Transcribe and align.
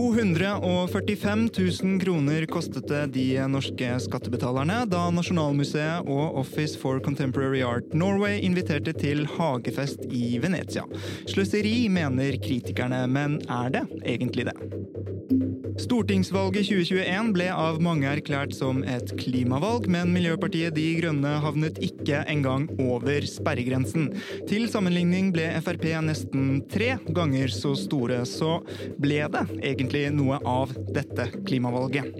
«245 0.00 1.82
000 1.82 2.00
kroner 2.00 2.46
kostet 2.46 2.86
det 2.88 3.02
de 3.12 3.26
norske 3.52 3.90
skattebetalerne 4.00 4.78
da 4.88 5.02
Nasjonalmuseet 5.12 6.08
og 6.08 6.38
Office 6.40 6.80
for 6.80 7.02
Contemporary 7.04 7.60
Art 7.66 7.92
Norway 7.92 8.40
inviterte 8.40 8.96
til 8.96 9.26
hagefest 9.36 10.08
i 10.08 10.38
Venezia. 10.40 10.86
Sløseri, 11.28 11.90
mener 11.92 12.40
kritikerne, 12.40 13.04
men 13.12 13.42
er 13.44 13.76
det 13.76 13.84
egentlig 14.16 14.48
det? 14.48 15.49
Stortingsvalget 15.80 16.66
2021 16.68 17.30
ble 17.32 17.46
av 17.54 17.78
mange 17.80 18.08
erklært 18.10 18.52
som 18.52 18.82
et 18.84 19.14
klimavalg, 19.16 19.86
men 19.88 20.12
Miljøpartiet 20.12 20.74
De 20.76 20.84
Grønne 20.98 21.32
havnet 21.40 21.80
ikke 21.84 22.20
engang 22.28 22.66
over 22.84 23.24
sperregrensen. 23.24 24.10
Til 24.50 24.68
sammenligning 24.68 25.30
ble 25.32 25.46
Frp 25.64 25.88
nesten 26.04 26.60
tre 26.68 26.98
ganger 27.08 27.54
så 27.54 27.72
store, 27.78 28.22
så 28.28 28.58
ble 29.00 29.24
det 29.32 29.46
egentlig 29.72 30.10
noe 30.12 30.42
av 30.44 30.76
dette 30.92 31.30
klimavalget. 31.48 32.12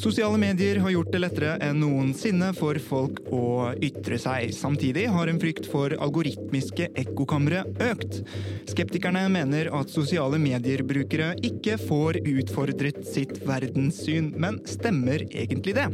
Sosiale 0.00 0.38
medier 0.38 0.78
har 0.80 0.90
gjort 0.94 1.10
det 1.12 1.18
lettere 1.20 1.56
enn 1.60 1.76
noensinne 1.82 2.46
for 2.56 2.78
folk 2.80 3.18
å 3.36 3.74
ytre 3.84 4.16
seg. 4.22 4.54
Samtidig 4.56 5.02
har 5.12 5.28
en 5.28 5.40
frykt 5.42 5.68
for 5.68 5.92
algoritmiske 5.92 6.86
ekkokamre 7.02 7.66
økt. 7.90 8.22
Skeptikerne 8.70 9.26
mener 9.28 9.68
at 9.76 9.92
sosiale 9.92 10.40
mediebrukere 10.40 11.34
ikke 11.44 11.76
får 11.82 12.22
utfordret 12.22 13.04
sitt 13.04 13.42
verdenssyn, 13.44 14.32
men 14.40 14.62
stemmer 14.64 15.26
egentlig 15.28 15.76
det? 15.76 15.90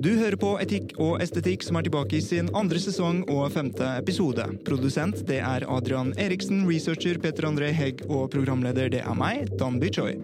Du 0.00 0.14
hører 0.16 0.38
på 0.40 0.54
Etikk 0.62 0.94
og 0.96 1.18
estetikk, 1.20 1.60
som 1.60 1.76
er 1.76 1.84
tilbake 1.84 2.16
i 2.16 2.22
sin 2.24 2.46
andre 2.56 2.80
sesong 2.80 3.18
og 3.28 3.50
femte 3.52 3.84
episode. 3.98 4.46
Produsent 4.64 5.18
det 5.28 5.42
er 5.44 5.66
Adrian 5.68 6.14
Eriksen, 6.16 6.62
researcher 6.64 7.20
Peter 7.20 7.44
André 7.44 7.68
Hegg 7.76 8.00
og 8.06 8.30
programleder 8.32 8.88
det 8.94 9.02
er 9.04 9.18
meg, 9.18 9.50
Danby 9.60 9.90
Choi. 9.92 10.14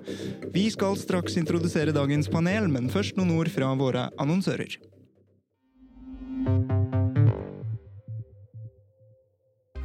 Vi 0.55 0.65
skal 0.73 0.97
straks 0.97 1.37
introdusere 1.37 1.93
dagens 1.93 2.33
panel, 2.33 2.71
men 2.73 2.89
først 2.89 3.21
noen 3.21 3.35
ord 3.37 3.53
fra 3.53 3.75
våre 3.77 4.09
annonsører. 4.17 4.79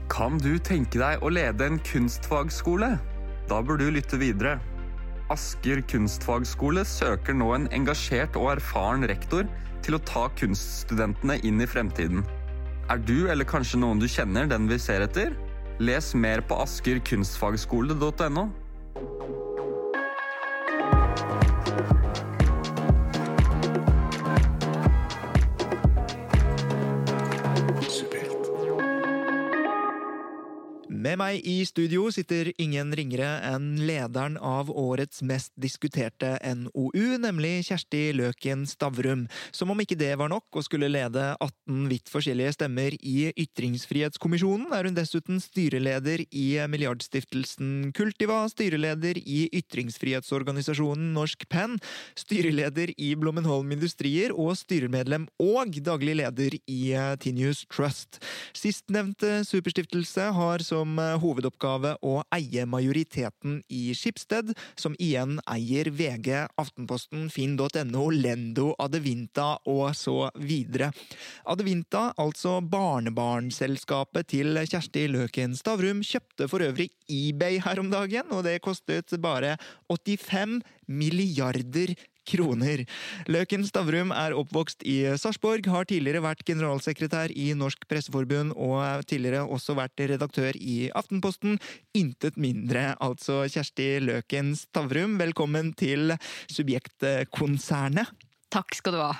Kan 0.07 0.39
du 0.39 0.53
tenke 0.63 1.03
deg 1.03 1.19
å 1.19 1.35
lede 1.35 1.67
en 1.67 1.83
kunstfagskole? 1.91 2.93
Da 3.51 3.59
bør 3.59 3.83
du 3.83 3.89
lytte 3.91 4.23
videre. 4.23 4.61
Asker 5.31 5.79
kunstfagskole 5.87 6.83
søker 6.87 7.35
nå 7.37 7.53
en 7.55 7.67
engasjert 7.71 8.35
og 8.39 8.49
erfaren 8.57 9.05
rektor 9.07 9.47
til 9.85 9.95
å 9.95 10.01
ta 10.03 10.25
kunststudentene 10.39 11.37
inn 11.47 11.63
i 11.63 11.67
fremtiden. 11.69 12.25
Er 12.91 12.99
du 12.99 13.29
eller 13.31 13.47
kanskje 13.47 13.79
noen 13.79 14.01
du 14.01 14.09
kjenner 14.11 14.49
den 14.51 14.67
vi 14.67 14.79
ser 14.81 15.05
etter? 15.05 15.37
Les 15.79 16.11
mer 16.19 16.43
på 16.43 16.57
askerkunstfagskole.no. 16.65 18.49
Med 31.11 31.17
meg 31.19 31.41
i 31.43 31.57
studio 31.67 32.05
sitter 32.15 32.53
ingen 32.61 32.93
ringere 32.95 33.27
enn 33.43 33.73
lederen 33.83 34.37
av 34.39 34.69
årets 34.71 35.19
mest 35.27 35.51
diskuterte 35.59 36.37
NOU, 36.55 37.17
nemlig 37.19 37.65
Kjersti 37.67 38.13
Løken 38.15 38.61
Stavrum. 38.69 39.25
Som 39.51 39.73
om 39.73 39.81
ikke 39.83 39.97
det 39.99 40.13
var 40.21 40.31
nok 40.31 40.55
og 40.55 40.63
skulle 40.63 40.87
lede 40.87 41.25
18 41.33 41.89
vidt 41.91 42.07
forskjellige 42.13 42.53
stemmer 42.55 42.95
i 42.95 43.25
Ytringsfrihetskommisjonen, 43.33 44.69
er 44.71 44.87
hun 44.87 44.95
dessuten 44.95 45.41
styreleder 45.43 46.23
i 46.31 46.45
Milliardstiftelsen 46.71 47.91
Kultiva, 47.97 48.45
styreleder 48.53 49.19
i 49.19 49.41
ytringsfrihetsorganisasjonen 49.59 51.11
Norsk 51.17 51.43
Penn, 51.51 51.75
styreleder 52.15 52.95
i 52.95 53.11
Blommenholm 53.19 53.75
Industrier 53.75 54.31
og 54.31 54.55
styremedlem 54.61 55.27
og 55.43 55.75
daglig 55.83 56.15
leder 56.21 56.55
i 56.71 56.81
Tinius 57.19 57.65
Trust. 57.67 58.23
Sistnevnte 58.55 59.41
superstiftelse 59.51 60.31
har 60.39 60.63
som 60.63 61.00
hovedoppgave 61.21 61.95
å 62.05 62.21
eie 62.35 62.65
majoriteten 62.69 63.59
i 63.71 63.95
Skipsted, 63.97 64.53
som 64.79 64.95
igjen 65.01 65.39
eier 65.49 65.91
VG, 65.91 66.45
Aftenposten, 66.61 67.27
finn.no, 67.33 68.05
Lendo, 68.13 68.71
Adevinta 68.81 69.55
og 69.69 69.95
så 69.97 70.29
videre. 70.39 70.91
Adevinta, 71.49 72.11
altså 72.21 72.59
barnebarnselskapet 72.61 74.31
til 74.35 74.61
Kjersti 74.63 75.07
Løken 75.11 75.57
Stavrum, 75.57 76.03
kjøpte 76.05 76.49
for 76.51 76.63
øvrig 76.65 76.91
eBay 77.11 77.59
her 77.65 77.81
om 77.81 77.91
dagen, 77.91 78.31
og 78.31 78.45
det 78.47 78.59
kostet 78.63 79.13
bare 79.21 79.57
85 79.91 80.61
milliarder 80.91 81.95
kroner. 81.95 82.07
Løken 83.27 83.65
Stavrum 83.65 84.11
er 84.13 84.35
oppvokst 84.37 84.85
i 84.87 85.17
Sarpsborg, 85.17 85.65
har 85.67 85.85
tidligere 85.89 86.21
vært 86.23 86.45
generalsekretær 86.45 87.33
i 87.33 87.51
Norsk 87.57 87.87
Presseforbund 87.89 88.53
og 88.55 89.05
tidligere 89.09 89.43
også 89.43 89.75
vært 89.75 89.99
redaktør 89.99 90.55
i 90.55 90.91
Aftenposten. 90.93 91.59
Intet 91.97 92.37
mindre, 92.37 92.95
altså 93.01 93.43
Kjersti 93.49 93.99
Løken 94.05 94.55
Stavrum. 94.55 95.17
Velkommen 95.19 95.73
til 95.73 96.13
Subjektkonsernet. 96.51 98.11
Takk 98.51 98.75
skal 98.75 98.95
du 98.97 98.99
ha. 98.99 99.13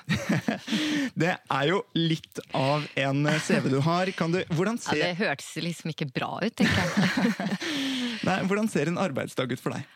det 1.22 1.38
er 1.40 1.68
jo 1.70 1.78
litt 1.96 2.42
av 2.58 2.84
en 3.00 3.24
CV 3.40 3.70
du 3.72 3.80
har. 3.86 4.12
Kan 4.18 4.34
du, 4.36 4.42
hvordan 4.52 4.80
ser... 4.82 5.00
Ja, 5.00 5.12
det 5.14 5.22
hørtes 5.24 5.54
liksom 5.64 5.94
ikke 5.94 6.10
bra 6.12 6.34
ut, 6.44 6.52
tenker 6.60 6.84
jeg. 6.84 7.62
Nei, 8.28 8.42
hvordan 8.50 8.68
ser 8.72 8.92
en 8.92 9.00
arbeidsdag 9.00 9.56
ut 9.56 9.64
for 9.64 9.78
deg? 9.78 9.88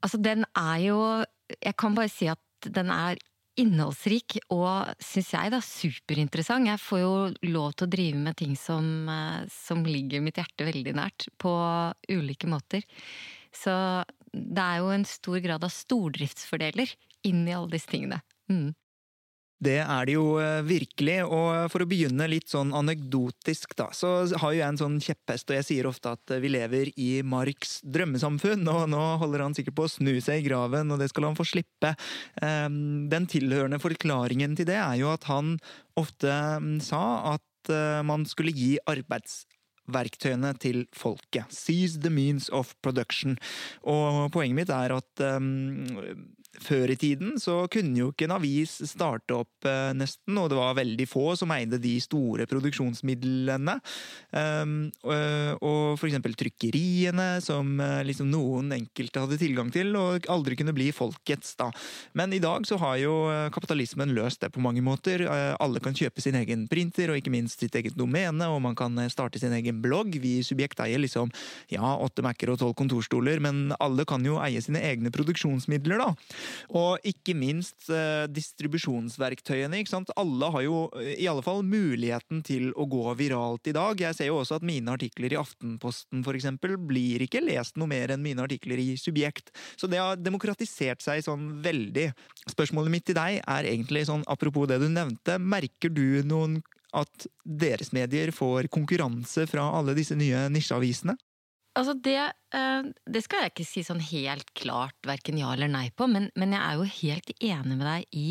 Altså, 0.00 0.16
den 0.24 0.46
er 0.56 0.80
jo 0.86 0.96
Jeg 1.58 1.76
kan 1.80 1.96
bare 1.96 2.12
si 2.12 2.28
at 2.30 2.70
den 2.70 2.92
er 2.94 3.18
innholdsrik 3.60 4.38
og, 4.54 4.92
syns 5.02 5.32
jeg, 5.34 5.52
da 5.52 5.60
superinteressant. 5.64 6.68
Jeg 6.70 6.80
får 6.80 7.02
jo 7.02 7.12
lov 7.50 7.74
til 7.74 7.86
å 7.86 7.92
drive 7.92 8.22
med 8.22 8.38
ting 8.38 8.54
som, 8.56 9.10
som 9.52 9.82
ligger 9.84 10.22
mitt 10.24 10.38
hjerte 10.40 10.68
veldig 10.68 10.94
nært, 10.96 11.28
på 11.40 11.52
ulike 12.12 12.48
måter. 12.50 12.86
Så 13.52 13.74
det 14.32 14.62
er 14.62 14.80
jo 14.80 14.92
en 14.94 15.06
stor 15.08 15.40
grad 15.42 15.66
av 15.66 15.74
stordriftsfordeler 15.74 16.94
inn 17.28 17.42
i 17.48 17.56
alle 17.56 17.72
disse 17.74 17.90
tingene. 17.90 18.20
Mm. 18.50 18.70
Det 19.60 19.76
er 19.82 20.08
det 20.08 20.14
jo 20.14 20.24
virkelig, 20.64 21.18
og 21.26 21.68
for 21.72 21.84
å 21.84 21.88
begynne 21.88 22.28
litt 22.30 22.48
sånn 22.48 22.72
anekdotisk, 22.76 23.74
da, 23.76 23.90
så 23.92 24.22
har 24.40 24.54
jo 24.54 24.60
jeg 24.60 24.66
en 24.66 24.80
sånn 24.80 24.96
kjepphest, 25.04 25.52
og 25.52 25.58
jeg 25.58 25.68
sier 25.68 25.88
ofte 25.90 26.14
at 26.16 26.34
vi 26.40 26.52
lever 26.54 26.92
i 26.96 27.10
Marks 27.26 27.78
drømmesamfunn, 27.84 28.64
og 28.72 28.88
nå 28.88 29.02
holder 29.20 29.44
han 29.44 29.56
sikkert 29.58 29.76
på 29.76 29.84
å 29.84 29.92
snu 29.92 30.14
seg 30.24 30.40
i 30.40 30.48
graven, 30.48 30.88
og 30.94 31.02
det 31.02 31.10
skal 31.12 31.28
han 31.28 31.36
få 31.36 31.44
slippe. 31.48 31.92
Den 32.40 33.28
tilhørende 33.28 33.82
forklaringen 33.82 34.56
til 34.56 34.70
det 34.72 34.80
er 34.80 34.96
jo 35.02 35.12
at 35.12 35.28
han 35.28 35.58
ofte 36.00 36.40
sa 36.86 37.04
at 37.36 37.74
man 38.08 38.24
skulle 38.24 38.56
gi 38.56 38.78
arbeids 38.88 39.42
verktøyene 39.90 40.54
til 40.60 40.84
folket. 40.96 41.50
Seize 41.52 42.00
the 42.00 42.10
means 42.12 42.48
of 42.54 42.74
production. 42.84 43.36
Og 43.82 44.30
poenget 44.34 44.56
mitt 44.62 44.72
er 44.74 44.94
at 44.96 45.24
um, 45.36 45.86
før 46.58 46.90
i 46.90 46.96
tiden 46.98 47.36
så 47.40 47.62
kunne 47.70 47.98
jo 47.98 48.10
ikke 48.10 48.26
en 48.26 48.34
avis 48.34 48.72
starte 48.90 49.36
opp 49.38 49.68
eh, 49.68 49.92
nesten, 49.96 50.36
og 50.40 50.50
det 50.50 50.58
var 50.58 50.78
veldig 50.78 51.06
få 51.08 51.34
som 51.38 51.52
eide 51.54 51.78
de 51.80 51.94
store 52.02 52.46
produksjonsmidlene. 52.50 53.76
Um, 54.34 54.74
og, 55.06 55.62
og 55.66 55.82
for 56.00 56.08
eksempel 56.08 56.34
trykkeriene, 56.38 57.28
som 57.44 57.78
liksom 58.06 58.30
noen 58.32 58.72
enkelte 58.74 59.22
hadde 59.22 59.38
tilgang 59.40 59.70
til, 59.74 59.92
og 59.98 60.26
aldri 60.32 60.58
kunne 60.58 60.74
bli 60.76 60.90
folkets, 60.94 61.54
da. 61.60 61.70
Men 62.18 62.34
i 62.34 62.42
dag 62.42 62.66
så 62.68 62.78
har 62.82 62.98
jo 63.00 63.14
kapitalismen 63.54 64.14
løst 64.16 64.42
det 64.44 64.52
på 64.54 64.62
mange 64.62 64.82
måter. 64.84 65.24
Alle 65.30 65.82
kan 65.82 65.96
kjøpe 65.96 66.22
sin 66.22 66.38
egen 66.38 66.66
printer, 66.70 67.12
og 67.12 67.20
ikke 67.20 67.32
minst 67.34 67.62
sitt 67.62 67.76
eget 67.78 67.96
domene, 67.98 68.48
og 68.50 68.60
man 68.64 68.76
kan 68.78 68.98
starte 69.12 69.40
sin 69.42 69.54
egen 69.56 69.80
blogg. 69.84 70.18
Vi 70.22 70.38
i 70.40 70.46
Subjekt 70.46 70.82
eier 70.84 71.00
liksom 71.02 71.32
ja, 71.72 71.94
åtte 71.96 72.24
Mac-er 72.26 72.54
og 72.54 72.60
tolv 72.62 72.76
kontorstoler, 72.78 73.42
men 73.42 73.74
alle 73.80 74.06
kan 74.08 74.24
jo 74.26 74.40
eie 74.42 74.62
sine 74.64 74.82
egne 74.86 75.12
produksjonsmidler, 75.14 76.00
da. 76.02 76.39
Og 76.76 77.06
ikke 77.06 77.34
minst 77.38 77.88
eh, 77.92 78.26
distribusjonsverktøyene. 78.30 79.80
ikke 79.80 79.92
sant? 79.92 80.12
Alle 80.20 80.50
har 80.54 80.64
jo 80.66 80.82
eh, 80.98 81.14
i 81.22 81.28
alle 81.30 81.44
fall 81.46 81.62
muligheten 81.66 82.42
til 82.46 82.70
å 82.74 82.86
gå 82.90 83.04
viralt 83.18 83.70
i 83.70 83.76
dag. 83.76 84.00
Jeg 84.00 84.18
ser 84.18 84.30
jo 84.30 84.40
også 84.40 84.60
at 84.60 84.66
mine 84.66 84.94
artikler 84.94 85.34
i 85.34 85.40
Aftenposten 85.40 86.24
for 86.26 86.38
eksempel, 86.38 86.76
blir 86.90 87.24
ikke 87.24 87.42
lest 87.44 87.78
noe 87.80 87.90
mer 87.90 88.14
enn 88.14 88.24
mine 88.24 88.44
artikler 88.44 88.80
i 88.82 88.94
Subjekt. 89.00 89.52
Så 89.76 89.90
det 89.90 90.00
har 90.02 90.20
demokratisert 90.20 91.02
seg 91.04 91.24
sånn 91.26 91.62
veldig. 91.64 92.10
Spørsmålet 92.50 92.94
mitt 92.94 93.08
til 93.08 93.18
deg 93.18 93.40
er 93.40 93.70
egentlig 93.70 94.06
sånn 94.08 94.26
apropos 94.30 94.68
det 94.70 94.80
du 94.82 94.88
nevnte. 94.90 95.38
Merker 95.40 95.92
du 95.92 96.22
noen 96.26 96.60
at 96.96 97.26
deres 97.44 97.92
medier 97.94 98.32
får 98.34 98.70
konkurranse 98.72 99.46
fra 99.50 99.68
alle 99.78 99.94
disse 99.98 100.16
nye 100.18 100.48
nisjeavisene? 100.52 101.16
Altså 101.78 101.92
det, 102.02 102.18
eh, 102.56 102.86
det, 103.06 103.20
skal 103.22 103.44
jeg 103.44 103.52
ikke 103.52 103.64
si 103.68 103.82
sånn 103.86 104.00
helt 104.02 104.48
klart 104.58 104.96
verken 105.06 105.38
ja 105.38 105.52
eller 105.54 105.70
nei 105.70 105.86
på, 105.94 106.08
men, 106.10 106.26
men 106.34 106.56
jeg 106.56 106.62
er 106.66 106.78
jo 106.80 106.86
helt 106.96 107.30
enig 107.38 107.76
med 107.76 107.86
deg 107.86 108.16
i 108.16 108.26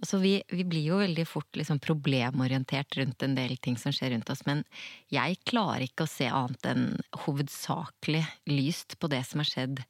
Altså 0.00 0.16
vi, 0.16 0.30
vi 0.48 0.64
blir 0.64 0.86
jo 0.86 0.98
veldig 1.02 1.26
fort 1.28 1.58
liksom 1.60 1.76
problemorientert 1.84 2.96
rundt 2.96 3.20
en 3.20 3.34
del 3.36 3.58
ting 3.60 3.74
som 3.76 3.92
skjer 3.92 4.14
rundt 4.14 4.30
oss, 4.32 4.46
men 4.46 4.62
jeg 5.12 5.36
klarer 5.44 5.84
ikke 5.84 6.06
å 6.06 6.08
se 6.08 6.24
annet 6.24 6.68
enn 6.70 6.86
hovedsakelig 7.26 8.22
lyst 8.48 8.96
på 8.96 9.10
det 9.12 9.20
som 9.28 9.42
har 9.42 9.50
skjedd 9.50 9.82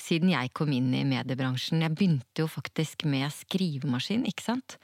siden 0.00 0.32
jeg 0.32 0.54
kom 0.56 0.72
inn 0.72 0.88
i 0.96 1.04
mediebransjen. 1.04 1.84
Jeg 1.84 1.92
begynte 2.00 2.46
jo 2.46 2.48
faktisk 2.48 3.04
med 3.12 3.28
skrivemaskin, 3.42 4.24
ikke 4.32 4.46
sant? 4.46 4.78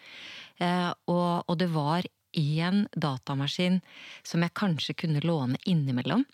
Eh, 0.61 0.93
og, 1.09 1.49
og 1.49 1.57
det 1.65 1.73
var 1.73 2.05
én 2.37 2.85
datamaskin 2.93 3.81
som 4.21 4.45
jeg 4.45 4.59
kanskje 4.61 5.01
kunne 5.01 5.25
låne 5.25 5.57
innimellom. 5.65 6.29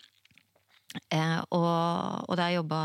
Eh, 1.11 1.37
og, 1.55 2.25
og 2.27 2.39
da 2.39 2.49
jeg 2.49 2.59
jobba 2.59 2.81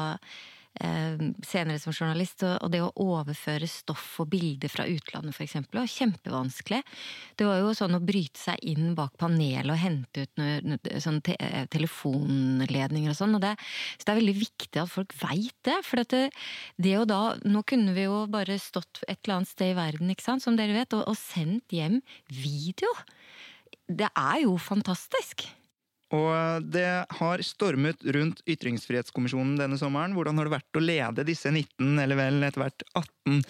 eh, 0.81 1.23
senere 1.47 1.81
som 1.83 1.95
journalist, 1.95 2.45
og 2.47 2.71
det 2.73 2.83
å 2.85 2.93
overføre 3.03 3.69
stoff 3.71 4.21
og 4.23 4.31
bilder 4.33 4.71
fra 4.71 4.87
utlandet 4.91 5.35
f.eks. 5.35 5.57
var 5.75 5.91
kjempevanskelig. 5.91 6.83
Det 7.39 7.49
var 7.49 7.61
jo 7.63 7.75
sånn 7.77 7.99
å 7.99 8.03
bryte 8.05 8.41
seg 8.41 8.63
inn 8.73 8.95
bak 8.99 9.17
panelet 9.21 9.73
og 9.75 9.83
hente 9.83 10.27
ut 10.27 10.41
noe, 10.41 10.79
sånn 11.03 11.23
te 11.27 11.37
telefonledninger 11.73 13.13
og 13.13 13.19
sånn. 13.19 13.37
Og 13.39 13.45
det, 13.45 13.57
så 13.97 14.07
det 14.07 14.15
er 14.15 14.23
veldig 14.23 14.39
viktig 14.43 14.83
at 14.83 14.93
folk 14.93 15.17
veit 15.23 15.57
det. 15.67 15.79
For 15.87 16.03
det, 16.03 16.25
det 16.79 16.97
og 17.01 17.11
da 17.11 17.23
Nå 17.47 17.63
kunne 17.69 17.93
vi 17.97 18.07
jo 18.07 18.25
bare 18.31 18.59
stått 18.61 19.03
et 19.07 19.19
eller 19.25 19.41
annet 19.41 19.51
sted 19.51 19.73
i 19.73 19.79
verden, 19.79 20.11
ikke 20.13 20.25
sant, 20.25 20.45
som 20.45 20.57
dere 20.59 20.77
vet, 20.77 20.95
og, 20.97 21.07
og 21.11 21.19
sendt 21.19 21.75
hjem 21.75 22.01
video. 22.31 22.91
Det 23.87 24.09
er 24.13 24.43
jo 24.45 24.57
fantastisk. 24.61 25.47
Og 26.15 26.67
det 26.71 26.87
har 27.19 27.43
stormet 27.43 28.05
rundt 28.15 28.43
Ytringsfrihetskommisjonen 28.47 29.57
denne 29.59 29.79
sommeren. 29.81 30.15
Hvordan 30.15 30.39
har 30.39 30.47
det 30.47 30.55
vært 30.55 30.79
å 30.79 30.83
lede 30.85 31.25
disse 31.27 31.51
19, 31.51 31.99
eller 32.03 32.19
vel 32.19 32.47
etter 32.47 32.63
hvert 32.63 32.85
18, 32.93 33.41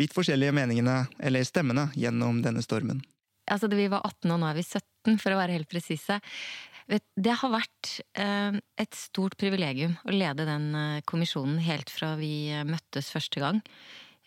vidt 0.00 0.16
forskjellige 0.16 0.54
meningene, 0.56 1.02
eller 1.20 1.44
stemmene, 1.44 1.90
gjennom 1.92 2.40
denne 2.44 2.64
stormen? 2.64 3.04
Altså, 3.52 3.68
Vi 3.68 3.90
var 3.92 4.06
18, 4.08 4.32
og 4.32 4.40
nå 4.40 4.48
er 4.48 4.56
vi 4.56 4.64
17, 4.64 5.20
for 5.20 5.34
å 5.34 5.42
være 5.42 5.58
helt 5.58 5.70
presise. 5.70 6.18
Det 6.88 7.36
har 7.42 7.52
vært 7.52 7.92
eh, 8.16 8.56
et 8.80 8.96
stort 8.96 9.36
privilegium 9.36 9.98
å 10.06 10.14
lede 10.14 10.48
den 10.48 10.70
eh, 10.72 11.04
kommisjonen 11.04 11.58
helt 11.66 11.92
fra 11.92 12.14
vi 12.16 12.48
møttes 12.64 13.10
første 13.12 13.42
gang, 13.42 13.60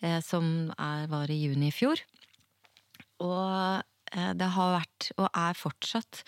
eh, 0.03 0.19
som 0.21 0.69
var 0.77 1.31
i 1.31 1.41
juni 1.41 1.71
i 1.71 1.75
fjor. 1.75 2.03
Og 3.23 3.79
Eh, 3.79 3.88
det 4.11 4.47
har 4.55 4.75
vært, 4.77 5.09
og 5.17 5.27
er 5.27 5.57
fortsatt, 5.57 6.23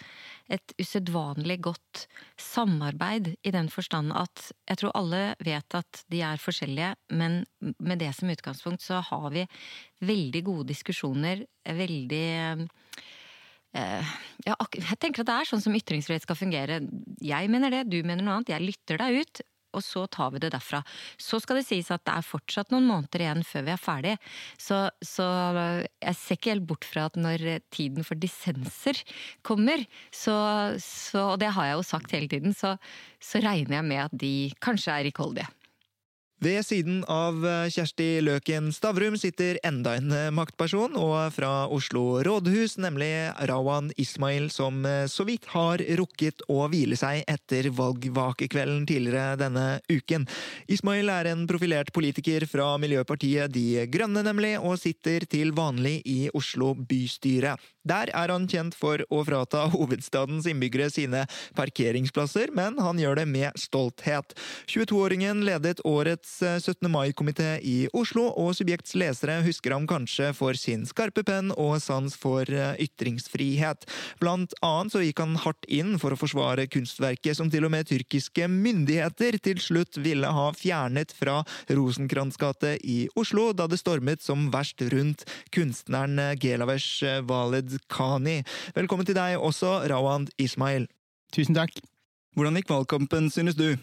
et 0.52 0.74
usedvanlig 0.82 1.58
godt 1.66 2.06
samarbeid 2.40 3.32
i 3.48 3.54
den 3.56 3.70
forstand 3.72 4.12
at 4.18 4.50
jeg 4.70 4.82
tror 4.82 4.96
alle 5.00 5.22
vet 5.44 5.78
at 5.80 6.04
de 6.12 6.22
er 6.28 6.42
forskjellige, 6.42 6.92
men 7.16 7.42
med 7.80 8.02
det 8.04 8.12
som 8.18 8.32
utgangspunkt 8.32 8.84
så 8.84 9.02
har 9.08 9.30
vi 9.34 9.48
veldig 10.04 10.44
gode 10.48 10.68
diskusjoner, 10.74 11.46
veldig 11.66 12.26
eh, 12.36 14.12
jeg 14.44 14.98
tenker 15.00 15.24
at 15.24 15.30
det 15.30 15.36
er 15.38 15.48
sånn 15.48 15.64
som 15.64 15.76
ytringsfrihet 15.78 16.26
skal 16.26 16.36
fungere. 16.36 16.82
Jeg 17.24 17.52
mener 17.52 17.72
det, 17.72 17.86
du 17.88 18.02
mener 18.04 18.26
noe 18.26 18.40
annet. 18.40 18.52
Jeg 18.52 18.66
lytter 18.68 19.00
deg 19.00 19.22
ut 19.22 19.44
og 19.72 19.84
så 19.86 20.06
tar 20.12 20.34
vi 20.34 20.42
det 20.44 20.52
derfra. 20.56 20.82
Så 21.22 21.40
skal 21.42 21.60
det 21.60 21.68
sies 21.68 21.92
at 21.94 22.04
det 22.08 22.16
er 22.18 22.28
fortsatt 22.28 22.74
noen 22.74 22.88
måneder 22.90 23.26
igjen 23.26 23.46
før 23.48 23.68
vi 23.68 23.74
er 23.76 23.82
ferdig, 23.82 24.16
så, 24.60 24.84
så 25.06 25.28
jeg 26.02 26.18
ser 26.20 26.40
ikke 26.40 26.54
helt 26.54 26.68
bort 26.70 26.88
fra 26.88 27.08
at 27.10 27.20
når 27.20 27.48
tiden 27.74 28.08
for 28.08 28.20
dissenser 28.20 29.00
kommer, 29.48 29.86
så, 30.14 30.36
så 30.82 31.32
og 31.32 31.40
det 31.42 31.54
har 31.56 31.70
jeg 31.70 31.80
jo 31.80 31.88
sagt 31.88 32.16
hele 32.16 32.32
tiden, 32.32 32.56
så, 32.58 32.76
så 33.22 33.42
regner 33.44 33.80
jeg 33.80 33.88
med 33.88 34.06
at 34.06 34.22
de 34.24 34.36
kanskje 34.64 34.96
er 34.96 35.08
rikholdige. 35.10 35.50
Ved 36.42 36.64
siden 36.66 37.04
av 37.06 37.44
eh, 37.46 37.68
Kjersti 37.70 38.06
Løken 38.26 38.72
Stavrum 38.74 39.14
sitter 39.22 39.60
enda 39.68 39.92
en 40.00 40.10
eh, 40.10 40.32
maktperson, 40.34 40.96
og 40.98 41.36
fra 41.36 41.68
Oslo 41.70 42.16
rådhus, 42.26 42.80
nemlig 42.82 43.12
Rawan 43.46 43.92
Ismail, 44.02 44.48
som 44.50 44.80
eh, 44.90 45.04
så 45.06 45.22
vidt 45.28 45.46
har 45.54 45.84
rukket 46.00 46.42
å 46.50 46.64
hvile 46.72 46.98
seg 46.98 47.22
etter 47.30 47.70
valgvakekvelden 47.78 48.88
tidligere 48.90 49.38
denne 49.38 49.68
uken. 49.86 50.26
Ismail 50.66 51.14
er 51.14 51.30
en 51.30 51.46
profilert 51.46 51.94
politiker 51.94 52.48
fra 52.50 52.72
Miljøpartiet 52.82 53.54
De 53.54 53.86
Grønne, 53.94 54.26
nemlig, 54.26 54.56
og 54.58 54.82
sitter 54.82 55.30
til 55.30 55.54
vanlig 55.54 56.00
i 56.10 56.24
Oslo 56.34 56.74
bystyre. 56.74 57.54
Der 57.88 58.12
er 58.14 58.30
han 58.30 58.46
kjent 58.50 58.76
for 58.78 59.02
å 59.10 59.24
frata 59.26 59.66
hovedstadens 59.74 60.48
innbyggere 60.50 60.90
sine 60.94 61.24
parkeringsplasser, 61.58 62.54
men 62.54 62.78
han 62.82 63.00
gjør 63.02 63.22
det 63.22 63.28
med 63.32 63.58
stolthet. 63.60 64.36
22-åringen 64.70 65.44
ledet 65.48 65.82
årets 65.88 66.40
17. 66.42 66.76
Eh, 66.82 66.92
mai-komité 66.92 67.50
i 67.66 67.88
Oslo, 67.98 68.28
og 68.38 68.54
Subjekts 68.58 68.94
lesere 69.00 69.40
husker 69.46 69.74
ham 69.74 69.88
kanskje 69.90 70.32
for 70.38 70.58
sin 70.58 70.86
skarpe 70.90 71.24
penn 71.26 71.54
og 71.58 71.80
sans 71.84 72.16
for 72.20 72.46
eh, 72.46 72.76
ytringsfrihet. 72.86 73.88
Blant 74.22 74.54
annet 74.66 74.94
så 74.94 75.04
gikk 75.04 75.24
han 75.24 75.40
hardt 75.42 75.66
inn 75.72 75.98
for 76.02 76.14
å 76.14 76.20
forsvare 76.20 76.68
kunstverket 76.72 77.40
som 77.40 77.50
til 77.52 77.66
og 77.66 77.74
med 77.74 77.90
tyrkiske 77.90 78.48
myndigheter 78.52 79.40
til 79.42 79.62
slutt 79.64 79.98
ville 80.02 80.30
ha 80.30 80.50
fjernet 80.58 81.14
fra 81.16 81.42
Rosenkrantz 81.72 82.38
gate 82.42 82.76
i 82.86 83.04
Oslo, 83.18 83.50
da 83.58 83.68
det 83.72 83.82
stormet 83.82 84.22
som 84.24 84.50
verst 84.54 84.84
rundt 84.94 85.26
kunstneren 85.54 86.20
Gelavesh 86.42 87.22
Khani. 87.92 88.42
Velkommen 88.76 89.06
til 89.08 89.16
deg 89.18 89.38
også, 89.40 89.82
Rawand 89.92 90.30
Ismail. 90.42 90.88
Tusen 91.36 91.56
takk. 91.56 91.74
Hvordan 92.36 92.56
gikk 92.60 92.70
valgkampen, 92.72 93.30
synes 93.32 93.56
du? 93.60 93.76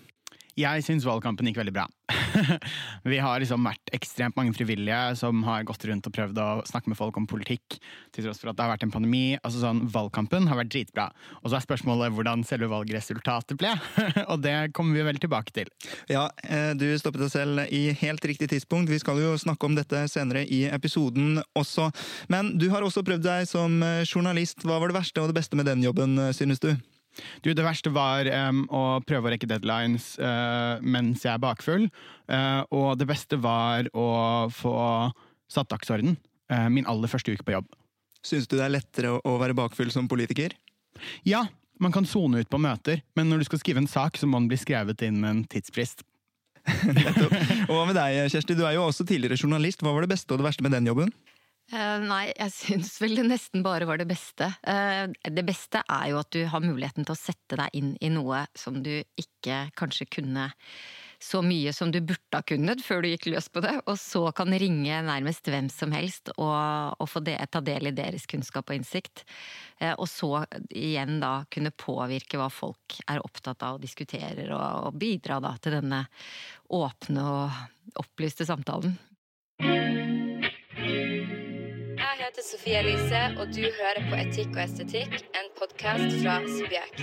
Jeg 0.59 0.83
syns 0.83 1.07
valgkampen 1.07 1.47
gikk 1.47 1.61
veldig 1.61 1.75
bra. 1.77 1.85
vi 3.13 3.19
har 3.23 3.39
liksom 3.41 3.67
vært 3.67 3.93
ekstremt 3.95 4.37
mange 4.39 4.55
frivillige 4.57 5.15
som 5.21 5.45
har 5.47 5.67
gått 5.69 5.85
rundt 5.87 6.09
og 6.09 6.15
prøvd 6.15 6.41
å 6.43 6.49
snakke 6.69 6.91
med 6.91 6.99
folk 6.99 7.17
om 7.21 7.29
politikk, 7.31 7.79
til 8.15 8.27
tross 8.27 8.41
for 8.43 8.51
at 8.51 8.59
det 8.59 8.65
har 8.65 8.73
vært 8.73 8.87
en 8.89 8.95
pandemi. 8.95 9.39
Altså 9.43 9.63
sånn, 9.63 9.85
Valgkampen 9.95 10.49
har 10.51 10.59
vært 10.59 10.73
dritbra. 10.75 11.09
Og 11.43 11.51
så 11.51 11.59
er 11.59 11.67
spørsmålet 11.67 12.17
hvordan 12.17 12.43
selve 12.49 12.71
valgresultatet 12.73 13.59
ble. 13.61 13.73
og 14.33 14.43
det 14.43 14.57
kommer 14.77 14.99
vi 14.99 15.07
vel 15.07 15.23
tilbake 15.23 15.55
til. 15.55 15.71
Ja, 16.11 16.27
eh, 16.43 16.73
du 16.79 16.89
stoppet 16.99 17.23
deg 17.27 17.33
selv 17.35 17.65
i 17.75 17.85
helt 18.03 18.27
riktig 18.27 18.51
tidspunkt. 18.51 18.91
Vi 18.91 19.01
skal 19.03 19.23
jo 19.23 19.37
snakke 19.39 19.69
om 19.69 19.79
dette 19.79 20.07
senere 20.11 20.43
i 20.43 20.65
episoden 20.73 21.39
også. 21.59 21.91
Men 22.33 22.57
du 22.59 22.69
har 22.75 22.83
også 22.83 23.07
prøvd 23.07 23.27
deg 23.31 23.49
som 23.51 23.79
eh, 23.85 24.05
journalist. 24.09 24.67
Hva 24.67 24.83
var 24.83 24.91
det 24.91 25.01
verste 25.01 25.23
og 25.23 25.31
det 25.31 25.39
beste 25.39 25.59
med 25.59 25.71
den 25.71 25.87
jobben, 25.87 26.19
eh, 26.19 26.35
synes 26.37 26.63
du? 26.65 26.73
Du, 27.43 27.51
det 27.53 27.65
verste 27.67 27.93
var 27.95 28.29
um, 28.49 28.65
å 28.71 28.83
prøve 29.07 29.29
å 29.29 29.33
rekke 29.35 29.49
deadlines 29.51 30.13
uh, 30.23 30.79
mens 30.83 31.25
jeg 31.27 31.33
er 31.35 31.43
bakfull. 31.43 31.89
Uh, 32.31 32.63
og 32.75 32.99
det 33.01 33.09
beste 33.11 33.39
var 33.43 33.91
å 33.97 34.09
få 34.55 34.75
satt 35.51 35.71
dagsorden. 35.73 36.19
Uh, 36.53 36.69
min 36.73 36.89
aller 36.89 37.11
første 37.11 37.35
uke 37.35 37.47
på 37.47 37.57
jobb. 37.57 37.71
Syns 38.25 38.49
du 38.51 38.57
det 38.59 38.67
er 38.67 38.75
lettere 38.75 39.15
å 39.19 39.39
være 39.41 39.57
bakfull 39.57 39.93
som 39.95 40.11
politiker? 40.11 40.55
Ja, 41.27 41.47
man 41.79 41.95
kan 41.95 42.07
sone 42.09 42.43
ut 42.43 42.51
på 42.51 42.61
møter, 42.61 43.03
men 43.15 43.31
når 43.31 43.43
du 43.43 43.49
skal 43.49 43.61
skrive 43.63 43.83
en 43.83 43.91
sak, 43.91 44.19
så 44.19 44.27
må 44.27 44.41
den 44.41 44.49
bli 44.51 44.59
skrevet 44.59 45.03
inn 45.07 45.21
med 45.23 45.31
en 45.31 45.45
tidsfrist. 45.51 46.03
og 47.69 47.73
hva 47.73 47.85
med 47.89 47.97
deg, 47.97 48.27
Kjersti? 48.33 48.57
Du 48.59 48.65
er 48.67 48.75
jo 48.77 48.85
også 48.85 49.07
tidligere 49.09 49.39
journalist. 49.39 49.81
Hva 49.85 49.95
var 49.95 50.05
det 50.05 50.13
beste 50.13 50.35
og 50.35 50.43
det 50.43 50.49
verste 50.51 50.67
med 50.67 50.75
den 50.75 50.91
jobben? 50.91 51.13
Uh, 51.69 52.01
nei, 52.01 52.31
jeg 52.33 52.53
syns 52.55 52.95
vel 53.03 53.19
det 53.19 53.27
nesten 53.29 53.61
bare 53.65 53.85
var 53.89 54.01
det 54.01 54.07
beste. 54.09 54.47
Uh, 54.65 55.11
det 55.21 55.45
beste 55.45 55.83
er 55.85 56.07
jo 56.15 56.21
at 56.23 56.31
du 56.33 56.41
har 56.49 56.65
muligheten 56.65 57.05
til 57.05 57.13
å 57.13 57.19
sette 57.19 57.59
deg 57.61 57.75
inn 57.77 57.91
i 58.01 58.09
noe 58.09 58.47
som 58.57 58.79
du 58.81 58.95
ikke 59.21 59.67
kanskje 59.77 60.07
kunne 60.19 60.49
så 61.21 61.43
mye 61.43 61.73
som 61.75 61.91
du 61.93 61.99
burde 62.01 62.39
ha 62.39 62.41
kunnet 62.47 62.81
før 62.87 63.03
du 63.03 63.09
gikk 63.11 63.27
løs 63.35 63.51
på 63.53 63.61
det, 63.61 63.75
og 63.91 63.99
så 64.01 64.23
kan 64.39 64.55
ringe 64.55 65.01
nærmest 65.03 65.51
hvem 65.51 65.67
som 65.73 65.93
helst 65.93 66.31
og, 66.37 66.95
og 66.95 67.11
få 67.11 67.21
det, 67.27 67.35
ta 67.51 67.61
del 67.61 67.91
i 67.91 67.95
deres 67.97 68.25
kunnskap 68.31 68.71
og 68.71 68.79
innsikt. 68.79 69.27
Uh, 69.77 69.93
og 69.99 70.07
så 70.09 70.31
igjen 70.71 71.19
da 71.21 71.43
kunne 71.53 71.75
påvirke 71.77 72.41
hva 72.41 72.49
folk 72.49 72.97
er 73.05 73.21
opptatt 73.21 73.67
av 73.67 73.77
og 73.77 73.85
diskuterer, 73.85 74.55
og, 74.57 74.89
og 74.89 74.97
bidra 75.05 75.37
da 75.45 75.53
til 75.61 75.77
denne 75.83 76.01
åpne 76.81 77.29
og 77.29 78.01
opplyste 78.01 78.49
samtalen 78.49 78.97
heter 82.39 82.51
Sofie 82.51 82.79
Elise, 82.79 83.21
og 83.41 83.47
du 83.51 83.63
hører 83.63 84.05
på 84.11 84.17
Etikk 84.17 84.53
og 84.55 84.63
estetikk, 84.63 85.15
en 85.35 85.49
podkast 85.59 86.21
fra 86.23 86.39
Subjekt. 86.47 87.01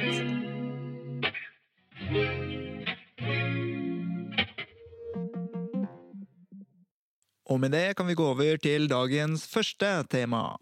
Og 7.45 7.59
med 7.59 7.75
det 7.75 7.97
kan 7.97 8.07
vi 8.07 8.15
gå 8.15 8.29
over 8.31 8.57
til 8.63 8.87
dagens 8.89 9.47
første 9.47 10.03
tema. 10.09 10.55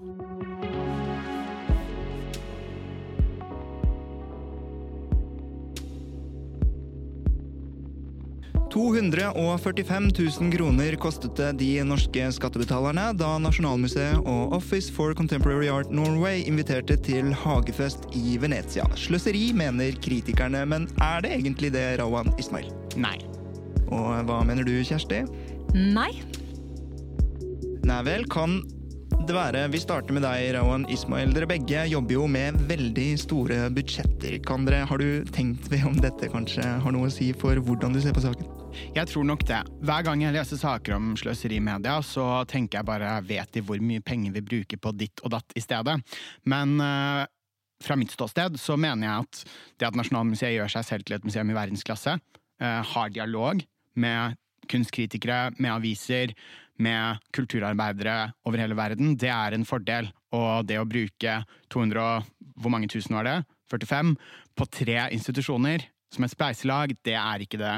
245 8.74 10.10
000 10.40 10.52
kroner 10.52 10.96
kostet 10.96 11.36
det 11.38 11.52
de 11.60 11.68
norske 11.86 12.24
skattebetalerne 12.34 13.12
da 13.14 13.36
Nasjonalmuseet 13.38 14.24
og 14.26 14.56
Office 14.58 14.90
for 14.94 15.14
Contemporary 15.14 15.70
Art 15.70 15.92
Norway 15.94 16.42
inviterte 16.50 16.98
til 17.06 17.30
hagefest 17.38 18.08
i 18.18 18.34
Venezia. 18.42 18.88
Sløseri, 18.98 19.52
mener 19.54 19.94
kritikerne, 20.02 20.64
men 20.66 20.88
er 20.98 21.22
det 21.22 21.36
egentlig 21.36 21.70
det, 21.76 21.86
Rawan 22.02 22.34
Ismail? 22.42 22.72
Nei. 22.98 23.20
Og 23.94 24.26
hva 24.26 24.40
mener 24.48 24.66
du, 24.66 24.74
Kjersti? 24.82 25.22
Nei. 25.78 26.10
Nei 27.86 28.00
vel, 28.10 28.26
kan 28.26 28.58
det 29.28 29.36
være 29.38 29.68
Vi 29.72 29.80
starter 29.84 30.18
med 30.18 30.26
deg, 30.26 30.50
Rawan 30.58 30.88
Ismail. 30.90 31.36
Dere 31.36 31.52
begge 31.54 31.86
jobber 31.94 32.18
jo 32.18 32.26
med 32.26 32.58
veldig 32.74 33.08
store 33.22 33.70
budsjetter. 33.76 34.40
Kan 34.50 34.66
dere, 34.66 34.82
Har 34.90 34.98
du 34.98 35.22
tenkt 35.30 35.70
ved 35.70 35.86
om 35.86 36.02
dette 36.02 36.34
kanskje 36.34 36.66
har 36.66 36.98
noe 36.98 37.12
å 37.12 37.14
si 37.14 37.30
for 37.38 37.62
hvordan 37.62 37.94
du 37.94 38.02
ser 38.02 38.18
på 38.18 38.26
saken? 38.26 38.53
Jeg 38.94 39.10
tror 39.10 39.26
nok 39.28 39.46
det. 39.50 39.62
Hver 39.86 40.06
gang 40.08 40.24
jeg 40.24 40.36
leser 40.36 40.60
saker 40.60 40.96
om 40.98 41.14
sløseri 41.20 41.60
i 41.60 41.64
media, 41.64 42.00
så 42.06 42.44
tenker 42.50 42.80
jeg 42.80 42.88
bare 42.90 43.16
vet 43.28 43.54
de 43.56 43.64
hvor 43.66 43.82
mye 43.84 44.04
penger 44.06 44.36
vi 44.36 44.46
bruker 44.46 44.82
på 44.82 44.94
ditt 44.98 45.24
og 45.24 45.34
datt 45.36 45.56
i 45.58 45.64
stedet. 45.64 46.00
Men 46.50 46.76
uh, 46.82 47.24
fra 47.84 47.98
mitt 48.00 48.14
ståsted 48.14 48.58
så 48.62 48.78
mener 48.80 49.08
jeg 49.08 49.28
at 49.28 49.44
det 49.80 49.90
at 49.90 50.00
Nasjonalmuseet 50.00 50.56
gjør 50.58 50.74
seg 50.76 50.88
selv 50.88 51.08
til 51.08 51.18
et 51.18 51.28
museum 51.28 51.52
i 51.52 51.58
verdensklasse, 51.58 52.18
uh, 52.18 52.82
har 52.94 53.14
dialog 53.14 53.64
med 54.00 54.38
kunstkritikere, 54.72 55.52
med 55.60 55.74
aviser, 55.74 56.34
med 56.82 57.20
kulturarbeidere 57.36 58.34
over 58.48 58.62
hele 58.62 58.78
verden, 58.78 59.18
det 59.20 59.30
er 59.30 59.54
en 59.54 59.68
fordel. 59.68 60.10
Og 60.34 60.66
det 60.66 60.80
å 60.82 60.88
bruke 60.90 61.44
200 61.74 62.02
og 62.04 62.32
Hvor 62.54 62.70
mange 62.70 62.86
tusen 62.86 63.16
var 63.16 63.26
det? 63.26 63.40
45? 63.72 64.14
På 64.54 64.68
tre 64.70 65.08
institusjoner 65.16 65.88
som 66.14 66.24
et 66.24 66.34
spleiselag, 66.34 66.94
det 67.02 67.16
er 67.18 67.42
ikke 67.42 67.58
det 67.58 67.72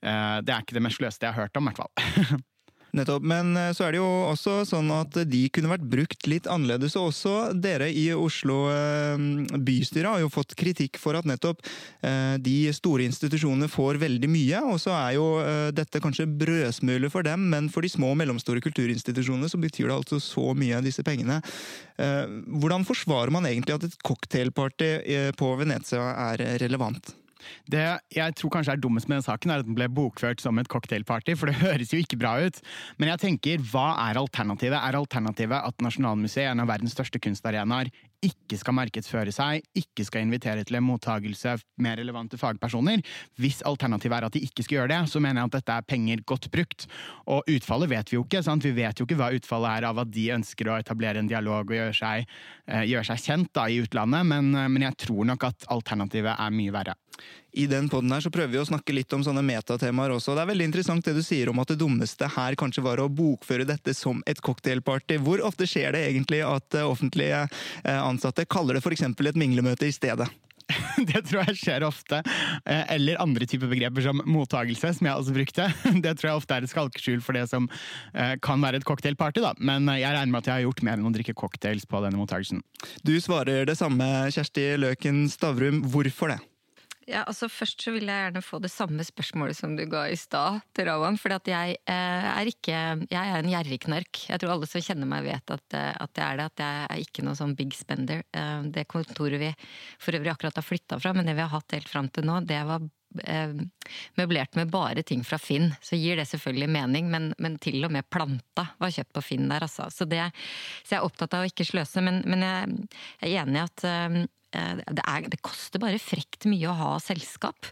det 0.00 0.52
er 0.54 0.62
ikke 0.62 0.76
det 0.76 0.84
mest 0.84 1.00
sløste 1.00 1.26
jeg 1.26 1.34
har 1.34 1.48
hørt 1.48 1.58
om, 1.58 1.68
i 1.68 1.72
hvert 1.74 1.82
fall. 1.84 2.38
Nettopp. 2.96 3.24
Men 3.28 3.52
eh, 3.56 3.70
så 3.76 3.86
er 3.86 3.94
det 3.94 4.00
jo 4.00 4.08
også 4.30 4.62
sånn 4.68 4.88
at 4.94 5.16
de 5.28 5.42
kunne 5.52 5.70
vært 5.70 5.86
brukt 5.90 6.28
litt 6.30 6.48
annerledes. 6.48 6.96
Og 6.98 7.10
også 7.10 7.34
dere 7.56 7.90
i 7.92 8.06
Oslo 8.16 8.60
eh, 8.72 9.20
bystyre 9.64 10.14
har 10.14 10.24
jo 10.24 10.32
fått 10.32 10.56
kritikk 10.58 10.98
for 11.00 11.18
at 11.18 11.28
nettopp 11.28 11.60
de 12.42 12.54
store 12.74 13.04
institusjonene 13.08 13.68
får 13.70 13.98
veldig 14.00 14.28
mye. 14.30 14.62
Og 14.72 14.78
så 14.80 14.92
er 14.94 15.16
jo 15.16 15.26
dette 15.74 16.00
kanskje 16.02 16.28
brødsmuler 16.40 17.10
for 17.12 17.26
dem, 17.26 17.48
men 17.52 17.68
for 17.72 17.84
de 17.84 17.90
små 17.92 18.12
og 18.14 18.18
mellomstore 18.20 18.62
kulturinstitusjonene 18.64 19.50
så 19.50 19.60
betyr 19.60 19.90
det 19.90 19.96
altså 19.96 20.20
så 20.22 20.52
mye 20.56 20.78
av 20.78 20.86
disse 20.86 21.04
pengene. 21.06 21.40
Hvordan 21.98 22.86
forsvarer 22.88 23.34
man 23.34 23.48
egentlig 23.50 23.76
at 23.76 23.88
et 23.88 23.98
cocktailparty 24.06 24.92
på 25.38 25.54
Venezia 25.60 26.12
er 26.30 26.44
relevant? 26.62 27.12
Det 27.70 27.84
jeg 28.14 28.36
tror 28.38 28.52
kanskje 28.56 28.76
er 28.76 28.82
dummest 28.82 29.08
med 29.10 29.20
den 29.20 29.26
saken, 29.26 29.52
er 29.52 29.62
at 29.62 29.68
den 29.68 29.76
ble 29.78 29.88
bokført 29.92 30.42
som 30.42 30.58
et 30.60 30.70
cocktailparty, 30.70 31.36
for 31.38 31.50
det 31.50 31.60
høres 31.62 31.94
jo 31.94 32.02
ikke 32.02 32.18
bra 32.20 32.36
ut. 32.42 32.60
Men 32.98 33.12
jeg 33.12 33.24
tenker, 33.24 33.64
hva 33.72 33.92
er 34.08 34.20
alternativet? 34.20 34.78
Er 34.78 34.98
alternativet 34.98 35.58
at 35.58 35.84
Nasjonalmuseet, 35.84 36.50
en 36.50 36.64
av 36.64 36.70
verdens 36.70 36.96
største 36.96 37.20
kunstarenaer, 37.22 37.92
ikke 38.24 38.56
skal 38.58 38.74
markedsføre 38.74 39.32
seg, 39.34 39.62
ikke 39.78 40.02
skal 40.06 40.24
invitere 40.24 40.64
til 40.66 40.78
en 40.80 40.86
mottagelse 40.86 41.54
med 41.82 42.00
relevante 42.00 42.38
fagpersoner. 42.40 43.02
Hvis 43.38 43.60
alternativet 43.66 44.16
er 44.16 44.26
at 44.26 44.34
de 44.34 44.42
ikke 44.42 44.64
skal 44.66 44.80
gjøre 44.80 44.90
det, 44.90 45.00
så 45.12 45.22
mener 45.22 45.42
jeg 45.42 45.50
at 45.50 45.56
dette 45.60 45.76
er 45.76 45.86
penger 45.86 46.24
godt 46.26 46.48
brukt. 46.54 46.88
Og 47.30 47.46
utfallet 47.54 47.92
vet 47.92 48.10
vi 48.10 48.18
jo 48.18 48.24
ikke. 48.26 48.42
sant? 48.42 48.66
Vi 48.66 48.74
vet 48.74 48.98
jo 48.98 49.06
ikke 49.06 49.20
hva 49.20 49.30
utfallet 49.36 49.78
er 49.78 49.88
av 49.92 50.02
at 50.02 50.10
de 50.14 50.28
ønsker 50.34 50.70
å 50.70 50.78
etablere 50.80 51.22
en 51.22 51.30
dialog 51.30 51.70
og 51.70 51.78
gjøre 51.78 51.94
seg, 51.94 52.26
uh, 52.70 52.82
gjøre 52.82 53.06
seg 53.12 53.22
kjent 53.22 53.52
da, 53.54 53.68
i 53.70 53.78
utlandet, 53.84 54.26
men, 54.26 54.50
uh, 54.56 54.66
men 54.66 54.88
jeg 54.88 54.98
tror 55.06 55.28
nok 55.30 55.50
at 55.52 55.70
alternativet 55.70 56.34
er 56.34 56.58
mye 56.58 56.74
verre. 56.74 56.98
I 57.52 57.66
den 57.66 57.88
podden 57.88 58.12
her 58.12 58.20
så 58.20 58.30
prøver 58.30 58.52
vi 58.52 58.60
å 58.60 58.66
snakke 58.68 58.92
litt 58.92 59.12
om 59.16 59.22
sånne 59.24 59.42
metatemaer 59.46 60.12
også. 60.14 60.34
Det 60.36 60.44
er 60.44 60.50
veldig 60.50 60.66
interessant 60.68 61.06
det 61.08 61.16
du 61.16 61.22
sier 61.24 61.48
om 61.48 61.58
at 61.62 61.72
det 61.72 61.78
dummeste 61.80 62.28
her 62.36 62.56
kanskje 62.60 62.84
var 62.84 63.00
å 63.00 63.08
bokføre 63.08 63.66
dette 63.68 63.94
som 63.96 64.20
et 64.28 64.42
cocktailparty. 64.44 65.16
Hvor 65.24 65.40
ofte 65.46 65.66
skjer 65.68 65.96
det 65.96 66.04
egentlig 66.10 66.42
at 66.46 66.76
eh, 66.76 66.86
offentlige 66.86 67.46
eh, 67.48 67.96
ansatte 67.96 68.44
kaller 68.46 68.76
det 68.76 68.84
f.eks. 68.84 69.06
et 69.08 69.40
minglemøte 69.40 69.88
i 69.88 69.96
stedet? 69.96 70.28
Det 71.08 71.22
tror 71.24 71.46
jeg 71.48 71.56
skjer 71.62 71.86
ofte. 71.86 72.18
Eh, 72.68 72.84
eller 72.92 73.22
andre 73.22 73.48
typer 73.48 73.70
begreper 73.70 74.04
som 74.04 74.20
mottagelse, 74.28 74.92
som 74.98 75.08
jeg 75.08 75.22
også 75.22 75.34
brukte. 75.38 75.70
Det 76.04 76.12
tror 76.18 76.28
jeg 76.28 76.42
ofte 76.42 76.58
er 76.58 76.66
et 76.66 76.74
skalkeskjul 76.74 77.24
for 77.24 77.38
det 77.38 77.46
som 77.48 77.70
kan 78.44 78.60
være 78.60 78.82
et 78.82 78.86
cocktailparty, 78.86 79.40
da. 79.40 79.54
Men 79.56 79.88
jeg 79.96 80.12
regner 80.12 80.34
med 80.34 80.42
at 80.44 80.52
jeg 80.52 80.60
har 80.60 80.66
gjort 80.68 80.84
mer 80.84 81.00
enn 81.00 81.08
å 81.08 81.14
drikke 81.16 81.34
cocktails 81.38 81.88
på 81.88 82.04
denne 82.04 82.20
mottagelsen. 82.20 82.60
Du 83.02 83.16
svarer 83.24 83.64
det 83.66 83.78
samme, 83.80 84.28
Kjersti 84.34 84.74
Løken 84.84 85.24
Stavrum. 85.32 85.80
Hvorfor 85.88 86.36
det? 86.36 86.38
Ja, 87.08 87.22
altså 87.24 87.48
Først 87.48 87.80
så 87.80 87.92
vil 87.94 88.04
jeg 88.04 88.26
gjerne 88.26 88.42
få 88.44 88.58
det 88.60 88.68
samme 88.68 89.04
spørsmålet 89.06 89.56
som 89.56 89.72
du 89.78 89.84
ga 89.88 90.04
i 90.12 90.16
stad 90.18 90.60
til 90.76 90.88
Rawan. 90.90 91.16
For 91.20 91.32
jeg 91.48 91.78
eh, 91.88 92.26
er 92.28 92.50
Jeg 92.68 93.22
er 93.22 93.38
en 93.38 93.48
gjerrigknark. 93.48 94.26
Jeg 94.28 94.40
tror 94.40 94.52
alle 94.52 94.68
som 94.68 94.84
kjenner 94.84 95.08
meg, 95.08 95.24
vet 95.24 95.54
at, 95.56 95.64
eh, 95.72 95.94
at, 95.96 96.12
jeg 96.12 96.26
er 96.26 96.36
det. 96.36 96.46
At 96.52 96.64
jeg 96.64 96.84
er 96.84 97.04
ikke 97.06 97.24
noe 97.24 97.38
sånn 97.38 97.56
big 97.56 97.72
spender. 97.72 98.22
Eh, 98.36 98.68
det 98.74 98.84
kontoret 98.92 99.40
vi 99.40 99.54
for 99.96 100.12
øvrig 100.12 100.34
akkurat 100.34 100.60
har 100.60 100.66
flytta 100.66 101.00
fra, 101.00 101.14
men 101.16 101.24
det 101.24 101.38
vi 101.38 101.46
har 101.46 101.54
hatt 101.54 101.78
helt 101.78 101.88
fram 101.88 102.12
til 102.12 102.28
nå, 102.28 102.42
det 102.44 102.60
var 102.68 102.84
møblert 104.18 104.56
med 104.58 104.72
bare 104.72 105.02
ting 105.06 105.22
fra 105.24 105.38
Finn. 105.40 105.70
Så 105.82 105.96
gir 105.96 106.20
det 106.20 106.28
selvfølgelig 106.28 106.68
mening, 106.74 107.10
men, 107.12 107.30
men 107.38 107.56
til 107.62 107.80
og 107.86 107.94
med 107.94 108.08
planta 108.12 108.68
var 108.78 108.92
kjøpt 108.94 109.14
på 109.16 109.24
Finn 109.30 109.48
der, 109.48 109.64
altså. 109.64 109.88
Så, 109.94 110.08
det, 110.08 110.26
så 110.84 110.96
jeg 110.96 111.00
er 111.00 111.06
opptatt 111.06 111.36
av 111.38 111.46
å 111.46 111.48
ikke 111.48 111.66
sløse, 111.68 112.04
men, 112.04 112.20
men 112.28 112.44
jeg, 112.44 112.90
er 113.24 113.38
enig 113.44 113.62
i 113.62 113.64
at 113.64 114.28
Eh, 114.56 114.78
det, 114.80 115.02
er, 115.04 115.26
det, 115.28 115.40
koster 115.44 115.80
bare 115.82 116.00
frekt 116.00 116.46
mye 116.48 116.70
å 116.70 116.76
ha 116.76 116.92
selskap. 117.02 117.68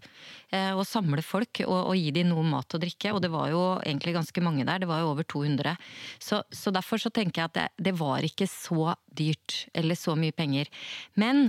Eh, 0.53 0.73
og 0.77 0.85
samle 0.89 1.25
folk 1.25 1.63
og, 1.65 1.77
og, 1.79 1.95
gi 1.97 2.13
dem 2.19 2.29
noe 2.33 2.45
mat 2.47 2.77
og 2.77 2.83
drikke. 2.83 3.15
Og 3.17 3.23
det 3.25 3.33
var 3.33 3.51
jo 3.53 3.63
egentlig 3.81 4.17
ganske 4.19 4.45
mange 4.45 4.67
der, 4.69 4.83
det 4.83 4.91
var 4.91 5.03
jo 5.03 5.13
over 5.15 5.27
200. 5.27 5.77
Så, 6.21 6.43
så 6.53 6.73
derfor 6.75 7.01
så 7.01 7.13
tenker 7.15 7.43
jeg 7.43 7.53
at 7.53 7.57
det, 7.57 7.69
det 7.89 7.97
var 8.01 8.27
ikke 8.27 8.49
så 8.51 8.93
dyrt, 9.09 9.65
eller 9.77 9.99
så 9.99 10.17
mye 10.19 10.37
penger. 10.37 10.71
Men 11.17 11.49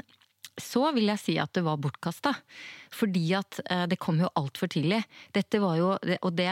så 0.61 0.89
vil 0.95 1.09
jeg 1.11 1.21
si 1.21 1.35
at 1.41 1.53
det 1.55 1.63
var 1.65 1.79
bortkasta. 1.81 2.33
Fordi 2.93 3.23
at 3.37 3.59
eh, 3.69 3.85
det 3.89 3.99
kom 4.01 4.19
jo 4.21 4.29
altfor 4.39 4.69
tidlig. 4.71 5.01
Dette 5.35 5.59
var 5.61 5.77
jo, 5.79 5.89
det, 6.33 6.47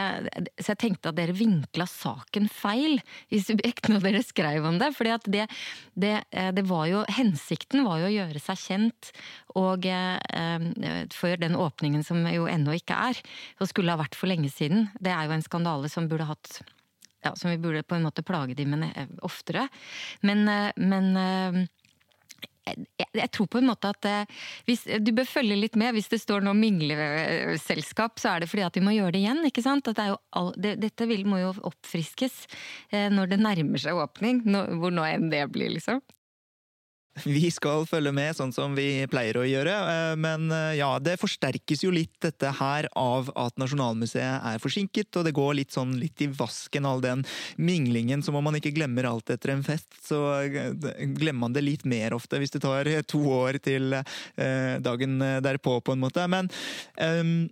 Så 0.60 0.74
jeg 0.74 0.80
tenkte 0.82 1.10
at 1.10 1.18
dere 1.18 1.36
vinkla 1.36 1.86
saken 1.90 2.48
feil 2.52 3.00
i 3.32 3.40
Subjekt 3.42 3.90
når 3.90 4.04
dere 4.04 4.22
skrev 4.24 4.68
om 4.68 4.78
det. 4.82 4.92
fordi 4.96 5.14
at 5.14 5.26
det, 5.32 5.46
det, 5.94 6.14
eh, 6.30 6.52
det 6.54 6.66
var 6.68 6.86
jo, 6.90 7.04
Hensikten 7.16 7.86
var 7.86 8.02
jo 8.02 8.10
å 8.10 8.14
gjøre 8.14 8.42
seg 8.42 8.62
kjent, 8.62 9.10
og 9.58 9.86
eh, 9.88 11.08
for 11.14 11.40
den 11.40 11.58
åpningen 11.58 12.04
som 12.06 12.22
jo 12.30 12.48
ennå 12.50 12.76
ikke 12.76 12.98
er, 13.10 13.20
og 13.60 13.70
skulle 13.70 13.94
ha 13.94 14.00
vært 14.00 14.18
for 14.18 14.30
lenge 14.30 14.50
siden. 14.52 14.90
Det 15.00 15.12
er 15.12 15.26
jo 15.26 15.36
en 15.36 15.46
skandale 15.46 15.90
som 15.92 16.08
burde 16.10 16.28
hatt 16.28 16.60
ja, 17.24 17.32
som 17.34 17.50
vi 17.50 17.58
burde 17.58 17.82
på 17.82 17.96
en 17.96 18.04
måte 18.06 18.22
plage 18.22 18.54
de 18.54 18.66
med 18.68 18.84
oftere. 19.26 19.64
Men, 20.22 20.44
men 20.78 21.66
jeg, 22.66 23.08
jeg, 23.14 23.30
tror 23.34 23.48
på 23.50 23.60
en 23.60 23.68
måte 23.70 23.90
at 23.92 24.08
eh, 24.08 24.42
hvis, 24.66 24.84
Du 25.04 25.12
bør 25.16 25.28
følge 25.28 25.58
litt 25.58 25.78
med. 25.78 25.94
Hvis 25.96 26.10
det 26.12 26.20
står 26.22 26.44
noe 26.44 26.56
mingleselskap, 26.58 28.20
så 28.22 28.34
er 28.34 28.44
det 28.44 28.50
fordi 28.50 28.66
at 28.66 28.78
vi 28.78 28.84
må 28.84 28.94
gjøre 28.96 29.14
det 29.16 29.22
igjen. 29.24 29.44
ikke 29.48 29.64
sant? 29.64 29.86
Det 29.86 30.08
all, 30.10 30.52
det, 30.58 30.76
dette 30.82 31.08
vil, 31.08 31.24
må 31.28 31.40
jo 31.42 31.54
oppfriskes 31.70 32.44
eh, 32.90 33.08
når 33.12 33.32
det 33.32 33.42
nærmer 33.42 33.82
seg 33.82 34.02
åpning. 34.02 34.42
Når, 34.48 34.76
hvor 34.80 34.94
nå 34.94 35.06
enn 35.08 35.30
det 35.32 35.46
blir, 35.54 35.72
liksom. 35.76 36.02
Vi 37.24 37.48
skal 37.50 37.86
følge 37.88 38.12
med, 38.14 38.34
sånn 38.36 38.52
som 38.52 38.74
vi 38.76 39.06
pleier 39.10 39.38
å 39.40 39.46
gjøre. 39.46 39.74
Eh, 39.92 40.14
men 40.20 40.50
eh, 40.52 40.76
ja, 40.80 40.90
det 41.00 41.16
forsterkes 41.20 41.84
jo 41.86 41.92
litt 41.94 42.14
dette 42.22 42.50
her 42.58 42.88
av 42.98 43.30
at 43.38 43.56
Nasjonalmuseet 43.60 44.44
er 44.52 44.62
forsinket, 44.62 45.10
og 45.16 45.26
det 45.26 45.34
går 45.36 45.56
litt 45.60 45.76
sånn 45.76 45.96
litt 46.00 46.20
i 46.24 46.28
vasken, 46.28 46.88
all 46.88 47.00
den 47.04 47.24
minglingen. 47.56 48.24
Som 48.26 48.36
om 48.38 48.44
man 48.46 48.58
ikke 48.60 48.74
glemmer 48.76 49.08
alt 49.08 49.32
etter 49.32 49.54
en 49.54 49.64
fest, 49.66 49.88
så 50.04 50.22
eh, 50.44 50.72
glemmer 51.16 51.46
man 51.46 51.56
det 51.56 51.64
litt 51.64 51.86
mer 51.88 52.16
ofte 52.16 52.40
hvis 52.40 52.54
det 52.54 52.64
tar 52.64 52.88
to 53.08 53.20
år 53.32 53.58
til 53.62 53.94
dagen 54.36 55.20
derpå, 55.44 55.78
på 55.84 55.94
en 55.94 56.00
måte. 56.00 56.24
Men 56.30 56.48
um, 56.96 57.46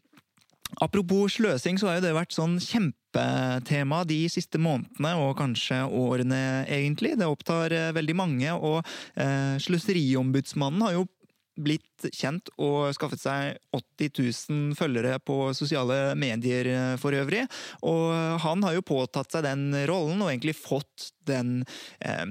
apropos 0.81 1.37
sløsing, 1.37 1.79
så 1.79 1.89
har 1.89 1.99
jo 1.99 2.07
det 2.07 2.15
vært 2.17 2.35
sånn 2.35 2.57
kjempetema 2.63 4.03
de 4.09 4.21
siste 4.33 4.61
månedene, 4.63 5.15
og 5.23 5.37
kanskje 5.39 5.83
årene, 5.87 6.41
egentlig. 6.67 7.15
Det 7.21 7.29
opptar 7.31 7.75
eh, 7.75 7.93
veldig 7.97 8.17
mange, 8.19 8.55
og 8.55 8.81
eh, 9.21 9.55
Sløseriombudsmannen 9.63 10.87
har 10.87 10.97
jo 10.99 11.07
blitt 11.55 12.07
kjent 12.15 12.51
og 12.61 12.93
skaffet 12.97 13.23
seg 13.23 13.59
80 13.75 14.11
000 14.51 14.77
følgere 14.79 15.19
på 15.23 15.37
sosiale 15.57 16.15
medier 16.19 16.69
eh, 16.71 16.95
for 17.01 17.17
øvrig. 17.17 17.45
Og 17.87 18.41
han 18.45 18.65
har 18.67 18.77
jo 18.77 18.87
påtatt 18.87 19.35
seg 19.35 19.47
den 19.47 19.69
rollen 19.89 20.23
og 20.23 20.33
egentlig 20.33 20.57
fått 20.59 21.11
den 21.29 21.63
eh, 22.05 22.27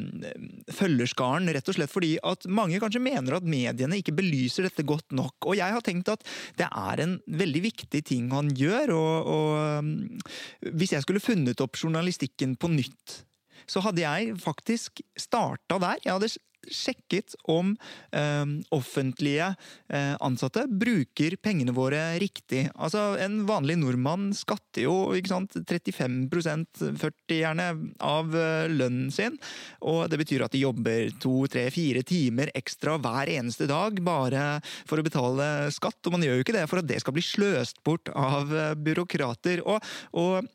følgerskaren, 0.74 1.50
rett 1.56 1.72
og 1.72 1.78
slett 1.78 1.94
fordi 1.94 2.16
at 2.26 2.48
mange 2.52 2.82
kanskje 2.84 3.04
mener 3.04 3.38
at 3.38 3.48
mediene 3.48 4.00
ikke 4.00 4.16
belyser 4.18 4.68
dette 4.68 4.86
godt 4.88 5.16
nok. 5.16 5.36
Og 5.48 5.58
jeg 5.60 5.76
har 5.76 5.86
tenkt 5.86 6.12
at 6.14 6.26
det 6.60 6.70
er 6.70 7.04
en 7.04 7.18
veldig 7.28 7.66
viktig 7.72 8.04
ting 8.08 8.32
han 8.34 8.52
gjør, 8.58 8.96
og, 8.98 9.34
og 9.34 9.52
eh, 9.64 10.74
hvis 10.74 10.98
jeg 10.98 11.06
skulle 11.06 11.24
funnet 11.24 11.64
opp 11.64 11.80
journalistikken 11.80 12.58
på 12.60 12.72
nytt 12.74 13.22
så 13.70 13.84
hadde 13.84 14.04
jeg 14.04 14.34
faktisk 14.44 15.00
starta 15.20 15.80
der. 15.82 16.02
Jeg 16.04 16.18
hadde 16.18 16.32
sjekket 16.72 17.36
om 17.52 17.74
eh, 18.16 18.46
offentlige 18.76 19.50
eh, 19.90 20.14
ansatte 20.24 20.66
bruker 20.70 21.38
pengene 21.44 21.76
våre 21.76 22.02
riktig. 22.22 22.68
Altså, 22.76 23.14
En 23.20 23.44
vanlig 23.50 23.78
nordmann 23.82 24.32
skatter 24.38 24.88
jo 24.88 24.96
ikke 25.18 25.34
sant, 25.34 25.58
35 25.70 26.30
40 26.32 27.38
gjerne, 27.38 27.68
av 28.04 28.34
eh, 28.38 28.72
lønnen 28.72 29.12
sin. 29.14 29.38
Og 29.82 30.08
det 30.12 30.20
betyr 30.24 30.46
at 30.46 30.56
de 30.56 30.64
jobber 30.64 31.12
to, 31.24 31.44
tre, 31.52 31.68
fire 31.74 32.04
timer 32.08 32.52
ekstra 32.58 32.98
hver 33.02 33.32
eneste 33.34 33.68
dag 33.70 34.00
bare 34.04 34.60
for 34.90 35.00
å 35.00 35.06
betale 35.06 35.70
skatt. 35.74 36.02
Og 36.06 36.18
man 36.18 36.26
gjør 36.26 36.40
jo 36.40 36.48
ikke 36.48 36.58
det 36.58 36.68
for 36.72 36.82
at 36.82 36.90
det 36.90 37.00
skal 37.04 37.16
bli 37.16 37.26
sløst 37.26 37.84
bort 37.86 38.12
av 38.14 38.54
eh, 38.54 38.76
byråkrater. 38.80 39.66
og, 39.68 39.84
og 40.18 40.52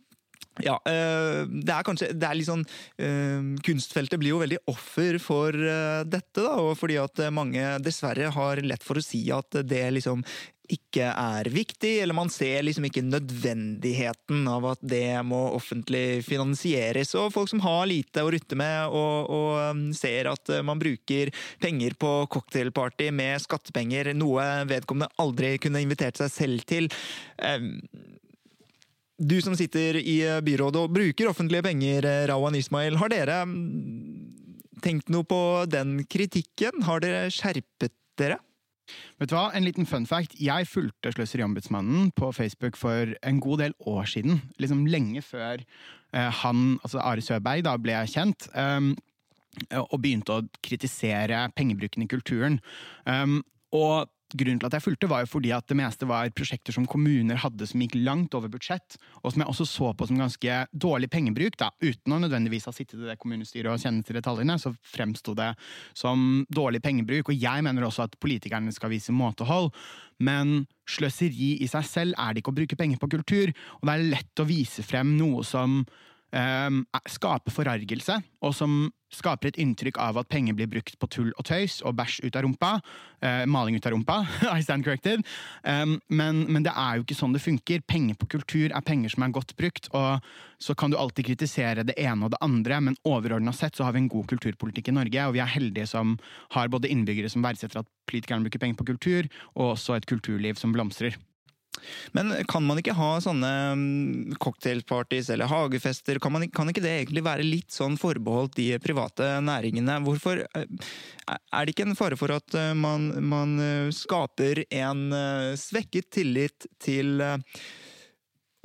ja, 0.65 0.77
eh, 0.89 1.45
det 1.49 1.75
er 1.75 1.87
kanskje 1.87 2.13
det 2.17 2.29
er 2.29 2.39
litt 2.39 2.51
sånn, 2.51 2.67
eh, 2.99 3.55
Kunstfeltet 3.67 4.21
blir 4.21 4.35
jo 4.35 4.43
veldig 4.43 4.61
offer 4.71 5.19
for 5.23 5.55
eh, 5.55 6.05
dette, 6.09 6.43
da, 6.43 6.59
og 6.63 6.77
fordi 6.81 7.01
at 7.03 7.29
mange 7.35 7.75
dessverre 7.85 8.31
har 8.35 8.63
lett 8.65 8.87
for 8.87 8.99
å 8.99 9.05
si 9.05 9.27
at 9.35 9.61
det 9.69 9.85
liksom 9.99 10.25
ikke 10.69 11.07
er 11.09 11.49
viktig, 11.49 11.95
eller 12.03 12.13
man 12.13 12.29
ser 12.29 12.61
liksom 12.67 12.85
ikke 12.85 13.01
nødvendigheten 13.07 14.43
av 14.53 14.67
at 14.75 14.83
det 14.85 15.17
må 15.25 15.39
offentlig 15.57 16.21
finansieres. 16.27 17.15
Og 17.17 17.33
folk 17.33 17.49
som 17.49 17.63
har 17.65 17.89
lite 17.89 18.21
å 18.21 18.29
rutte 18.35 18.59
med, 18.59 18.93
og, 18.93 19.33
og 19.33 19.97
ser 19.97 20.29
at 20.29 20.53
man 20.69 20.81
bruker 20.81 21.33
penger 21.63 21.97
på 21.97 22.13
cocktailparty 22.37 23.09
med 23.17 23.41
skattepenger, 23.47 24.13
noe 24.13 24.45
vedkommende 24.69 25.09
aldri 25.25 25.57
kunne 25.63 25.81
invitert 25.85 26.21
seg 26.21 26.35
selv 26.37 26.69
til 26.69 26.93
du 29.19 29.41
som 29.43 29.57
sitter 29.59 29.99
i 29.99 30.21
eh, 30.23 30.41
byrådet 30.45 30.83
og 30.85 30.93
bruker 30.95 31.31
offentlige 31.31 31.67
penger, 31.67 32.07
eh, 32.07 32.27
Rawan 32.31 32.55
Ismail, 32.59 32.99
har 33.01 33.11
dere 33.11 33.41
mm, 33.51 34.77
tenkt 34.85 35.11
noe 35.11 35.27
på 35.27 35.41
den 35.71 36.05
kritikken? 36.07 36.85
Har 36.87 37.03
dere 37.03 37.27
skjerpet 37.35 37.95
dere? 38.19 38.39
Vet 39.19 39.29
du 39.31 39.35
hva, 39.37 39.51
En 39.53 39.67
liten 39.67 39.87
fun 39.87 40.07
fact. 40.09 40.39
Jeg 40.41 40.69
fulgte 40.71 41.13
Sløseriombudsmannen 41.13 42.13
på 42.17 42.31
Facebook 42.33 42.79
for 42.79 43.13
en 43.21 43.41
god 43.43 43.65
del 43.65 43.75
år 43.85 44.07
siden. 44.09 44.41
Liksom 44.63 44.87
lenge 44.89 45.21
før 45.27 45.61
uh, 46.15 46.31
han, 46.41 46.79
altså 46.81 47.03
Are 47.03 47.21
Søberg, 47.21 47.67
da 47.67 47.75
ble 47.77 47.99
kjent. 48.09 48.49
Um, 48.55 48.95
og 49.75 49.99
begynte 50.01 50.39
å 50.39 50.47
kritisere 50.65 51.49
pengebruken 51.59 52.07
i 52.07 52.09
kulturen. 52.09 52.61
Um, 53.05 53.43
og 53.75 54.09
Grunnen 54.37 54.59
til 54.61 54.69
at 54.69 54.75
jeg 54.77 54.85
fulgte, 54.85 55.09
var 55.09 55.23
jo 55.25 55.31
fordi 55.31 55.55
at 55.57 55.65
det 55.71 55.77
meste 55.79 56.05
var 56.09 56.29
prosjekter 56.37 56.75
som 56.77 56.85
kommuner 56.91 57.39
hadde 57.41 57.65
som 57.69 57.81
gikk 57.81 57.95
langt 58.05 58.35
over 58.37 58.51
budsjett, 58.53 58.99
og 59.23 59.33
som 59.33 59.41
jeg 59.41 59.53
også 59.55 59.67
så 59.71 59.93
på 59.97 60.09
som 60.11 60.21
ganske 60.21 60.59
dårlig 60.73 61.09
pengebruk. 61.13 61.57
da, 61.57 61.71
Uten 61.81 62.13
å 62.13 62.21
nødvendigvis 62.21 62.69
ha 62.69 62.75
sittet 62.77 63.01
i 63.01 63.09
det 63.09 63.17
kommunestyret 63.23 63.73
og 63.73 63.81
kjenne 63.81 64.05
til 64.05 64.19
detaljene, 64.19 64.59
så 64.61 64.75
fremsto 64.85 65.33
det 65.39 65.55
som 65.97 66.45
dårlig 66.53 66.83
pengebruk. 66.85 67.33
Og 67.33 67.41
jeg 67.41 67.65
mener 67.65 67.89
også 67.89 68.05
at 68.05 68.19
politikerne 68.21 68.75
skal 68.77 68.93
vise 68.93 69.17
måtehold, 69.17 69.73
men 70.21 70.67
sløseri 70.89 71.55
i 71.63 71.71
seg 71.71 71.87
selv 71.89 72.21
er 72.21 72.35
det 72.35 72.43
ikke 72.43 72.53
å 72.53 72.59
bruke 72.61 72.77
penger 72.77 73.01
på 73.01 73.11
kultur, 73.17 73.53
og 73.81 73.89
det 73.89 73.95
er 73.95 74.11
lett 74.13 74.43
å 74.43 74.49
vise 74.49 74.85
frem 74.85 75.17
noe 75.17 75.45
som 75.47 75.83
um, 76.33 76.85
skaper 77.09 77.55
forargelse, 77.55 78.19
og 78.45 78.55
som 78.55 78.89
skaper 79.15 79.49
et 79.49 79.59
inntrykk 79.61 79.97
av 80.05 80.19
at 80.21 80.29
penger 80.29 80.57
blir 80.57 80.69
brukt 80.69 80.99
på 81.01 81.09
tull 81.09 81.31
og 81.41 81.47
tøys 81.49 81.79
og 81.87 81.97
bæsj 81.97 82.21
ut 82.27 82.37
av 82.37 82.45
rumpa. 82.45 82.73
Uh, 83.25 83.45
maling 83.49 83.79
ut 83.79 83.87
av 83.89 83.95
rumpa. 83.95 84.19
I 84.59 84.65
stand 84.65 84.85
corrected. 84.85 85.25
Um, 85.65 85.97
men, 86.13 86.45
men, 86.51 86.67
det 86.67 86.75
er 86.77 86.99
jo 86.99 87.07
ikke 87.07 87.17
sånn 87.17 87.37
det 87.37 87.43
funker. 87.45 87.85
Penger 87.89 88.19
på 88.21 88.29
kultur 88.37 88.69
er 88.69 88.85
penger 88.85 89.15
som 89.15 89.25
er 89.25 89.33
godt 89.35 89.57
brukt. 89.59 89.89
og 89.97 90.27
Så 90.61 90.77
kan 90.79 90.93
du 90.93 90.99
alltid 91.01 91.31
kritisere 91.31 91.87
det 91.89 91.97
ene 91.97 92.29
og 92.29 92.35
det 92.35 92.43
andre, 92.45 92.83
men 92.85 92.99
overordna 93.09 93.55
sett 93.57 93.79
så 93.79 93.89
har 93.89 93.97
vi 93.97 94.05
en 94.05 94.13
god 94.13 94.29
kulturpolitikk 94.35 94.93
i 94.93 94.99
Norge, 95.01 95.25
og 95.25 95.39
vi 95.39 95.45
er 95.45 95.57
heldige 95.57 95.89
som 95.89 96.19
har 96.57 96.69
både 96.69 96.93
innbyggere 96.93 97.33
som 97.33 97.47
verdsetter 97.47 97.81
at 97.81 97.91
politikerne 98.09 98.45
bruker 98.45 98.61
penger 98.61 98.81
på 98.81 98.91
kultur, 98.93 99.33
og 99.57 99.73
også 99.73 99.97
et 99.97 100.09
kulturliv 100.09 100.61
som 100.61 100.77
blomstrer. 100.77 101.17
Men 102.17 102.33
kan 102.49 102.65
man 102.65 102.81
ikke 102.81 102.97
ha 102.97 103.11
sånne 103.23 103.51
cocktailpartys 104.43 105.31
eller 105.35 105.51
hagefester? 105.51 106.21
Kan, 106.23 106.35
man, 106.35 106.47
kan, 106.55 106.71
ikke 106.71 106.85
det 106.85 106.95
egentlig 106.95 107.25
være 107.27 107.47
litt 107.47 107.75
sånn 107.75 107.99
forbeholdt 108.01 108.57
de 108.59 108.71
private 108.83 109.31
næringene? 109.45 109.99
Hvorfor 110.07 110.45
eh, 110.47 110.89
Er 111.29 111.67
det 111.67 111.75
ikke 111.75 111.89
en 111.89 111.99
fare 111.99 112.19
for 112.19 112.33
at 112.35 112.57
eh, 112.59 112.75
man, 112.79 113.11
man 113.25 113.57
eh, 113.63 113.93
skaper 113.95 114.65
en 114.69 115.09
svekket 115.59 116.11
tillit 116.15 116.67
til 116.83 117.23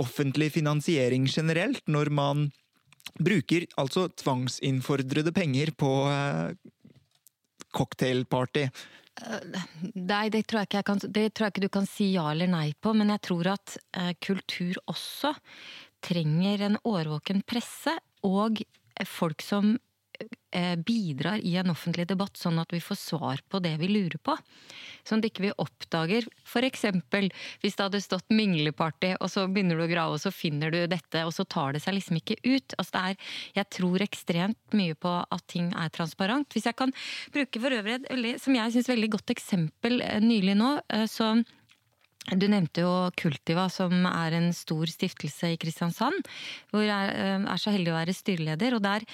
offentlig 0.01 0.49
finansiering 0.55 1.27
generelt, 1.29 1.83
når 1.87 2.09
man 2.13 2.47
bruker 3.19 3.67
altså 3.79 4.07
tvangsinnfordrede 4.19 5.33
penger 5.35 5.71
på 5.77 5.91
cocktailparty? 7.77 8.67
Nei, 9.93 10.29
det 10.33 10.47
tror, 10.49 10.65
kan, 10.65 10.99
det 11.03 11.27
tror, 11.33 11.45
jeg 11.47 11.53
ikke 11.53 11.65
du 11.67 11.71
kan 11.71 11.87
si 11.87 12.09
ja 12.15 12.25
eller 12.31 12.49
nei 12.49 12.73
på, 12.81 12.95
men 12.97 13.13
jeg 13.13 13.21
tror 13.29 13.51
at 13.53 13.75
eh, 13.97 14.13
kultur 14.23 14.79
også 14.89 15.35
trenger 16.03 16.65
en 16.65 16.77
årvåken 16.83 17.43
presse 17.47 17.93
og 18.25 18.63
folk 19.07 19.43
som 19.45 19.75
bidrar 20.85 21.41
i 21.41 21.55
en 21.57 21.71
offentlig 21.71 22.05
debatt, 22.11 22.37
sånn 22.37 22.59
at 22.61 22.73
vi 22.73 22.81
får 22.83 22.97
svar 22.99 23.39
på 23.49 23.57
det 23.63 23.71
vi 23.81 23.87
lurer 23.89 24.19
på. 24.21 24.35
Sånn 25.07 25.23
at 25.23 25.27
ikke 25.31 25.47
vi 25.47 25.53
oppdager 25.59 26.27
f.eks. 26.45 26.85
hvis 27.63 27.75
det 27.75 27.83
hadde 27.83 28.01
stått 28.03 28.29
mingleparty, 28.29 29.15
og 29.19 29.31
så 29.33 29.47
begynner 29.49 29.79
du 29.79 29.85
å 29.87 29.89
grave, 29.89 30.15
og 30.15 30.21
så 30.21 30.31
finner 30.33 30.71
du 30.73 30.83
dette, 30.87 31.23
og 31.25 31.33
så 31.35 31.45
tar 31.49 31.73
det 31.73 31.81
seg 31.83 31.97
liksom 31.97 32.19
ikke 32.21 32.37
ut. 32.45 32.77
Altså 32.77 32.93
det 32.93 33.03
er, 33.03 33.33
jeg 33.59 33.71
tror 33.79 34.05
ekstremt 34.05 34.77
mye 34.77 34.95
på 34.95 35.15
at 35.23 35.47
ting 35.51 35.73
er 35.73 35.91
transparent. 35.93 36.53
Hvis 36.53 36.69
jeg 36.69 36.77
kan 36.79 36.93
bruke 37.33 37.63
for 37.63 37.79
øvrig 37.79 37.97
et 37.97 38.41
som 38.43 38.55
jeg 38.55 38.73
syns 38.73 38.89
veldig 38.91 39.11
godt 39.17 39.33
eksempel 39.33 40.01
eh, 40.05 40.21
nylig 40.23 40.55
nå, 40.59 40.75
eh, 40.93 41.05
så 41.09 41.33
du 42.31 42.47
nevnte 42.47 42.85
jo 42.85 42.93
Kultiva, 43.19 43.67
som 43.71 44.05
er 44.07 44.37
en 44.37 44.49
stor 44.55 44.87
stiftelse 44.87 45.53
i 45.53 45.59
Kristiansand. 45.59 46.23
Hvor 46.71 46.85
jeg 46.85 47.13
eh, 47.13 47.37
er 47.43 47.61
så 47.61 47.73
heldig 47.75 47.91
å 47.91 47.97
være 47.97 48.15
styreleder. 48.15 48.77
Og 48.77 48.83
der 48.85 49.05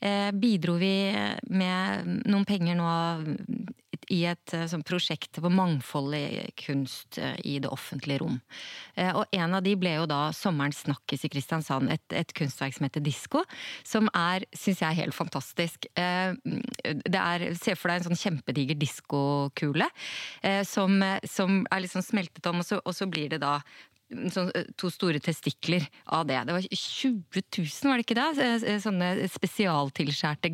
eh, 0.00 0.30
bidro 0.34 0.76
vi 0.80 0.94
med 1.52 2.26
noen 2.26 2.46
penger 2.48 2.78
nå 2.78 2.90
i 4.12 4.22
et 4.28 4.54
eh, 4.54 4.66
sånn, 4.70 4.84
prosjekt 4.86 5.40
på 5.42 5.50
mangfoldig 5.52 6.52
kunst 6.60 7.18
eh, 7.22 7.36
i 7.46 7.56
det 7.62 7.70
offentlige 7.72 8.20
rom. 8.22 8.38
Eh, 8.94 9.10
og 9.10 9.32
en 9.36 9.56
av 9.58 9.64
de 9.66 9.74
ble 9.78 9.96
jo 9.96 10.06
da 10.10 10.20
Sommerens 10.36 10.82
snakkis 10.84 11.26
i 11.26 11.30
Kristiansand, 11.32 11.90
et, 11.92 12.04
et 12.12 12.34
kunstverk 12.36 12.76
som 12.76 12.86
heter 12.88 13.04
Disko. 13.04 13.44
Som 13.86 14.10
er, 14.12 14.46
syns 14.56 14.82
jeg, 14.84 14.98
helt 15.00 15.16
fantastisk. 15.16 15.88
Det 15.96 17.20
er, 17.20 17.44
Se 17.56 17.74
for 17.78 17.90
deg 17.90 18.00
en 18.00 18.08
sånn 18.10 18.20
kjempediger 18.20 18.78
diskokule 18.78 19.86
som, 20.68 20.98
som 21.28 21.58
er 21.72 21.82
liksom 21.84 22.04
smeltet 22.04 22.46
om, 22.50 22.60
og 22.62 22.66
så, 22.66 22.80
og 22.82 22.94
så 22.96 23.08
blir 23.10 23.30
det 23.32 23.40
da 23.42 23.58
sånn, 24.06 24.50
eh, 24.54 24.68
to 24.78 24.90
store 24.92 25.18
testikler 25.22 25.86
av 26.14 26.26
det. 26.26 26.38
Det 26.46 26.52
var 26.54 26.62
20 26.70 27.42
000, 27.58 27.90
var 27.90 27.96
det 27.98 28.04
ikke 28.06 28.18
det? 28.18 28.38
Eh, 28.42 28.62
eh, 28.74 28.80
sånne 28.82 29.28
spesialtilskjærte 29.32 30.50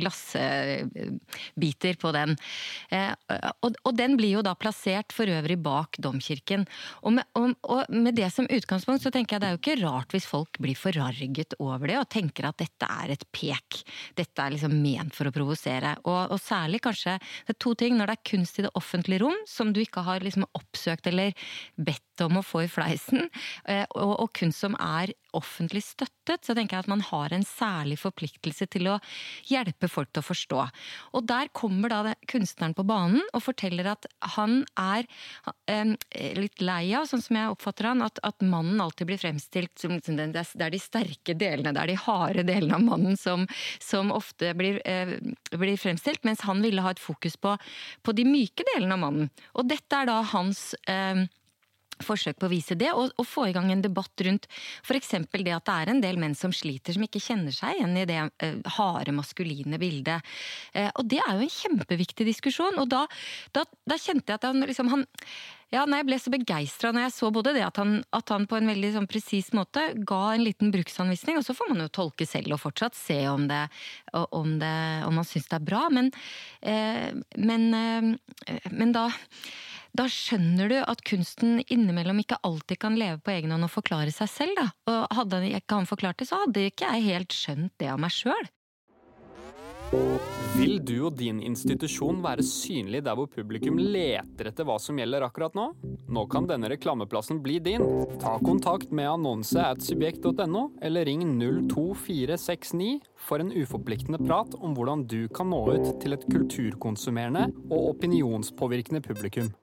glassbiter 0.00 1.94
på 2.00 2.12
den. 2.12 2.36
Og, 3.62 3.96
den 3.96 4.16
blir 4.16 4.36
jo 4.36 4.42
da 4.44 4.54
plassert 4.54 5.12
for 5.12 5.26
øvrig 5.30 5.58
bak 5.62 5.96
domkirken. 5.98 6.66
Og 7.04 7.12
med, 7.16 7.24
og, 7.38 7.54
og 7.62 7.84
med, 7.88 8.14
det 8.20 8.30
som 8.34 8.46
utgangspunkt 8.50 9.02
så 9.04 9.10
tenker 9.14 9.36
jeg 9.36 9.40
det 9.40 9.48
er 9.48 9.56
jo 9.56 9.62
ikke 9.62 9.82
rart 9.84 10.12
hvis 10.14 10.28
folk 10.28 10.58
blir 10.60 10.76
forarget 10.76 11.54
over 11.60 11.86
det 11.88 11.98
og 12.00 12.10
tenker 12.12 12.48
at 12.48 12.58
dette 12.60 12.86
er 12.86 13.10
et 13.14 13.24
pek. 13.32 13.82
Dette 14.18 14.42
er 14.42 14.50
liksom 14.54 14.74
ment 14.82 15.14
for 15.16 15.28
å 15.28 15.34
provosere. 15.34 15.96
Og, 16.04 16.34
og 16.34 16.40
særlig 16.42 16.80
kanskje 16.84 17.16
det 17.20 17.54
er 17.54 17.62
to 17.62 17.74
ting. 17.78 17.96
Når 17.96 18.06
det 18.10 18.16
er 18.18 18.30
kunst 18.32 18.58
i 18.60 18.64
det 18.66 18.74
offentlige 18.78 19.22
rom 19.24 19.38
som 19.48 19.72
du 19.72 19.80
ikke 19.82 20.04
har 20.06 20.24
liksom 20.24 20.44
oppsøkt 20.58 21.06
eller 21.10 21.28
bedt 21.80 22.24
om 22.24 22.36
å 22.40 22.44
få 22.44 22.64
i 22.66 22.70
fleip 22.70 22.89
sveisen, 22.90 23.28
eh, 23.68 23.86
og, 23.94 24.16
og 24.26 24.32
kunst 24.36 24.64
som 24.64 24.76
er 24.78 25.14
offentlig 25.36 25.82
støttet, 25.86 26.44
så 26.44 26.54
tenker 26.56 26.76
jeg 26.76 26.86
at 26.86 26.90
man 26.90 27.04
har 27.06 27.32
en 27.34 27.44
særlig 27.46 28.00
forpliktelse 28.00 28.66
til 28.70 28.88
å 28.90 28.98
hjelpe 29.48 29.88
folk 29.90 30.10
til 30.10 30.22
å 30.22 30.26
forstå. 30.26 30.64
Og 31.14 31.26
der 31.28 31.50
kommer 31.56 31.92
da 31.92 32.14
kunstneren 32.30 32.74
på 32.74 32.86
banen 32.88 33.22
og 33.30 33.44
forteller 33.44 33.92
at 33.92 34.08
han 34.36 34.64
er 34.80 35.06
eh, 35.70 35.94
litt 36.38 36.62
lei 36.64 36.92
av, 36.98 37.06
sånn 37.10 37.22
som 37.22 37.38
jeg 37.38 37.54
oppfatter 37.54 37.90
han, 37.92 38.04
at, 38.06 38.20
at 38.26 38.42
mannen 38.42 38.80
alltid 38.82 39.10
blir 39.10 39.22
fremstilt 39.22 39.74
som 39.80 39.98
det 40.00 40.30
er 40.40 40.72
de 40.72 40.82
sterke 40.82 41.36
delene, 41.38 41.74
det 41.76 41.84
er 41.84 41.92
de 41.92 41.98
harde 42.04 42.46
delene 42.48 42.78
av 42.78 42.86
mannen 42.86 43.18
som, 43.20 43.46
som 43.82 44.10
ofte 44.14 44.52
blir, 44.58 44.80
eh, 44.88 45.16
blir, 45.54 45.76
fremstilt, 45.80 46.24
mens 46.26 46.42
han 46.48 46.62
ville 46.64 46.82
ha 46.84 46.94
et 46.94 47.02
fokus 47.02 47.36
på, 47.40 47.54
på, 48.02 48.14
de 48.16 48.26
myke 48.26 48.66
delene 48.74 48.96
av 48.96 49.04
mannen. 49.04 49.30
Og 49.54 49.68
dette 49.70 49.96
er 49.96 50.08
da 50.10 50.20
hans 50.32 50.72
eh, 50.90 51.26
forsøk 52.06 52.40
på 52.40 52.48
å 52.48 52.52
vise 52.52 52.76
det, 52.78 52.90
og, 52.92 53.12
og, 53.16 53.26
få 53.28 53.48
i 53.50 53.54
gang 53.56 53.70
en 53.72 53.84
debatt 53.84 54.24
rundt 54.26 54.48
f.eks. 54.84 55.14
det 55.30 55.54
at 55.54 55.66
det 55.68 55.76
er 55.76 55.92
en 55.92 56.02
del 56.02 56.20
menn 56.20 56.36
som 56.38 56.54
sliter, 56.54 56.96
som 56.96 57.06
ikke 57.06 57.22
kjenner 57.22 57.54
seg 57.54 57.78
igjen 57.78 57.96
i 58.00 58.08
det 58.08 58.18
uh, 58.20 58.74
harde, 58.78 59.14
maskuline 59.16 59.80
bildet. 59.80 60.26
Uh, 60.74 60.90
og 60.90 61.06
det 61.10 61.22
er 61.22 61.36
jo 61.36 61.46
en 61.46 61.56
kjempeviktig 61.60 62.28
diskusjon, 62.28 62.80
og 62.80 62.90
da, 62.92 63.06
da, 63.56 63.64
da 63.88 64.00
kjente 64.00 64.32
jeg 64.32 64.40
at 64.40 64.48
han 64.50 64.66
liksom 64.66 64.90
han, 64.92 65.06
ja, 65.70 65.84
nei, 65.86 66.00
Jeg 66.00 66.08
ble 66.08 66.18
så 66.18 66.32
begeistra 66.34 66.90
når 66.90 67.04
jeg 67.06 67.14
så 67.14 67.30
både 67.34 67.54
det 67.54 67.62
at 67.62 67.78
han, 67.78 68.00
at 68.16 68.32
han 68.34 68.46
på 68.50 68.58
en 68.58 68.70
veldig 68.72 68.90
sånn 68.96 69.08
presis 69.10 69.52
måte 69.54 69.84
ga 70.06 70.22
en 70.34 70.42
liten 70.42 70.72
bruksanvisning, 70.74 71.38
og 71.38 71.46
så 71.46 71.54
får 71.54 71.70
man 71.70 71.84
jo 71.84 71.92
tolke 71.94 72.26
selv 72.26 72.56
og 72.56 72.62
fortsatt 72.64 72.98
se 72.98 73.20
om, 73.30 73.46
det, 73.50 73.62
om, 74.12 74.56
det, 74.58 74.76
om 75.06 75.14
man 75.20 75.28
syns 75.28 75.46
det 75.50 75.60
er 75.60 75.68
bra, 75.68 75.84
men, 75.94 76.10
eh, 76.66 77.14
men, 77.38 77.68
eh, 77.76 78.66
men 78.74 78.96
da 78.96 79.06
da 79.96 80.06
skjønner 80.10 80.70
du 80.70 80.76
at 80.80 81.02
kunsten 81.06 81.60
innimellom 81.66 82.22
ikke 82.22 82.38
alltid 82.46 82.80
kan 82.82 82.98
leve 82.98 83.18
på 83.24 83.34
egen 83.34 83.54
hånd 83.54 83.66
og 83.66 83.72
forklare 83.72 84.14
seg 84.14 84.30
selv. 84.30 84.60
Da. 84.60 84.68
Og 84.92 85.16
hadde 85.20 85.42
ikke 85.50 85.80
han 85.80 85.90
forklart 85.90 86.20
det, 86.22 86.30
så 86.30 86.42
hadde 86.44 86.68
ikke 86.70 86.92
jeg 86.94 87.08
helt 87.10 87.34
skjønt 87.34 87.74
det 87.82 87.90
av 87.92 88.00
meg 88.02 88.14
sjøl. 88.14 88.50
Vil 90.56 90.80
du 90.84 90.96
og 91.06 91.14
din 91.18 91.38
institusjon 91.44 92.18
være 92.24 92.44
synlig 92.46 93.02
der 93.06 93.16
hvor 93.18 93.28
publikum 93.30 93.78
leter 93.78 94.50
etter 94.50 94.66
hva 94.66 94.76
som 94.82 94.98
gjelder 94.98 95.24
akkurat 95.26 95.54
nå? 95.56 95.68
Nå 96.10 96.24
kan 96.32 96.48
denne 96.50 96.70
reklameplassen 96.72 97.38
bli 97.44 97.58
din. 97.62 97.84
Ta 98.22 98.34
kontakt 98.42 98.90
med 98.90 99.08
annonse 99.12 99.62
at 99.62 99.82
subjekt.no, 99.84 100.64
eller 100.82 101.06
ring 101.06 101.22
02469 101.70 102.98
for 103.28 103.42
en 103.42 103.54
uforpliktende 103.54 104.20
prat 104.24 104.56
om 104.58 104.74
hvordan 104.74 105.06
du 105.10 105.22
kan 105.32 105.52
nå 105.52 105.62
ut 105.70 105.92
til 106.02 106.16
et 106.18 106.26
kulturkonsumerende 106.26 107.46
og 107.70 107.92
opinionspåvirkende 107.94 109.04
publikum. 109.06 109.54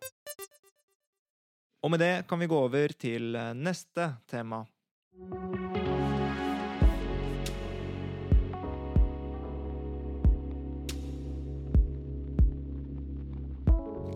Og 1.84 1.93
med 1.93 2.02
det 2.04 2.15
kan 2.30 2.39
vi 2.39 2.50
gå 2.50 2.63
over 2.69 2.95
til 3.00 3.36
eh, 3.36 3.54
neste 3.54 4.15
tema. 4.28 4.63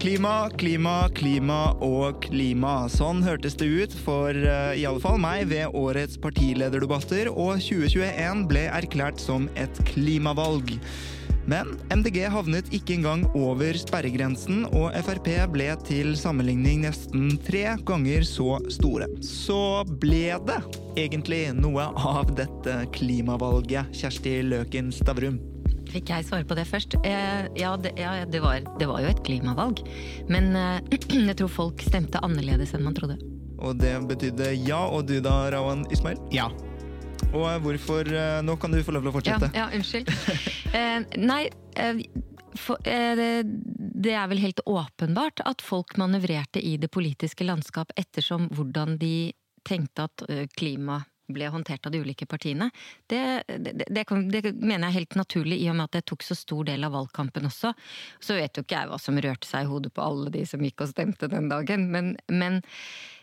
Klima, 0.01 0.49
klima, 0.57 1.09
klima 1.13 1.75
og 1.77 2.23
klima. 2.25 2.87
Sånn 2.89 3.19
hørtes 3.21 3.53
det 3.59 3.67
ut 3.69 3.93
for 4.01 4.33
uh, 4.33 4.71
i 4.73 4.81
alle 4.89 4.97
fall 5.03 5.19
meg 5.21 5.43
ved 5.51 5.75
årets 5.77 6.17
partilederdebatter, 6.23 7.29
og 7.29 7.61
2021 7.61 8.41
ble 8.49 8.63
erklært 8.73 9.21
som 9.21 9.45
et 9.61 9.83
klimavalg. 9.91 10.73
Men 11.45 11.75
MDG 11.93 12.17
havnet 12.33 12.73
ikke 12.73 12.97
engang 12.97 13.27
over 13.37 13.77
sperregrensen, 13.77 14.65
og 14.73 14.89
Frp 15.05 15.29
ble 15.53 15.69
til 15.85 16.15
sammenligning 16.17 16.81
nesten 16.87 17.37
tre 17.45 17.67
ganger 17.85 18.25
så 18.25 18.57
store. 18.73 19.05
Så 19.21 19.85
ble 20.01 20.33
det 20.49 20.59
egentlig 20.97 21.43
noe 21.61 21.91
av 21.93 22.33
dette 22.41 22.81
klimavalget, 22.97 23.93
Kjersti 24.01 24.39
Løken 24.49 24.89
Stavrum? 24.97 25.37
Fikk 25.91 26.11
jeg 26.13 26.27
svare 26.27 26.47
på 26.47 26.55
det 26.55 26.65
først? 26.69 26.95
Eh, 27.03 27.47
ja, 27.59 27.73
det, 27.79 27.93
ja 27.99 28.13
det, 28.25 28.39
var, 28.43 28.63
det, 28.79 28.87
var, 28.87 29.01
jo 29.03 29.11
et 29.11 29.21
klimavalg. 29.27 29.83
Men 30.31 30.55
eh, 30.55 30.99
jeg 31.29 31.37
tror 31.41 31.51
folk 31.51 31.83
stemte 31.83 32.21
annerledes 32.23 32.75
enn 32.77 32.85
man 32.87 32.95
trodde. 32.97 33.19
Og 33.61 33.77
det 33.77 33.93
betydde 34.09 34.53
ja, 34.65 34.81
og 34.87 35.05
du 35.09 35.19
da, 35.23 35.35
Rawan 35.53 35.83
Ismail? 35.93 36.19
Ja. 36.33 36.49
Og 37.31 37.45
hvorfor 37.63 38.07
eh, 38.07 38.39
Nå 38.43 38.57
kan 38.59 38.73
du 38.73 38.81
få 38.83 38.95
lov 38.95 39.05
til 39.05 39.11
å 39.11 39.15
fortsette. 39.19 39.51
Ja, 39.55 39.67
ja 39.67 39.77
unnskyld. 39.77 40.09
eh, 40.77 41.19
nei, 41.19 41.43
eh, 41.75 42.01
for, 42.59 42.81
eh, 42.87 43.43
det 43.43 44.15
er 44.15 44.31
vel 44.31 44.41
helt 44.43 44.63
åpenbart 44.65 45.43
at 45.47 45.63
folk 45.63 45.95
manøvrerte 45.99 46.63
i 46.63 46.77
det 46.81 46.91
politiske 46.91 47.47
landskap 47.47 47.93
ettersom 47.99 48.49
hvordan 48.55 48.97
de 49.01 49.31
tenkte 49.67 50.07
at 50.07 50.25
eh, 50.29 50.47
klima 50.57 51.01
ble 51.35 51.49
håndtert 51.53 51.85
av 51.87 51.93
de 51.93 52.01
ulike 52.03 52.27
partiene. 52.29 52.69
Det, 53.09 53.21
det, 53.47 53.75
det, 53.79 53.95
det, 53.95 54.53
mener 54.53 54.87
jeg 54.87 54.91
er 54.91 54.97
helt 54.99 55.17
naturlig, 55.19 55.61
i 55.61 55.69
og 55.71 55.77
med 55.79 55.89
at 55.89 55.99
det 55.99 56.05
tok 56.11 56.25
så 56.25 56.37
stor 56.37 56.67
del 56.69 56.87
av 56.87 56.95
valgkampen 56.95 57.47
også. 57.49 57.73
Så 58.23 58.37
vet 58.37 58.57
jo 58.57 58.65
ikke 58.65 58.79
jeg 58.79 58.91
hva 58.91 58.99
som 59.01 59.19
rørte 59.21 59.49
seg 59.49 59.65
i 59.65 59.71
hodet 59.71 59.93
på 59.95 60.05
alle 60.05 60.33
de 60.33 60.45
som 60.47 60.63
gikk 60.63 60.85
og 60.85 60.93
stemte 60.93 61.31
den 61.31 61.49
dagen, 61.51 61.89
men, 61.93 62.13
men 62.31 62.61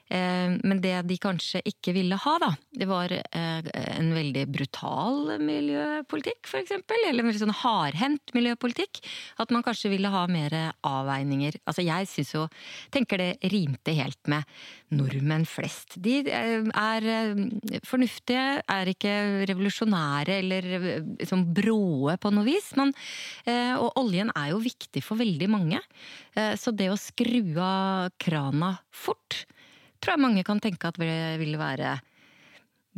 men 0.08 0.80
det 0.80 0.94
de 1.08 1.18
kanskje 1.20 1.60
ikke 1.68 1.92
ville 1.96 2.16
ha, 2.16 2.34
da, 2.40 2.50
det 2.78 2.86
var 2.88 3.12
eh, 3.12 3.68
en 3.92 4.10
veldig 4.16 4.46
brutal 4.52 5.34
miljøpolitikk, 5.42 6.48
eksempel. 6.62 7.02
Eller 7.08 7.22
en 7.22 7.28
veldig 7.28 7.42
sånn 7.42 7.56
hardhendt 7.60 8.32
miljøpolitikk. 8.36 9.02
At 9.42 9.52
man 9.54 9.64
kanskje 9.66 9.92
ville 9.92 10.12
ha 10.12 10.24
mer 10.30 10.54
avveininger. 10.86 11.60
Altså 11.68 11.84
jeg 11.86 12.08
syns 12.10 12.34
jo 12.34 12.46
Tenker 12.94 13.20
det 13.20 13.50
rimte 13.52 13.92
helt 13.96 14.30
med 14.30 14.46
nordmenn 14.96 15.44
flest. 15.48 15.98
De 16.00 16.20
eh, 16.24 16.64
er 16.64 17.08
fornuftige, 17.86 18.62
er 18.64 18.92
ikke 18.92 19.12
revolusjonære 19.50 20.38
eller 20.38 20.68
liksom 21.18 21.44
bråe 21.56 22.16
på 22.20 22.32
noe 22.32 22.46
vis. 22.46 22.70
Men, 22.78 22.94
og 23.80 23.98
oljen 24.00 24.32
er 24.36 24.52
jo 24.52 24.62
viktig 24.62 25.02
for 25.04 25.20
veldig 25.20 25.48
mange. 25.50 25.80
Så 26.60 26.72
det 26.76 26.88
å 26.92 26.98
skru 27.00 27.58
av 27.60 28.14
krana 28.20 28.74
fort 28.94 29.44
tror 30.00 30.16
jeg 30.16 30.24
mange 30.24 30.46
kan 30.46 30.62
tenke 30.62 30.90
at 30.90 31.00
det 31.00 31.38
ville 31.40 31.60
være 31.60 31.98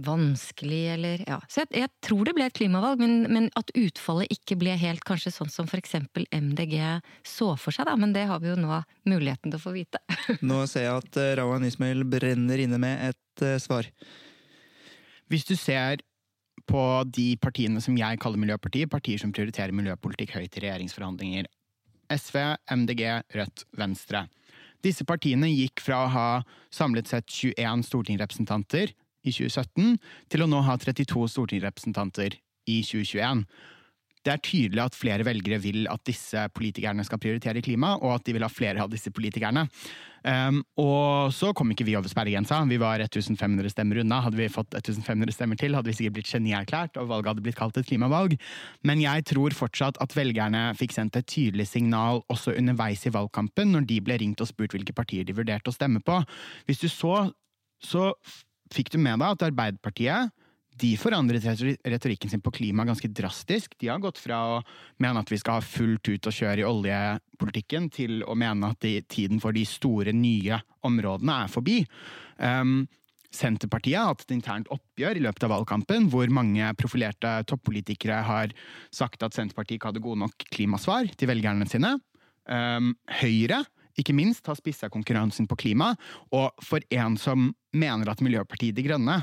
vanskelig, 0.00 0.80
eller 0.94 1.22
ja. 1.26 1.38
Så 1.48 1.62
jeg, 1.62 1.70
jeg, 1.82 1.90
tror 2.04 2.24
det 2.24 2.34
ble 2.36 2.46
et 2.48 2.56
klimavalg, 2.56 3.00
men, 3.02 3.14
men, 3.32 3.48
at 3.58 3.72
utfallet 3.76 4.32
ikke 4.32 4.56
ble 4.60 4.74
helt 4.80 5.04
kanskje 5.06 5.32
sånn 5.34 5.52
som 5.52 5.68
f.eks. 5.68 5.98
MDG 6.32 6.76
så 7.26 7.52
for 7.60 7.74
seg, 7.74 7.88
da. 7.90 7.96
Men 8.00 8.14
det 8.16 8.26
har 8.30 8.40
vi 8.42 8.52
jo 8.52 8.58
nå 8.60 8.80
muligheten 9.08 9.50
til 9.50 9.58
å 9.58 9.62
få 9.62 9.74
vite. 9.76 10.00
nå 10.40 10.62
ser 10.70 10.88
jeg 10.88 11.04
at 11.04 11.20
uh, 11.20 11.30
Rawan 11.42 11.66
Ismail 11.68 12.04
brenner 12.08 12.64
inne 12.64 12.80
med 12.80 13.10
et 13.10 13.44
uh, 13.44 13.58
svar. 13.62 13.88
Hvis 15.30 15.46
du 15.46 15.54
ser 15.58 16.02
på 16.70 16.82
de 17.08 17.32
partiene 17.40 17.80
som 17.82 17.96
jeg 17.98 18.20
kaller 18.22 18.40
miljøpartier, 18.40 18.90
partier 18.90 19.20
som 19.20 19.32
prioriterer 19.34 19.74
miljøpolitikk 19.74 20.36
høyt 20.36 20.58
i 20.58 20.64
regjeringsforhandlinger. 20.66 21.48
SV, 22.10 22.36
MDG, 22.74 23.02
Rødt, 23.34 23.64
Venstre. 23.78 24.24
Disse 24.84 25.04
partiene 25.04 25.50
gikk 25.52 25.82
fra 25.84 26.04
å 26.04 26.12
ha 26.14 26.28
samlet 26.72 27.10
sett 27.10 27.28
21 27.28 27.84
stortingsrepresentanter 27.84 28.94
i 29.20 29.34
2017 29.34 29.98
til 30.32 30.44
å 30.44 30.48
nå 30.48 30.62
ha 30.64 30.78
32 30.80 31.26
stortingsrepresentanter 31.34 32.38
i 32.70 32.80
2021. 32.86 33.44
Det 34.20 34.32
er 34.34 34.42
tydelig 34.44 34.82
at 34.84 34.96
flere 34.98 35.24
velgere 35.24 35.56
vil 35.62 35.86
at 35.88 36.02
disse 36.04 36.42
politikerne 36.52 37.04
skal 37.06 37.20
prioritere 37.22 37.62
klima, 37.64 37.94
og 37.96 38.18
at 38.18 38.26
de 38.26 38.34
vil 38.36 38.44
ha 38.44 38.50
flere 38.52 38.82
av 38.84 38.90
disse 38.92 39.12
politikerne. 39.14 39.64
Um, 40.20 40.58
og 40.76 41.32
så 41.32 41.54
kom 41.56 41.70
ikke 41.72 41.86
vi 41.88 41.94
over 41.96 42.10
sperregrensa. 42.12 42.58
Vi 42.68 42.76
var 42.80 43.00
1500 43.00 43.72
stemmer 43.72 44.02
unna. 44.02 44.18
Hadde 44.26 44.36
vi 44.36 44.50
fått 44.52 44.76
1500 44.76 45.32
stemmer 45.32 45.56
til, 45.60 45.72
hadde 45.76 45.88
vi 45.88 45.96
sikkert 45.96 46.18
blitt 46.18 46.32
genierklært, 46.34 47.00
og 47.00 47.08
valget 47.08 47.32
hadde 47.32 47.44
blitt 47.46 47.56
kalt 47.60 47.80
et 47.80 47.88
klimavalg. 47.88 48.36
Men 48.84 49.00
jeg 49.00 49.24
tror 49.32 49.56
fortsatt 49.56 50.00
at 50.04 50.16
velgerne 50.16 50.66
fikk 50.76 50.92
sendt 50.98 51.16
et 51.16 51.30
tydelig 51.30 51.70
signal 51.72 52.20
også 52.28 52.52
underveis 52.60 53.06
i 53.08 53.14
valgkampen, 53.14 53.72
når 53.72 53.88
de 53.88 54.02
ble 54.04 54.20
ringt 54.20 54.44
og 54.44 54.50
spurt 54.52 54.76
hvilke 54.76 54.96
partier 54.96 55.24
de 55.24 55.36
vurderte 55.36 55.72
å 55.72 55.76
stemme 55.76 56.04
på. 56.04 56.20
Hvis 56.68 56.84
du 56.84 56.90
så, 56.92 57.30
så 57.80 58.10
fikk 58.74 58.92
du 58.92 59.00
med 59.00 59.22
deg 59.22 59.32
at 59.32 59.48
Arbeiderpartiet 59.48 60.36
de 60.80 60.90
forandret 60.96 61.44
retorikken 61.84 62.30
sin 62.30 62.40
på 62.40 62.52
klima 62.54 62.84
ganske 62.88 63.08
drastisk. 63.08 63.74
De 63.78 63.88
har 63.90 64.00
gått 64.00 64.20
fra 64.22 64.38
å 64.54 64.60
mene 65.02 65.20
at 65.20 65.32
vi 65.32 65.38
skal 65.40 65.58
ha 65.58 65.64
fullt 65.64 66.08
ut 66.08 66.28
å 66.30 66.32
kjøre 66.34 66.62
i 66.62 66.68
oljepolitikken, 66.68 67.90
til 67.92 68.22
å 68.24 68.36
mene 68.38 68.72
at 68.72 68.80
de, 68.84 69.00
tiden 69.10 69.42
for 69.42 69.56
de 69.56 69.66
store, 69.68 70.14
nye 70.16 70.60
områdene 70.86 71.36
er 71.44 71.52
forbi. 71.52 71.82
Um, 72.38 72.86
Senterpartiet 73.30 73.98
har 73.98 74.08
hatt 74.10 74.24
et 74.24 74.32
internt 74.34 74.70
oppgjør 74.74 75.20
i 75.20 75.24
løpet 75.26 75.44
av 75.46 75.52
valgkampen, 75.54 76.08
hvor 76.10 76.30
mange 76.34 76.72
profilerte 76.78 77.36
toppolitikere 77.50 78.22
har 78.26 78.54
sagt 78.94 79.22
at 79.22 79.36
Senterpartiet 79.36 79.78
ikke 79.78 79.92
hadde 79.92 80.02
gode 80.02 80.24
nok 80.24 80.48
klimasvar 80.50 81.12
til 81.14 81.30
velgerne 81.30 81.68
sine. 81.70 81.94
Um, 82.50 82.96
Høyre 83.20 83.62
ikke 84.00 84.14
minst 84.16 84.46
har 84.48 84.58
spissa 84.58 84.88
konkurransen 84.92 85.48
på 85.50 85.58
klima, 85.60 85.92
og 86.34 86.56
for 86.64 86.82
en 86.94 87.16
som 87.20 87.50
mener 87.76 88.10
at 88.10 88.22
Miljøpartiet 88.24 88.76
De 88.76 88.84
Grønne 88.86 89.20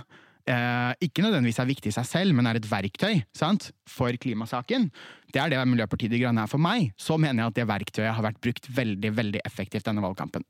eh, 0.49 0.93
ikke 1.07 1.23
nødvendigvis 1.25 1.60
er 1.62 1.69
viktig 1.69 1.91
i 1.91 1.95
seg 1.95 2.07
selv, 2.10 2.36
men 2.38 2.49
er 2.49 2.60
et 2.60 2.69
verktøy 2.69 3.21
sant, 3.36 3.71
for 3.88 4.15
klimasaken, 4.15 4.89
det 5.33 5.41
er 5.41 5.51
det 5.51 5.63
Miljøpartiet 5.67 6.13
De 6.13 6.21
Grønne 6.21 6.45
er 6.45 6.51
for 6.51 6.62
meg, 6.62 6.91
så 6.99 7.19
mener 7.19 7.43
jeg 7.43 7.53
at 7.53 7.60
det 7.60 7.67
verktøyet 7.69 8.15
har 8.15 8.25
vært 8.25 8.39
brukt 8.43 8.69
veldig 8.77 9.12
veldig 9.17 9.43
effektivt 9.47 9.88
denne 9.89 10.03
valgkampen. 10.03 10.45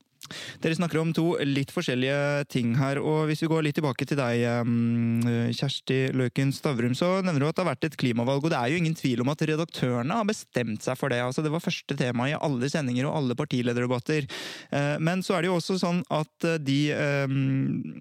Dere 0.61 0.75
snakker 0.75 0.99
om 0.99 1.13
to 1.15 1.25
litt 1.45 1.71
forskjellige 1.71 2.47
ting 2.51 2.73
her. 2.79 2.99
og 2.99 3.27
Hvis 3.29 3.43
vi 3.43 3.49
går 3.51 3.63
litt 3.67 3.77
tilbake 3.79 4.05
til 4.07 4.19
deg, 4.19 4.43
mm, 4.67 5.53
Kjersti 5.55 5.99
Løken 6.17 6.51
Stavrum, 6.55 6.95
så 6.97 7.21
nevner 7.23 7.43
du 7.43 7.47
at 7.47 7.55
det 7.55 7.63
har 7.63 7.71
vært 7.71 7.87
et 7.87 7.97
klimavalg. 7.99 8.43
og 8.43 8.51
Det 8.51 8.59
er 8.59 8.73
jo 8.73 8.81
ingen 8.81 8.97
tvil 8.97 9.23
om 9.23 9.31
at 9.31 9.43
redaktørene 9.47 10.19
har 10.19 10.27
bestemt 10.27 10.83
seg 10.83 10.97
for 10.97 11.09
det. 11.09 11.21
altså 11.21 11.43
Det 11.43 11.51
var 11.53 11.63
første 11.63 11.95
tema 11.95 12.27
i 12.27 12.35
alle 12.35 12.69
sendinger 12.69 13.07
og 13.07 13.15
alle 13.21 13.35
partilederdebatter. 13.35 14.27
Eh, 14.71 14.97
men 14.99 15.23
så 15.23 15.37
er 15.37 15.41
det 15.41 15.51
jo 15.51 15.57
også 15.59 15.77
sånn 15.79 16.03
at 16.09 16.47
eh, 16.47 16.59
de, 16.59 16.79
eh, 16.91 17.27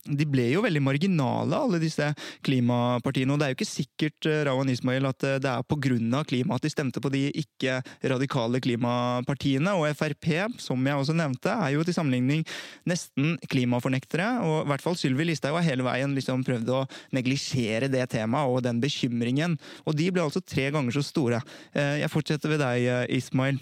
de 0.06 0.26
ble 0.26 0.50
jo 0.50 0.64
veldig 0.64 0.82
marginale, 0.82 1.54
alle 1.54 1.82
disse 1.82 2.10
klimapartiene. 2.42 3.32
Og 3.32 3.38
det 3.38 3.46
er 3.46 3.54
jo 3.54 3.60
ikke 3.60 3.70
sikkert 3.70 4.30
Rawan 4.48 4.72
Ismail, 4.72 5.06
at 5.06 5.20
det 5.20 5.50
er 5.52 5.62
pga. 5.62 6.24
klima 6.26 6.56
at 6.56 6.62
de 6.62 6.70
stemte 6.72 7.00
på 7.00 7.12
de 7.12 7.28
ikke-radikale 7.30 8.60
klimapartiene. 8.60 9.76
Og 9.76 9.86
Frp, 9.96 10.26
som 10.58 10.80
jeg 10.86 10.96
også 10.96 11.14
nevnte, 11.14 11.52
er 11.52 11.76
jo 11.76 11.84
til 11.84 11.94
sammenligning 11.94 12.15
sammenligning 12.16 12.44
nesten 12.86 13.36
klimafornektere. 13.48 14.40
Og 14.44 14.64
i 14.64 14.70
hvert 14.70 14.82
fall 14.84 14.96
Sylvi 14.96 15.26
Listhaug 15.26 15.56
har 15.58 15.66
hele 15.66 15.84
veien 15.86 16.14
liksom 16.14 16.44
prøvd 16.44 16.72
å 16.72 16.84
neglisjere 17.12 17.88
det 17.88 18.08
temaet 18.10 18.48
og 18.50 18.64
den 18.64 18.80
bekymringen. 18.80 19.58
Og 19.86 19.96
de 19.96 20.10
ble 20.10 20.22
altså 20.22 20.40
tre 20.40 20.70
ganger 20.70 20.92
så 20.92 21.02
store. 21.02 21.42
Eh, 21.74 22.00
jeg 22.02 22.10
fortsetter 22.10 22.48
ved 22.48 22.60
deg, 22.60 22.86
eh, 22.86 23.16
Ismail. 23.16 23.58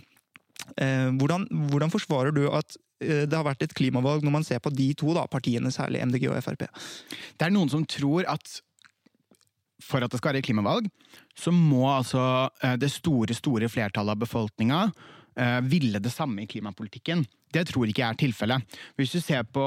Eh, 0.78 1.10
hvordan, 1.18 1.46
hvordan 1.70 1.90
forsvarer 1.90 2.32
du 2.32 2.48
at 2.50 2.76
det 3.04 3.34
har 3.34 3.44
vært 3.44 3.60
et 3.60 3.74
klimavalg 3.74 4.22
når 4.24 4.32
man 4.32 4.44
ser 4.46 4.60
på 4.62 4.70
de 4.72 4.86
to 4.96 5.12
da, 5.12 5.26
partiene, 5.28 5.68
særlig 5.68 6.00
MDG 6.06 6.28
og 6.30 6.38
Frp? 6.40 6.62
Det 7.36 7.44
er 7.44 7.52
noen 7.52 7.68
som 7.68 7.82
tror 7.84 8.24
at 8.30 8.62
for 9.82 10.00
at 10.00 10.08
det 10.08 10.20
skal 10.22 10.32
være 10.32 10.44
klimavalg, 10.46 10.86
så 11.36 11.52
må 11.52 11.82
altså 11.90 12.48
det 12.80 12.88
store, 12.94 13.34
store 13.36 13.68
flertallet 13.68 14.14
av 14.14 14.22
befolkninga 14.22 14.78
ville 15.66 15.98
det 15.98 16.12
samme 16.14 16.44
i 16.44 16.46
klimapolitikken. 16.50 17.24
Det 17.54 17.64
tror 17.70 17.90
ikke 17.90 18.02
jeg 18.02 18.14
er 18.14 18.20
tilfellet. 18.20 18.78
Hvis 18.98 19.14
du 19.14 19.20
ser 19.22 19.42
på 19.46 19.64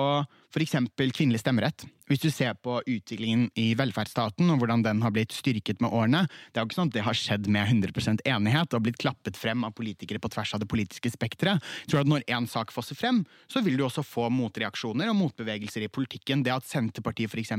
f.eks. 0.53 0.75
kvinnelig 0.95 1.41
stemmerett, 1.43 1.85
hvis 2.07 2.23
du 2.23 2.29
ser 2.31 2.55
på 2.63 2.79
utviklingen 2.85 3.49
i 3.59 3.73
velferdsstaten 3.77 4.49
og 4.51 4.61
hvordan 4.61 4.83
den 4.85 5.01
har 5.03 5.13
blitt 5.15 5.35
styrket 5.35 5.81
med 5.83 5.91
årene, 5.91 6.23
det 6.51 6.59
er 6.59 6.65
jo 6.65 6.69
ikke 6.69 6.79
sånn 6.79 6.91
at 6.91 6.95
det 6.95 7.05
har 7.07 7.17
skjedd 7.17 7.49
med 7.51 7.67
100% 7.67 8.23
enighet 8.27 8.75
og 8.75 8.85
blitt 8.85 8.99
klappet 9.01 9.39
frem 9.39 9.65
av 9.67 9.75
politikere 9.77 10.21
på 10.23 10.31
tvers 10.31 10.55
av 10.55 10.63
det 10.63 10.69
politiske 10.71 11.11
spekteret. 11.13 11.63
Når 12.07 12.23
én 12.31 12.47
sak 12.47 12.71
fosser 12.71 12.95
frem, 12.95 13.23
så 13.51 13.61
vil 13.65 13.75
du 13.79 13.83
også 13.85 14.03
få 14.05 14.29
motreaksjoner 14.31 15.11
og 15.11 15.17
motbevegelser 15.19 15.83
i 15.83 15.91
politikken. 15.91 16.45
Det 16.45 16.53
at 16.53 16.67
Senterpartiet 16.67 17.33
f.eks. 17.33 17.51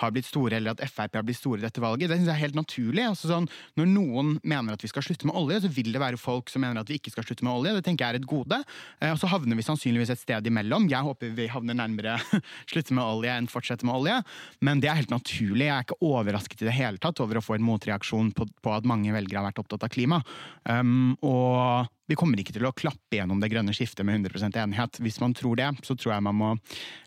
har 0.00 0.14
blitt 0.14 0.28
store, 0.28 0.56
eller 0.56 0.72
at 0.72 0.84
Frp 0.88 1.18
har 1.18 1.26
blitt 1.26 1.40
store 1.40 1.60
i 1.60 1.66
dette 1.66 1.82
valget, 1.82 2.08
det 2.08 2.18
synes 2.18 2.30
jeg 2.30 2.36
er 2.38 2.44
helt 2.46 2.58
naturlig. 2.58 3.04
Altså 3.10 3.30
sånn, 3.30 3.50
når 3.78 3.90
noen 3.92 4.34
mener 4.42 4.78
at 4.78 4.84
vi 4.84 4.90
skal 4.90 5.04
slutte 5.04 5.28
med 5.28 5.36
olje, 5.36 5.60
så 5.64 5.72
vil 5.76 5.92
det 5.92 6.02
være 6.02 6.20
folk 6.20 6.52
som 6.52 6.64
mener 6.64 6.80
at 6.80 6.90
vi 6.90 6.98
ikke 7.00 7.12
skal 7.12 7.26
slutte 7.28 7.44
med 7.44 7.52
olje. 7.52 7.76
Det 7.76 7.84
tenker 7.88 8.06
jeg 8.06 8.16
er 8.16 8.22
et 8.22 8.30
gode. 8.30 8.60
Eh, 9.00 9.12
og 9.12 9.20
så 9.20 9.30
havner 9.30 9.58
vi 9.58 9.66
sannsynligvis 9.66 10.14
et 10.14 10.22
sted 10.22 10.48
imellom. 10.48 10.88
Jeg 10.92 11.04
håper 11.04 11.36
vi 11.36 11.50
havner 11.52 11.76
nærmere 11.78 12.16
slutte 12.72 12.96
med 12.96 13.04
olje 13.04 13.34
enn 13.34 13.50
fortsette 13.50 13.73
med 13.82 13.94
olje. 13.96 14.20
Men 14.64 14.80
det 14.82 14.90
er 14.90 15.00
helt 15.00 15.10
naturlig. 15.10 15.66
Jeg 15.66 15.74
er 15.74 15.86
ikke 15.88 15.98
overrasket 16.04 16.62
i 16.62 16.68
det 16.68 16.76
hele 16.76 17.02
tatt 17.02 17.20
over 17.24 17.40
å 17.40 17.44
få 17.44 17.56
en 17.58 17.66
motreaksjon 17.66 18.30
på, 18.36 18.46
på 18.62 18.76
at 18.76 18.86
mange 18.86 19.12
velgere 19.14 19.42
har 19.42 19.50
vært 19.50 19.58
opptatt 19.64 19.88
av 19.88 19.92
klima. 19.92 20.22
Um, 20.62 21.16
og 21.26 21.90
vi 22.10 22.16
kommer 22.20 22.40
ikke 22.40 22.52
til 22.52 22.66
å 22.68 22.74
klappe 22.76 23.16
gjennom 23.16 23.40
det 23.40 23.48
grønne 23.52 23.72
skiftet 23.76 24.04
med 24.04 24.20
100% 24.20 24.58
enighet. 24.60 25.00
Hvis 25.00 25.20
man 25.22 25.34
tror 25.36 25.56
det, 25.60 25.70
så 25.86 25.96
tror 25.96 26.14
jeg 26.14 26.26
man 26.26 26.36
må 26.36 26.50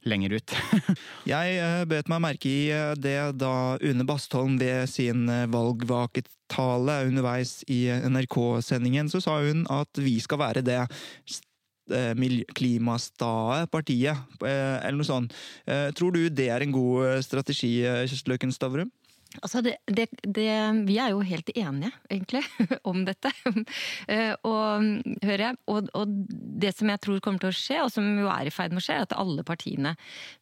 lenger 0.09 0.39
ut. 0.39 0.55
jeg 1.33 1.59
uh, 1.61 1.83
bet 1.89 2.09
meg 2.11 2.23
merke 2.23 2.49
i 2.49 2.63
eh, 2.73 2.95
det 2.97 3.19
da 3.37 3.77
Une 3.85 4.07
Bastholm 4.09 4.57
ved 4.61 4.89
sin 4.89 5.27
uh, 5.29 5.45
valgvaketale 5.53 7.03
underveis 7.11 7.59
i 7.69 7.85
NRK-sendingen, 8.09 9.11
så 9.13 9.21
sa 9.21 9.37
hun 9.45 9.67
at 9.73 10.01
vi 10.01 10.17
skal 10.23 10.41
være 10.41 10.65
det 10.65 10.81
Eh, 10.81 11.46
klimastae 11.87 13.67
partiet, 13.71 14.17
eh, 14.43 14.77
eller 14.83 14.99
noe 14.99 15.07
sånt. 15.07 15.33
Eh, 15.65 15.91
tror 15.91 16.11
du 16.13 16.29
det 16.29 16.49
er 16.49 16.61
en 16.61 16.75
god 16.75 17.23
strategi, 17.23 17.81
Kjersti 17.83 18.31
Løken 18.31 18.51
Stavrum? 18.51 18.91
Altså 19.43 19.61
det, 19.61 19.75
det, 19.85 20.07
det, 20.23 20.49
vi 20.87 20.95
er 21.01 21.11
jo 21.11 21.19
helt 21.21 21.49
enige, 21.51 21.91
egentlig, 22.09 22.41
om 22.89 23.03
dette. 23.05 23.29
og, 24.49 24.87
hører 25.21 25.43
jeg. 25.43 25.57
Og, 25.67 25.89
og, 25.93 26.13
det 26.63 26.71
som 26.77 26.89
jeg 26.89 27.01
tror 27.03 27.19
kommer 27.21 27.43
til 27.43 27.51
å 27.51 27.57
skje, 27.57 27.81
og 27.83 27.91
som 27.93 28.07
jo 28.17 28.29
er 28.31 28.49
i 28.49 28.53
ferd 28.53 28.73
med 28.73 28.81
å 28.81 28.85
skje, 28.87 28.97
er 28.97 29.05
at 29.05 29.17
alle 29.19 29.45
partiene 29.45 29.93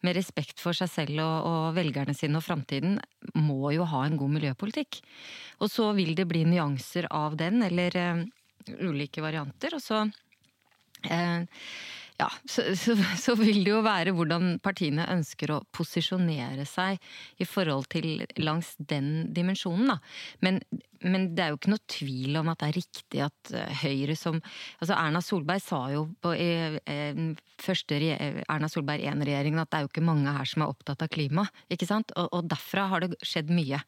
med 0.05 0.15
respekt 0.15 0.61
for 0.63 0.77
seg 0.77 0.91
selv 0.93 1.23
og, 1.25 1.49
og 1.49 1.65
velgerne 1.79 2.15
sine 2.15 2.39
og 2.39 2.45
framtiden 2.45 2.99
må 3.35 3.73
jo 3.75 3.87
ha 3.89 4.05
en 4.05 4.19
god 4.21 4.37
miljøpolitikk. 4.37 5.01
Og 5.59 5.71
så 5.71 5.89
vil 5.97 6.13
det 6.15 6.29
bli 6.29 6.45
nyanser 6.47 7.09
av 7.11 7.35
den, 7.41 7.65
eller 7.65 7.99
uh, 7.99 8.23
ulike 8.85 9.23
varianter. 9.25 9.75
og 9.75 9.83
så 9.83 10.05
Eh, 10.05 10.34
ja, 12.15 12.29
så, 12.47 12.63
så, 12.79 12.95
så, 13.19 13.35
vil 13.35 13.63
det 13.65 13.73
jo 13.73 13.81
være 13.83 14.13
hvordan 14.15 14.57
partiene 14.63 15.07
ønsker 15.11 15.51
å 15.51 15.63
posisjonere 15.75 16.63
seg 16.69 17.01
i 17.43 17.47
forhold 17.47 17.89
til 17.91 18.23
langs 18.39 18.73
den 18.79 19.33
dimensjonen, 19.35 19.91
da. 19.91 19.97
Men, 20.45 20.61
men, 21.03 21.27
det 21.35 21.43
er 21.43 21.51
jo 21.51 21.57
ikke 21.59 21.73
noe 21.73 21.83
tvil 21.91 22.39
om 22.39 22.51
at 22.51 22.61
det 22.61 22.67
er 22.67 22.77
riktig 22.77 23.21
at 23.25 23.51
eh, 23.55 23.81
Høyre 23.83 24.15
som 24.19 24.37
Altså 24.79 24.95
Erna 24.97 25.21
Solberg 25.23 25.63
sa 25.63 25.81
jo 25.93 26.05
på 26.23 26.33
i, 26.37 26.49
eh, 26.91 27.21
første 27.61 27.97
Erna 27.97 28.69
Solberg 28.71 29.03
1-regjeringen 29.11 29.61
at 29.61 29.71
det 29.71 29.79
er 29.79 29.85
jo 29.85 29.91
ikke 29.91 30.05
mange 30.05 30.33
her 30.35 30.49
som 30.49 30.65
er 30.65 30.73
opptatt 30.73 31.05
av 31.05 31.11
klima, 31.11 31.45
ikke 31.71 31.87
sant? 31.89 32.13
Og, 32.19 32.29
og 32.35 32.49
derfra 32.51 32.87
har 32.91 33.05
det 33.05 33.15
skjedd 33.25 33.51
mye. 33.55 33.79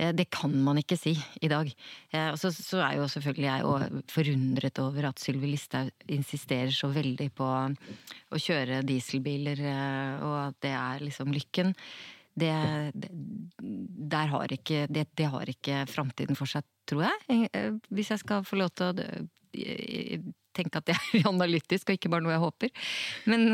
Eh, 0.00 0.12
det 0.16 0.28
kan 0.34 0.54
man 0.66 0.80
ikke 0.80 0.98
si 1.00 1.14
i 1.16 1.50
dag. 1.52 1.70
Og 2.16 2.40
så, 2.40 2.50
så 2.54 2.80
er 2.84 2.96
jo 2.98 3.08
selvfølgelig 3.12 3.46
jeg 3.46 4.02
forundret 4.12 4.80
over 4.82 5.08
at 5.10 5.20
Sylvi 5.22 5.52
Listhaug 5.52 5.92
insisterer 6.12 6.72
så 6.74 6.90
veldig 6.92 7.28
på 7.36 7.46
å 7.46 8.40
kjøre 8.40 8.82
dieselbiler, 8.86 9.62
og 10.24 10.36
at 10.48 10.60
det 10.64 10.72
er 10.76 11.04
liksom 11.04 11.32
lykken. 11.34 11.74
Det, 12.36 12.52
det, 12.92 14.24
har 14.32 14.52
ikke, 14.52 14.86
det, 14.92 15.06
det 15.16 15.28
har 15.32 15.48
ikke 15.48 15.84
framtiden 15.88 16.36
for 16.36 16.50
seg, 16.50 16.66
tror 16.88 17.06
jeg. 17.06 17.48
Hvis 17.88 18.12
jeg 18.12 18.20
skal 18.20 18.44
få 18.44 18.58
lov 18.60 18.74
til 18.76 18.92
å 18.92 20.26
tenke 20.56 20.80
at 20.80 20.88
det 20.88 20.96
er 20.96 21.28
analytisk, 21.32 21.88
og 21.88 21.96
ikke 21.96 22.12
bare 22.12 22.26
noe 22.26 22.34
jeg 22.34 22.44
håper. 22.44 22.90
Men, 23.32 23.48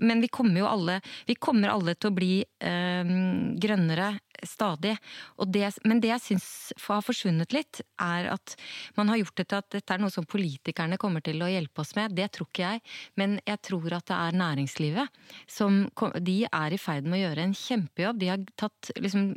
men 0.00 0.24
vi 0.24 0.32
kommer 0.32 0.62
jo 0.62 0.70
alle 0.70 0.98
Vi 1.28 1.36
kommer 1.36 1.72
alle 1.72 1.94
til 1.96 2.12
å 2.12 2.16
bli 2.16 2.32
grønnere 2.60 4.14
stadig. 4.46 4.96
Det, 5.52 5.64
men 5.88 6.00
det 6.02 6.12
jeg 6.12 6.24
syns 6.26 6.46
har 6.86 7.04
forsvunnet 7.04 7.54
litt, 7.54 7.82
er 8.02 8.30
at 8.32 8.56
man 8.98 9.10
har 9.12 9.20
gjort 9.22 9.40
det 9.40 9.46
til 9.50 9.60
at 9.60 9.70
dette 9.74 9.94
er 9.94 10.02
noe 10.02 10.12
som 10.14 10.26
politikerne 10.28 10.98
kommer 11.00 11.24
til 11.24 11.42
å 11.42 11.50
hjelpe 11.50 11.84
oss 11.84 11.94
med. 11.98 12.16
Det 12.16 12.30
tror 12.34 12.50
ikke 12.50 12.66
jeg, 12.66 12.82
men 13.20 13.38
jeg 13.48 13.62
tror 13.68 13.98
at 13.98 14.08
det 14.10 14.18
er 14.18 14.40
næringslivet 14.42 15.20
som 15.50 15.84
De 16.22 16.42
er 16.46 16.74
i 16.74 16.80
ferd 16.80 17.06
med 17.06 17.18
å 17.18 17.22
gjøre 17.22 17.44
en 17.46 17.56
kjempejobb. 17.56 18.18
De 18.20 18.30
har 18.30 18.42
tatt, 18.58 18.90
liksom 18.98 19.32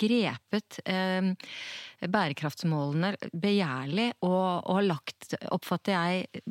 grepet 0.00 0.80
eh, 0.88 1.30
bærekraftsmålene 2.00 3.14
begjærlig 3.32 4.10
og, 4.24 4.64
og 4.64 4.80
har 4.80 4.88
lagt, 4.88 5.34
oppfatter 5.52 5.96
jeg, 5.96 6.44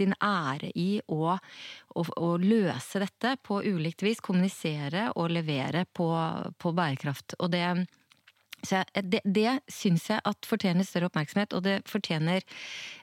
sin 0.00 0.16
ære 0.24 0.72
i 0.74 0.88
å, 1.12 1.36
å, 1.36 2.04
å, 2.16 2.30
løse 2.40 3.02
dette 3.02 3.36
på 3.44 3.60
ulikt 3.62 4.04
vis. 4.06 4.22
Kommunisere 4.24 5.10
og 5.20 5.30
levere 5.34 5.86
på, 5.86 6.08
på 6.58 6.74
bærekraft. 6.76 7.36
Og 7.40 7.52
det 7.52 7.64
så 8.66 8.82
det, 8.94 9.22
det 9.24 9.58
syns 9.70 10.06
jeg 10.10 10.22
at 10.26 10.48
fortjener 10.48 10.86
større 10.86 11.10
oppmerksomhet, 11.10 11.54
og 11.56 11.64
det 11.64 11.76
fortjener 11.88 12.42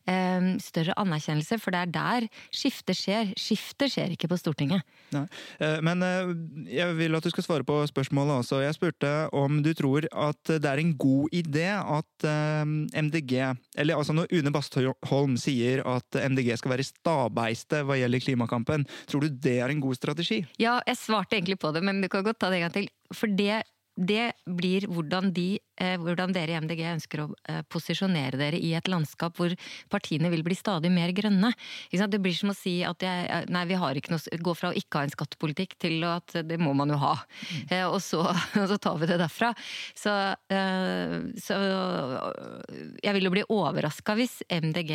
eh, 0.07 0.49
større 0.63 0.95
anerkjennelse, 0.99 1.59
for 1.61 1.73
det 1.73 1.83
er 1.85 1.93
der 1.95 2.27
skiftet 2.53 2.99
skjer. 2.99 3.33
Skiftet 3.39 3.93
skjer 3.93 4.13
ikke 4.13 4.29
på 4.31 4.39
Stortinget. 4.39 4.85
Nei. 5.15 5.25
Eh, 5.63 5.79
men 5.85 6.03
eh, 6.05 6.33
jeg 6.77 6.97
vil 6.99 7.17
at 7.17 7.25
du 7.25 7.31
skal 7.33 7.45
svare 7.45 7.67
på 7.67 7.79
spørsmålet 7.89 8.41
også. 8.43 8.61
Jeg 8.63 8.77
spurte 8.77 9.13
om 9.35 9.61
du 9.65 9.71
tror 9.77 10.07
at 10.11 10.53
det 10.57 10.69
er 10.69 10.81
en 10.81 10.93
god 10.99 11.35
idé 11.35 11.69
at 11.77 12.27
eh, 12.27 12.63
MDG 13.07 13.33
Eller 13.77 13.97
altså 13.97 14.15
når 14.15 14.31
Une 14.35 14.53
Bastholm 14.53 15.37
sier 15.39 15.83
at 15.87 16.17
MDG 16.17 16.53
skal 16.59 16.75
være 16.75 16.87
stabeiste 16.87 17.83
hva 17.87 17.97
gjelder 17.99 18.23
klimakampen, 18.23 18.85
tror 19.09 19.25
du 19.25 19.39
det 19.47 19.57
er 19.63 19.73
en 19.73 19.81
god 19.83 19.97
strategi? 19.97 20.41
Ja, 20.61 20.77
jeg 20.87 20.99
svarte 20.99 21.37
egentlig 21.37 21.59
på 21.61 21.71
det, 21.75 21.83
men 21.85 22.01
du 22.01 22.09
kan 22.11 22.25
godt 22.25 22.39
ta 22.41 22.51
det 22.51 22.61
en 22.61 22.67
gang 22.67 22.77
til. 22.77 22.89
For 23.15 23.31
det 23.31 23.63
det 23.97 24.31
blir 24.45 24.85
hvordan, 24.91 25.31
de, 25.33 25.57
eh, 25.81 25.95
hvordan, 25.97 26.33
dere 26.35 26.53
i 26.53 26.59
MDG 26.61 26.83
ønsker 26.91 27.23
å 27.23 27.27
eh, 27.49 27.63
posisjonere 27.65 28.37
dere 28.37 28.59
i 28.61 28.73
et 28.77 28.89
landskap 28.89 29.37
hvor 29.39 29.53
partiene 29.89 30.29
vil 30.29 30.43
bli 30.45 30.55
stadig 30.57 30.91
mer 30.93 31.09
grønne. 31.17 31.49
Det 31.89 32.21
blir 32.21 32.35
som 32.37 32.53
å 32.53 32.57
si 32.57 32.79
at 32.85 33.01
jeg, 33.01 33.25
eh, 33.25 33.47
nei, 33.49 33.65
vi 33.69 33.79
har 33.81 33.97
ikke 33.97 34.13
noe, 34.13 34.37
gå 34.37 34.53
fra 34.57 34.69
å 34.69 34.77
ikke 34.77 35.01
ha 35.01 35.07
en 35.07 35.13
skattepolitikk 35.15 35.73
til 35.81 36.05
at 36.05 36.37
det 36.45 36.59
må 36.61 36.75
man 36.77 36.93
jo 36.93 36.99
ha. 37.01 37.15
Mm. 37.17 37.73
Og, 37.89 37.97
så, 38.05 38.21
og, 38.61 38.67
så, 38.69 38.77
tar 38.77 39.01
vi 39.01 39.09
det 39.09 39.17
derfra. 39.19 39.49
Så, 39.97 40.13
så 41.41 41.55
jeg 43.01 43.15
vil 43.15 43.27
jo 43.27 43.33
bli 43.33 43.43
overraska 43.53 44.13
hvis 44.17 44.39
MDG 44.45 44.93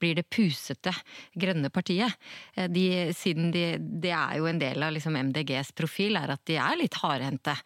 blir 0.00 0.16
det 0.18 0.26
pusete 0.30 0.92
grønne 1.34 1.70
partiet. 1.74 2.14
De, 2.70 2.86
siden 3.16 3.50
de, 3.54 3.66
det 3.78 4.14
er 4.14 4.38
jo 4.38 4.48
en 4.48 4.60
del 4.60 4.86
av 4.86 4.94
liksom 4.94 5.18
MDGs 5.18 5.74
profil, 5.76 6.18
er 6.20 6.34
at 6.36 6.44
de 6.48 6.58
er 6.62 6.78
litt 6.78 6.98
hardhendte. 7.02 7.56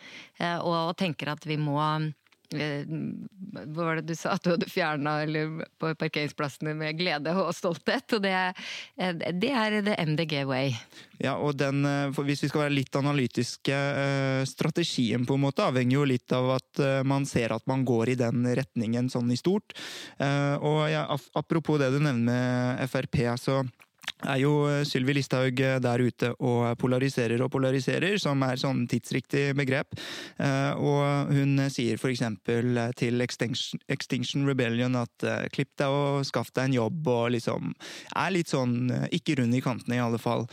Og 0.65 0.70
og, 0.73 0.97
tenker 0.99 1.33
at 1.35 1.47
vi 1.49 1.57
må 1.61 1.79
eh, 2.55 2.87
Hva 2.87 3.87
var 3.87 4.01
det 4.01 4.11
du 4.11 4.15
sa? 4.19 4.35
At 4.37 4.45
du 4.45 4.53
hadde 4.53 4.69
fjerna 4.71 5.19
på 5.81 5.93
parkeringsplassene 5.99 6.75
med 6.79 6.99
glede 6.99 7.35
og 7.39 7.53
stolthet. 7.57 8.17
Og 8.17 8.25
det, 8.25 8.35
eh, 8.99 9.13
det 9.15 9.51
er 9.51 9.81
det 9.87 9.99
MDG 9.99 10.45
way. 10.49 10.75
Ja, 11.19 11.37
og 11.37 11.59
den, 11.61 11.85
eh, 11.85 12.11
Hvis 12.11 12.45
vi 12.45 12.51
skal 12.53 12.67
være 12.67 12.79
litt 12.79 12.97
analytiske, 12.97 13.77
strategien 14.47 15.27
på 15.27 15.37
en 15.37 15.45
måte 15.45 15.67
avhenger 15.67 15.99
jo 15.99 16.09
litt 16.09 16.33
av 16.33 16.57
at 16.57 17.05
man 17.05 17.27
ser 17.27 17.53
at 17.53 17.67
man 17.67 17.85
går 17.85 18.15
i 18.15 18.19
den 18.19 18.45
retningen 18.45 19.11
sånn 19.11 19.31
i 19.31 19.39
stort. 19.39 19.77
Og 20.21 20.81
ja, 20.91 21.07
Apropos 21.35 21.79
det 21.79 21.91
du 21.93 22.01
nevner 22.01 22.79
med 22.79 22.91
Frp. 22.91 23.39
så 23.39 23.63
er 24.29 24.41
jo 24.43 24.53
eh, 24.69 24.83
Sylvi 24.89 25.15
Listhaug 25.17 25.61
eh, 25.65 25.79
der 25.83 26.05
ute 26.05 26.33
og 26.39 26.77
polariserer 26.81 27.41
og 27.45 27.51
polariserer, 27.53 28.19
som 28.21 28.43
er 28.47 28.61
sånn 28.61 28.85
tidsriktig 28.91 29.51
begrep. 29.59 29.97
Eh, 30.39 30.73
og 30.77 31.33
hun 31.35 31.67
sier 31.73 32.01
eksempel 32.11 32.79
til 32.99 33.23
Extinction 33.23 34.47
Rebellion 34.49 34.97
at 34.99 35.27
klipp 35.55 35.73
deg 35.79 35.95
og 35.95 36.25
skaff 36.27 36.51
deg 36.57 36.71
en 36.71 36.79
jobb, 36.81 37.07
og 37.09 37.31
liksom 37.37 37.75
er 38.17 38.33
litt 38.35 38.51
sånn 38.51 38.91
ikke 39.15 39.39
rund 39.39 39.55
i 39.55 39.63
kantene, 39.65 39.99
i 39.99 40.03
alle 40.03 40.19
fall. 40.21 40.47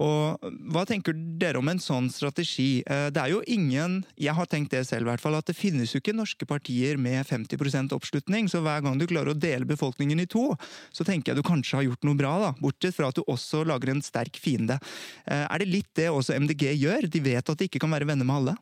Og 0.00 0.50
Hva 0.72 0.86
tenker 0.88 1.16
dere 1.40 1.60
om 1.60 1.68
en 1.70 1.80
sånn 1.82 2.08
strategi? 2.12 2.82
Eh, 2.86 3.08
det 3.12 3.20
er 3.20 3.34
jo 3.34 3.42
ingen 3.50 4.00
Jeg 4.16 4.34
har 4.36 4.48
tenkt 4.48 4.72
det 4.72 4.86
selv, 4.88 5.06
i 5.06 5.10
hvert 5.10 5.22
fall, 5.22 5.36
at 5.36 5.48
det 5.50 5.58
finnes 5.58 5.92
jo 5.92 6.00
ikke 6.00 6.16
norske 6.16 6.46
partier 6.48 6.96
med 7.00 7.26
50% 7.28 7.92
oppslutning. 7.96 8.48
Så 8.48 8.62
hver 8.64 8.82
gang 8.84 8.98
du 9.00 9.06
klarer 9.10 9.34
å 9.34 9.38
dele 9.38 9.68
befolkningen 9.68 10.22
i 10.22 10.28
to, 10.30 10.54
så 10.92 11.04
tenker 11.06 11.32
jeg 11.32 11.40
du 11.40 11.46
kanskje 11.46 11.80
har 11.80 11.88
gjort 11.90 12.08
noe 12.08 12.18
bra. 12.18 12.32
da, 12.46 12.54
Bortsett 12.60 12.96
fra 12.96 13.10
at 13.10 13.18
du 13.18 13.24
også 13.26 13.64
lager 13.68 13.92
en 13.92 14.02
sterk 14.04 14.40
fiende. 14.40 14.80
Eh, 15.26 15.44
er 15.44 15.58
det 15.60 15.70
litt 15.70 15.92
det 15.98 16.10
også 16.10 16.38
MDG 16.38 16.72
gjør? 16.80 17.10
De 17.10 17.24
vet 17.24 17.44
at 17.44 17.58
de 17.58 17.68
ikke 17.68 17.82
kan 17.82 17.92
være 17.92 18.08
venner 18.08 18.28
med 18.28 18.40
alle? 18.40 18.58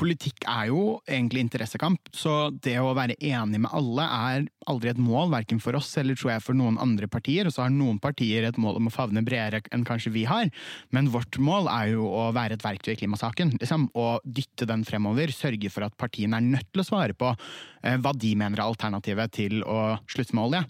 Politikk 0.00 0.44
er 0.50 0.68
jo 0.72 0.98
egentlig 1.06 1.44
interessekamp, 1.44 2.10
så 2.14 2.50
det 2.64 2.76
å 2.82 2.94
være 2.96 3.16
enig 3.22 3.60
med 3.62 3.72
alle 3.74 4.04
er 4.04 4.46
aldri 4.70 4.90
et 4.90 5.00
mål, 5.00 5.30
verken 5.32 5.60
for 5.62 5.76
oss 5.78 5.92
eller 6.00 6.18
tror 6.18 6.34
jeg 6.34 6.44
for 6.44 6.58
noen 6.58 6.78
andre 6.82 7.08
partier. 7.10 7.46
Og 7.46 7.54
så 7.54 7.64
har 7.64 7.72
noen 7.74 8.00
partier 8.02 8.46
et 8.48 8.58
mål 8.60 8.80
om 8.80 8.90
å 8.90 8.94
favne 8.94 9.22
bredere 9.26 9.62
enn 9.74 9.86
kanskje 9.86 10.14
vi 10.14 10.24
har, 10.28 10.50
men 10.94 11.12
vårt 11.14 11.38
mål 11.38 11.68
er 11.72 11.92
jo 11.94 12.08
å 12.08 12.28
være 12.34 12.58
et 12.58 12.64
verktøy 12.66 12.94
i 12.94 12.98
klimasaken. 13.04 13.54
Liksom, 13.60 13.88
og 14.00 14.24
dytte 14.24 14.68
den 14.70 14.84
fremover, 14.88 15.32
sørge 15.34 15.70
for 15.72 15.86
at 15.86 15.96
partiene 16.00 16.40
er 16.40 16.48
nødt 16.48 16.70
til 16.72 16.82
å 16.82 16.88
svare 16.88 17.16
på 17.18 17.30
eh, 17.32 17.98
hva 18.02 18.14
de 18.18 18.34
mener 18.38 18.60
er 18.60 18.66
alternativet 18.66 19.34
til 19.36 19.62
å 19.62 19.96
slutte 20.10 20.36
med 20.36 20.48
olje. 20.48 20.64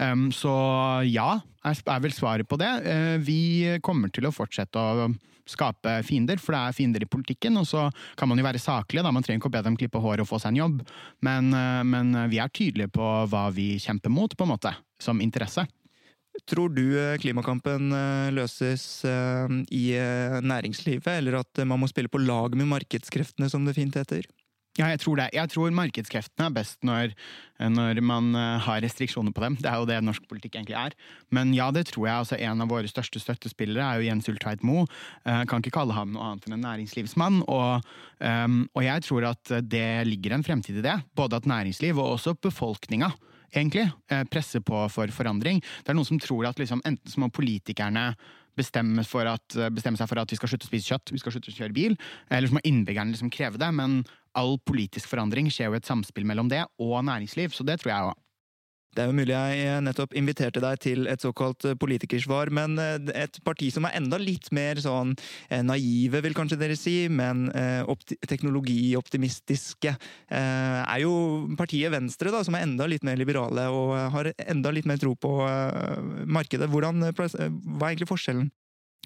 Um, 0.00 0.28
så 0.34 0.54
ja, 1.08 1.32
er, 1.66 1.82
vel 2.00 2.14
svaret 2.16 2.48
på 2.48 2.58
det. 2.60 2.70
Uh, 2.86 3.16
vi 3.24 3.40
kommer 3.84 4.12
til 4.14 4.28
å 4.28 4.34
fortsette 4.34 4.80
å 4.80 5.10
skape 5.50 5.96
fiender, 6.06 6.40
for 6.40 6.56
det 6.56 6.60
er 6.60 6.76
fiender 6.76 7.04
i 7.04 7.10
politikken. 7.10 7.58
Og 7.60 7.68
så 7.68 7.88
kan 8.18 8.30
man 8.30 8.40
jo 8.40 8.46
være 8.46 8.62
saklige, 8.62 9.04
da. 9.06 9.12
Man 9.14 9.26
trenger 9.26 9.42
ikke 9.42 9.50
å 9.52 9.56
be 9.58 9.64
dem 9.66 9.78
klippe 9.80 10.02
håret 10.02 10.24
og 10.24 10.30
få 10.30 10.40
seg 10.42 10.54
en 10.54 10.62
jobb. 10.62 10.80
Men, 11.26 11.52
eh, 11.56 11.82
men 11.84 12.14
vi 12.32 12.40
er 12.42 12.52
tydelige 12.54 12.92
på 12.94 13.10
hva 13.30 13.48
vi 13.54 13.74
kjemper 13.82 14.12
mot, 14.12 14.36
på 14.36 14.46
en 14.46 14.54
måte. 14.54 14.74
Som 15.00 15.22
interesse. 15.24 15.66
Tror 16.48 16.70
du 16.72 16.84
eh, 16.94 17.16
klimakampen 17.20 17.90
eh, 17.96 18.28
løses 18.36 18.84
i 19.04 19.84
næringslivet, 20.40 21.16
eller 21.18 21.40
at 21.42 21.64
man 21.64 21.82
må 21.82 21.90
spille 21.90 22.12
på 22.12 22.22
lag 22.22 22.54
med 22.56 22.70
markedskreftene, 22.70 23.50
som 23.50 23.66
det 23.66 23.76
fint 23.78 23.96
heter? 23.98 24.28
Ja, 24.78 24.86
jeg 24.92 25.00
tror 25.02 25.18
det. 25.18 25.26
Jeg 25.34 25.50
tror 25.50 25.72
markedskreftene 25.74 26.46
er 26.46 26.52
best 26.54 26.78
når, 26.86 27.10
når, 27.74 27.98
man 28.06 28.28
eh, 28.38 28.60
har 28.62 28.78
restriksjoner 28.84 29.34
på 29.34 29.42
dem. 29.42 29.56
Det 29.58 29.66
er 29.66 29.80
jo 29.80 29.88
det 29.88 29.96
norsk 30.06 30.28
politikk 30.30 30.60
egentlig 30.60 30.76
er. 30.78 30.94
Men 31.34 31.50
ja, 31.56 31.72
det 31.74 31.88
tror 31.90 32.06
jeg. 32.06 32.14
altså 32.14 32.38
En 32.38 32.62
av 32.62 32.70
våre 32.70 32.90
største 32.90 33.18
støttespillere 33.18 33.82
er 33.82 33.98
jo 33.98 34.06
Jens 34.06 34.30
Ultveit 34.30 34.62
Moe. 34.66 34.86
Eh, 35.26 35.42
kan 35.50 35.64
ikke 35.64 35.74
kalle 35.74 35.96
ham 35.96 36.14
noe 36.14 36.28
annet 36.28 36.46
enn 36.46 36.54
en 36.60 36.64
næringslivsmann. 36.68 37.42
Og, 37.50 37.90
um, 38.22 38.62
og 38.78 38.86
jeg 38.86 39.06
tror 39.08 39.26
at 39.32 39.54
det 39.66 39.88
ligger 40.06 40.38
en 40.38 40.46
fremtid 40.46 40.78
i 40.78 40.86
det. 40.86 41.00
Både 41.18 41.42
at 41.42 41.50
næringsliv 41.50 41.98
og 41.98 42.14
også 42.14 42.36
befolkninga 42.38 43.10
egentlig 43.50 43.88
presser 44.30 44.62
på 44.62 44.84
for 44.94 45.10
forandring. 45.10 45.58
Det 45.82 45.90
er 45.90 45.96
noen 45.98 46.06
som 46.06 46.20
tror 46.22 46.46
at 46.46 46.60
liksom, 46.62 46.78
enten 46.86 47.10
så 47.10 47.18
må 47.18 47.26
politikerne 47.34 48.12
bestemme, 48.60 49.04
at, 49.32 49.58
bestemme, 49.74 49.98
seg 50.00 50.10
for 50.10 50.22
at 50.22 50.32
vi 50.32 50.38
skal 50.38 50.52
slutte 50.52 50.68
å 50.68 50.70
spise 50.70 50.92
kjøtt, 50.92 51.14
vi 51.14 51.20
skal 51.22 51.34
slutte 51.34 51.52
å 51.52 51.58
kjøre 51.58 51.76
bil. 51.76 51.98
Eller 52.30 52.50
så 52.50 52.56
må 52.56 52.64
innbyggerne 52.68 53.14
liksom 53.16 53.32
kreve 53.34 53.60
det. 53.60 53.70
Men 53.76 54.02
all 54.38 54.58
politisk 54.62 55.10
forandring 55.10 55.50
skjer 55.50 55.70
jo 55.70 55.78
i 55.78 55.80
et 55.80 55.88
samspill 55.88 56.28
mellom 56.28 56.50
det 56.52 56.62
og 56.78 57.00
næringsliv, 57.08 57.54
så 57.56 57.66
det 57.66 57.80
tror 57.82 57.94
jeg 57.94 58.10
òg. 58.10 58.18
Det 58.90 59.04
er 59.04 59.10
jo 59.10 59.14
mulig 59.14 59.34
jeg 59.36 59.82
nettopp 59.86 60.14
inviterte 60.18 60.62
deg 60.62 60.80
til 60.82 61.06
et 61.10 61.22
såkalt 61.22 61.62
eh, 61.68 61.76
politikersvar, 61.78 62.50
men 62.54 62.74
eh, 62.82 62.98
et 63.22 63.38
parti 63.46 63.68
som 63.70 63.86
er 63.86 63.94
enda 64.00 64.18
litt 64.18 64.48
mer 64.56 64.80
sånn 64.82 65.12
eh, 65.48 65.62
naive, 65.62 66.22
vil 66.24 66.34
kanskje 66.34 66.58
dere 66.58 66.78
si, 66.78 67.04
men 67.10 67.48
teknologioptimistiske, 68.28 69.92
er 70.30 71.00
jo 71.02 71.12
partiet 71.58 71.92
Venstre, 71.94 72.32
da, 72.34 72.42
som 72.46 72.56
er 72.56 72.66
enda 72.66 72.86
litt 72.90 73.04
mer 73.06 73.18
liberale 73.20 73.66
og 73.72 73.94
har 74.14 74.32
enda 74.46 74.72
litt 74.74 74.88
mer 74.90 74.98
tro 75.00 75.14
på 75.18 75.32
markedet. 76.26 76.68
Hvordan, 76.70 77.04
hva 77.14 77.30
er 77.30 77.92
egentlig 77.92 78.10
forskjellen? 78.10 78.50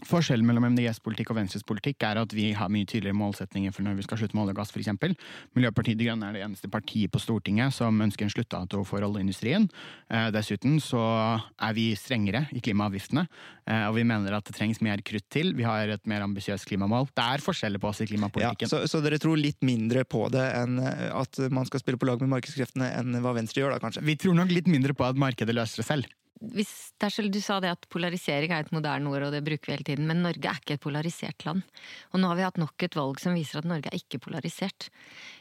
Forskjellen 0.05 0.47
mellom 0.47 0.67
MDGs 0.75 1.01
politikk 1.05 1.33
og 1.33 1.39
Venstres 1.39 1.65
politikk 1.67 2.05
er 2.07 2.21
at 2.21 2.33
vi 2.37 2.51
har 2.57 2.71
mye 2.73 2.87
tydeligere 2.89 3.17
målsetninger 3.17 3.73
for 3.75 3.87
når 3.87 3.99
vi 3.99 4.07
skal 4.07 4.21
slutte 4.21 4.37
med 4.37 4.45
olje 4.45 4.55
og 4.55 4.61
gass, 4.61 4.73
f.eks. 4.75 5.19
Miljøpartiet 5.57 5.99
De 6.01 6.09
Grønne 6.09 6.29
er 6.29 6.37
det 6.37 6.45
eneste 6.45 6.71
partiet 6.73 7.13
på 7.13 7.23
Stortinget 7.23 7.75
som 7.77 8.01
ønsker 8.05 8.27
en 8.27 8.33
sluttdato 8.33 8.83
for 8.89 9.05
oljeindustrien. 9.07 9.69
Eh, 10.13 10.29
dessuten 10.35 10.77
så 10.83 11.03
er 11.35 11.77
vi 11.77 11.91
strengere 11.99 12.45
i 12.55 12.63
klimaavgiftene, 12.65 13.27
eh, 13.67 13.87
og 13.89 13.99
vi 13.99 14.07
mener 14.09 14.37
at 14.37 14.49
det 14.49 14.57
trengs 14.59 14.83
mer 14.85 15.03
krutt 15.07 15.27
til. 15.33 15.55
Vi 15.57 15.67
har 15.67 15.93
et 15.95 16.11
mer 16.11 16.27
ambisiøst 16.27 16.69
klimamål. 16.69 17.09
Det 17.17 17.25
er 17.25 17.45
forskjeller 17.45 17.83
på 17.83 17.93
oss 17.93 18.03
i 18.05 18.09
klimapolitikken. 18.11 18.69
Ja, 18.69 18.73
så, 18.75 18.83
så, 18.91 19.03
dere 19.05 19.21
tror 19.23 19.41
litt 19.41 19.65
mindre 19.65 20.05
på 20.09 20.27
det 20.33 20.45
enn 20.59 20.81
eh, 20.83 21.09
at 21.15 21.41
man 21.55 21.69
skal 21.69 21.85
spille 21.85 22.01
på 22.01 22.09
lag 22.11 22.21
med 22.25 22.33
markedskreftene 22.37 22.93
enn 22.99 23.23
hva 23.25 23.37
Venstre 23.37 23.65
gjør, 23.65 23.77
da 23.77 23.83
kanskje? 23.83 24.05
Vi 24.05 24.19
tror 24.21 24.37
nok 24.39 24.53
litt 24.53 24.71
mindre 24.71 24.97
på 24.97 25.07
at 25.07 25.19
markedet 25.21 25.57
løser 25.57 25.83
det 25.83 25.89
selv 25.89 26.13
hvis, 26.53 26.73
dersom 27.01 27.31
du 27.33 27.41
sa 27.43 27.59
det 27.63 27.73
at 27.73 27.87
polarisering 27.93 28.53
er 28.53 28.65
et 28.65 28.73
moderne 28.75 29.11
ord, 29.11 29.29
og 29.29 29.35
det 29.35 29.45
bruker 29.47 29.71
vi 29.71 29.77
hele 29.77 29.87
tiden, 29.87 30.09
men 30.11 30.23
Norge 30.25 30.51
er 30.51 30.61
ikke 30.61 30.77
et 30.77 30.85
polarisert 30.85 31.47
land. 31.47 31.65
Og 32.13 32.21
nå 32.21 32.31
har 32.31 32.39
vi 32.39 32.47
hatt 32.47 32.61
nok 32.61 32.87
et 32.87 32.99
valg 32.99 33.23
som 33.23 33.37
viser 33.37 33.61
at 33.61 33.69
Norge 33.69 33.91
er 33.91 33.99
ikke 33.99 34.21
polarisert. 34.27 34.89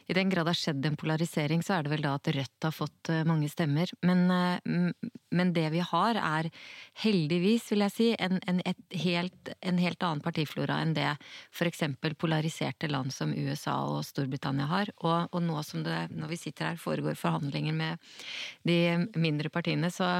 I 0.08 0.16
den 0.16 0.30
grad 0.32 0.44
det 0.44 0.52
har 0.52 0.60
skjedd 0.60 0.86
en 0.88 0.98
polarisering, 1.00 1.62
så 1.64 1.78
er 1.78 1.84
det 1.84 1.92
vel 1.94 2.04
da 2.04 2.14
at 2.18 2.28
Rødt 2.34 2.66
har 2.66 2.74
fått 2.74 3.10
eh, 3.12 3.24
mange 3.28 3.48
stemmer. 3.48 3.90
Men, 4.04 4.24
eh, 4.30 5.12
men 5.34 5.52
det 5.56 5.66
vi 5.72 5.80
har, 5.84 6.20
er 6.20 6.50
heldigvis, 7.04 7.70
vil 7.72 7.86
jeg 7.86 7.94
si, 7.94 8.08
en, 8.18 8.40
en, 8.50 8.60
helt, 9.04 9.52
en 9.64 9.80
helt 9.80 10.04
annen 10.04 10.24
partiflora 10.24 10.80
enn 10.84 10.94
det 10.96 11.08
f.eks. 11.54 11.86
polariserte 12.20 12.90
land 12.92 13.14
som 13.14 13.32
USA 13.32 13.78
og 13.88 14.04
Storbritannia 14.08 14.68
har. 14.70 14.92
Og, 15.02 15.32
og 15.32 15.44
nå 15.44 15.64
som 15.66 15.84
det, 15.86 16.06
når 16.12 16.34
vi 16.34 16.40
sitter 16.44 16.72
her, 16.72 16.80
foregår 16.80 17.16
forhandlinger 17.18 17.76
med 17.76 18.14
de 18.68 18.78
mindre 19.16 19.52
partiene, 19.52 19.90
så 19.92 20.10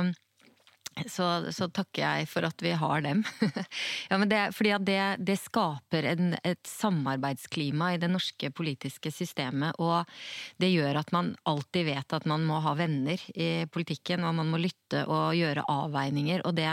så, 1.07 1.29
så, 1.53 1.69
takker 1.75 2.03
jeg 2.03 2.29
for 2.31 2.47
at 2.47 2.63
vi 2.63 2.75
har 2.79 3.05
dem. 3.05 3.23
ja, 4.11 4.19
det, 4.31 4.43
fordi 4.57 4.75
det, 4.87 5.01
det, 5.27 5.39
skaper 5.41 6.09
en, 6.13 6.37
et 6.45 6.63
samarbeidsklima 6.69 7.95
i 7.95 8.01
det 8.03 8.11
norske 8.13 8.51
politiske 8.55 9.13
systemet. 9.15 9.79
Og 9.83 10.05
det 10.63 10.73
gjør 10.73 11.01
at 11.03 11.13
man 11.15 11.35
alltid 11.49 11.89
vet 11.91 12.17
at 12.17 12.29
man 12.31 12.47
må 12.47 12.61
ha 12.65 12.77
venner 12.79 13.21
i 13.35 13.67
politikken, 13.71 14.25
og 14.27 14.37
man 14.39 14.53
må 14.53 14.63
lytte 14.63 15.05
og 15.09 15.35
gjøre 15.39 15.67
avveininger. 15.71 16.47
Og 16.47 16.57
det, 16.59 16.71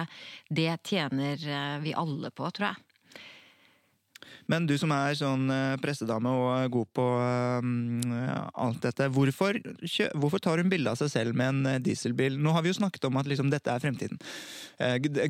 det 0.50 0.72
tjener 0.88 1.42
eh, 1.42 1.78
vi 1.84 1.98
alle 1.98 2.34
på, 2.34 2.50
tror 2.52 2.72
jeg. 2.72 2.91
Men 4.52 4.68
du 4.68 4.74
som 4.80 4.92
er 4.96 5.16
sånn 5.16 5.48
eh, 5.54 5.78
pressedame 5.82 6.32
og 6.36 6.74
god 6.74 6.90
på 6.98 7.06
uh, 7.22 7.62
alt 8.66 8.82
dette, 8.84 9.08
hvorfor, 9.16 9.60
hvorfor, 10.20 10.44
tar 10.44 10.60
hun 10.60 10.72
bilde 10.72 10.92
av 10.92 11.00
seg 11.00 11.12
selv 11.14 11.38
med 11.38 11.54
en 11.54 11.70
eh, 11.76 11.80
dieselbil? 11.84 12.36
Nå 12.42 12.56
har 12.56 12.66
vi 12.66 12.74
jo 12.74 12.80
snakket 12.82 13.08
om 13.08 13.20
at 13.22 13.30
liksom, 13.30 13.52
dette 13.54 13.72
er 13.72 13.84
fremtiden. 13.84 14.20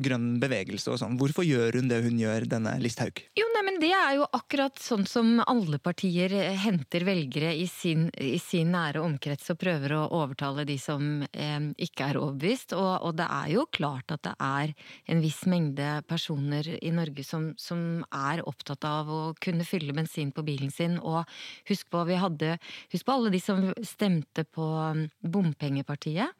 Grønn 0.02 0.38
bevegelse 0.40 0.94
og 0.94 0.98
sånn. 1.02 1.18
Hvorfor 1.20 1.44
gjør 1.44 1.76
hun 1.78 1.90
det 1.90 2.00
hun 2.06 2.18
gjør, 2.18 2.46
denne 2.48 2.72
Listhaug? 2.82 3.20
Jo, 3.38 3.46
nei, 3.54 3.62
men 3.68 3.78
Det 3.82 3.92
er 3.92 4.16
jo 4.16 4.26
akkurat 4.38 4.80
sånn 4.80 5.04
som 5.08 5.34
alle 5.44 5.78
partier 5.82 6.32
henter 6.62 7.04
velgere 7.06 7.52
i 7.54 7.66
sin, 7.70 8.08
i 8.16 8.38
sin 8.42 8.72
nære 8.72 9.02
omkrets 9.02 9.52
og 9.52 9.60
prøver 9.60 9.96
å 9.98 10.06
overtale 10.22 10.64
de 10.68 10.78
som 10.80 11.22
eh, 11.30 11.60
ikke 11.84 12.10
er 12.10 12.20
overbevist. 12.20 12.74
Og, 12.78 12.92
og, 13.02 13.16
det 13.20 13.28
er 13.28 13.52
jo 13.54 13.66
klart 13.70 14.14
at 14.14 14.24
det 14.26 14.34
er 14.38 14.72
en 15.12 15.22
viss 15.22 15.42
mengde 15.50 15.90
personer 16.08 16.72
i 16.80 16.94
Norge 16.94 17.26
som, 17.26 17.50
som 17.60 18.02
er 18.08 18.44
opptatt 18.48 18.86
av 18.88 19.11
å 19.12 19.34
kunne 19.42 19.66
fylle 19.68 19.94
bensin 19.96 20.32
på 20.34 20.44
bilen 20.46 20.72
sin. 20.72 20.98
Og 20.98 21.28
husk 21.70 21.90
på, 21.92 22.02
vi 22.08 22.18
hadde, 22.20 22.56
husk 22.94 23.06
på 23.06 23.16
alle 23.16 23.32
de 23.34 23.42
som 23.42 23.68
stemte 23.86 24.46
på 24.48 24.64
um, 24.64 25.06
bompengepartiet. 25.22 26.32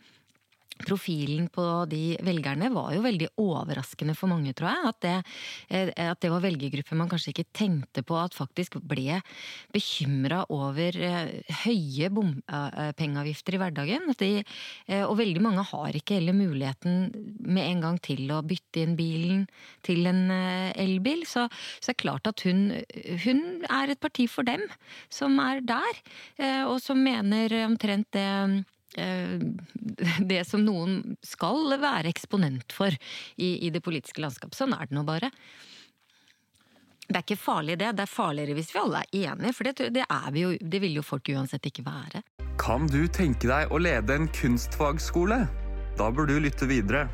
Profilen 0.81 1.49
på 1.53 1.65
de 1.91 2.17
velgerne 2.25 2.71
var 2.73 2.93
jo 2.95 3.03
veldig 3.05 3.29
overraskende 3.41 4.15
for 4.19 4.31
mange, 4.33 4.55
tror 4.57 4.71
jeg. 4.71 4.91
At 4.91 5.01
det, 5.05 5.15
eh, 5.71 5.93
at 6.11 6.21
det 6.23 6.31
var 6.33 6.43
velgergrupper 6.45 6.99
man 6.99 7.11
kanskje 7.11 7.33
ikke 7.35 7.51
tenkte 7.55 8.05
på 8.07 8.17
at 8.19 8.37
faktisk 8.37 8.79
ble 8.89 9.21
bekymra 9.75 10.43
over 10.53 10.97
eh, 10.97 11.33
høye 11.65 12.11
bompengeavgifter 12.15 13.57
i 13.57 13.63
hverdagen. 13.63 14.11
De, 14.19 14.33
eh, 14.89 15.05
og 15.05 15.17
veldig 15.21 15.45
mange 15.45 15.67
har 15.73 15.99
ikke 15.99 16.19
heller 16.19 16.37
muligheten 16.37 17.09
med 17.43 17.69
en 17.69 17.87
gang 17.87 18.01
til 18.03 18.27
å 18.33 18.43
bytte 18.47 18.85
inn 18.85 18.97
bilen 18.99 19.47
til 19.87 20.07
en 20.11 20.25
elbil. 20.33 21.27
Så, 21.29 21.47
så 21.79 21.93
det 21.93 21.97
er 21.97 22.03
klart 22.05 22.29
at 22.31 22.45
hun, 22.47 22.71
hun 23.25 23.43
er 23.69 23.93
et 23.93 24.03
parti 24.03 24.29
for 24.31 24.47
dem, 24.47 24.65
som 25.13 25.39
er 25.43 25.63
der, 25.67 25.99
og 26.67 26.79
som 26.83 27.01
mener 27.03 27.53
omtrent 27.67 28.09
det 28.17 28.23
Eh, 28.23 28.63
det 30.33 30.43
som 30.49 30.65
noen 30.65 31.17
skal 31.25 31.77
være 31.81 32.11
eksponent 32.13 32.75
for 32.77 32.93
i, 33.37 33.67
i 33.67 33.71
det 33.73 33.83
politiske 33.85 34.23
landskapet. 34.23 34.59
Sånn 34.59 34.75
er 34.77 34.89
det 34.89 34.97
nå 34.97 35.05
bare. 35.09 35.33
Det 37.09 37.19
er 37.19 37.25
ikke 37.27 37.41
farlig 37.43 37.77
det, 37.81 37.91
det 37.99 38.05
er 38.07 38.09
farligere 38.09 38.55
hvis 38.57 38.71
vi 38.73 38.81
alle 38.81 39.03
er 39.03 39.17
enige, 39.33 39.53
for 39.57 39.69
det, 39.69 39.89
det, 39.93 40.05
vi 40.33 40.45
jo, 40.45 40.53
det 40.61 40.81
vil 40.81 41.01
jo 41.01 41.03
folk 41.05 41.29
uansett 41.35 41.67
ikke 41.69 41.85
være. 41.85 42.23
Kan 42.61 42.87
du 42.89 43.05
tenke 43.11 43.51
deg 43.51 43.73
å 43.73 43.81
lede 43.83 44.17
en 44.17 44.29
kunstfagskole? 44.33 45.43
Da 45.99 46.09
bør 46.15 46.31
du 46.31 46.39
lytte 46.41 46.69
videre. 46.71 47.09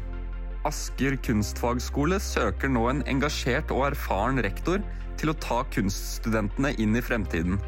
Asker 0.68 1.16
kunstfagskole 1.24 2.18
søker 2.22 2.70
nå 2.70 2.84
en 2.90 3.02
engasjert 3.10 3.72
og 3.74 3.88
erfaren 3.88 4.38
rektor 4.44 4.82
til 5.18 5.32
å 5.32 5.38
ta 5.42 5.62
kunststudentene 5.74 6.74
inn 6.82 6.98
i 6.98 7.02
fremtiden. 7.02 7.58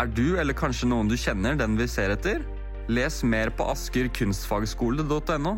Er 0.00 0.08
du, 0.08 0.34
eller 0.40 0.56
kanskje 0.56 0.88
noen 0.90 1.08
du 1.08 1.16
kjenner, 1.20 1.56
den 1.56 1.78
vi 1.78 1.88
ser 1.88 2.12
etter? 2.12 2.42
Les 2.88 3.22
mer 3.22 3.52
på 3.54 3.66
askerkunstfagskole.no. 3.70 5.52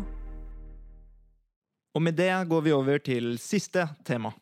Og 1.95 2.01
med 2.01 2.13
det 2.19 2.31
går 2.49 2.61
vi 2.61 2.73
over 2.75 2.97
til 3.01 3.37
siste 3.41 3.87
tema. 4.05 4.35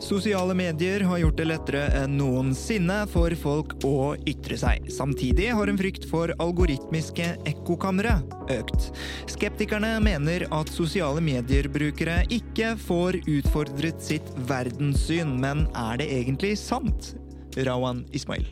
Sosiale 0.00 0.54
medier 0.54 1.00
har 1.00 1.18
gjort 1.18 1.38
det 1.40 1.44
lettere 1.48 1.84
enn 1.96 2.18
noensinne 2.18 2.98
for 3.08 3.32
folk 3.40 3.72
å 3.88 4.12
ytre 4.28 4.58
seg. 4.60 4.90
Samtidig 4.92 5.48
har 5.56 5.72
en 5.72 5.78
frykt 5.80 6.04
for 6.10 6.34
algoritmiske 6.42 7.30
ekkokamre 7.48 8.18
økt. 8.52 8.90
Skeptikerne 9.32 9.94
mener 10.04 10.44
at 10.52 10.72
sosiale 10.74 11.24
medier-brukere 11.24 12.18
ikke 12.28 12.74
får 12.84 13.22
utfordret 13.24 14.04
sitt 14.04 14.28
verdenssyn, 14.50 15.32
men 15.40 15.64
er 15.72 16.02
det 16.02 16.10
egentlig 16.18 16.52
sant? 16.60 17.14
Rawan 17.56 18.04
Ismail. 18.12 18.44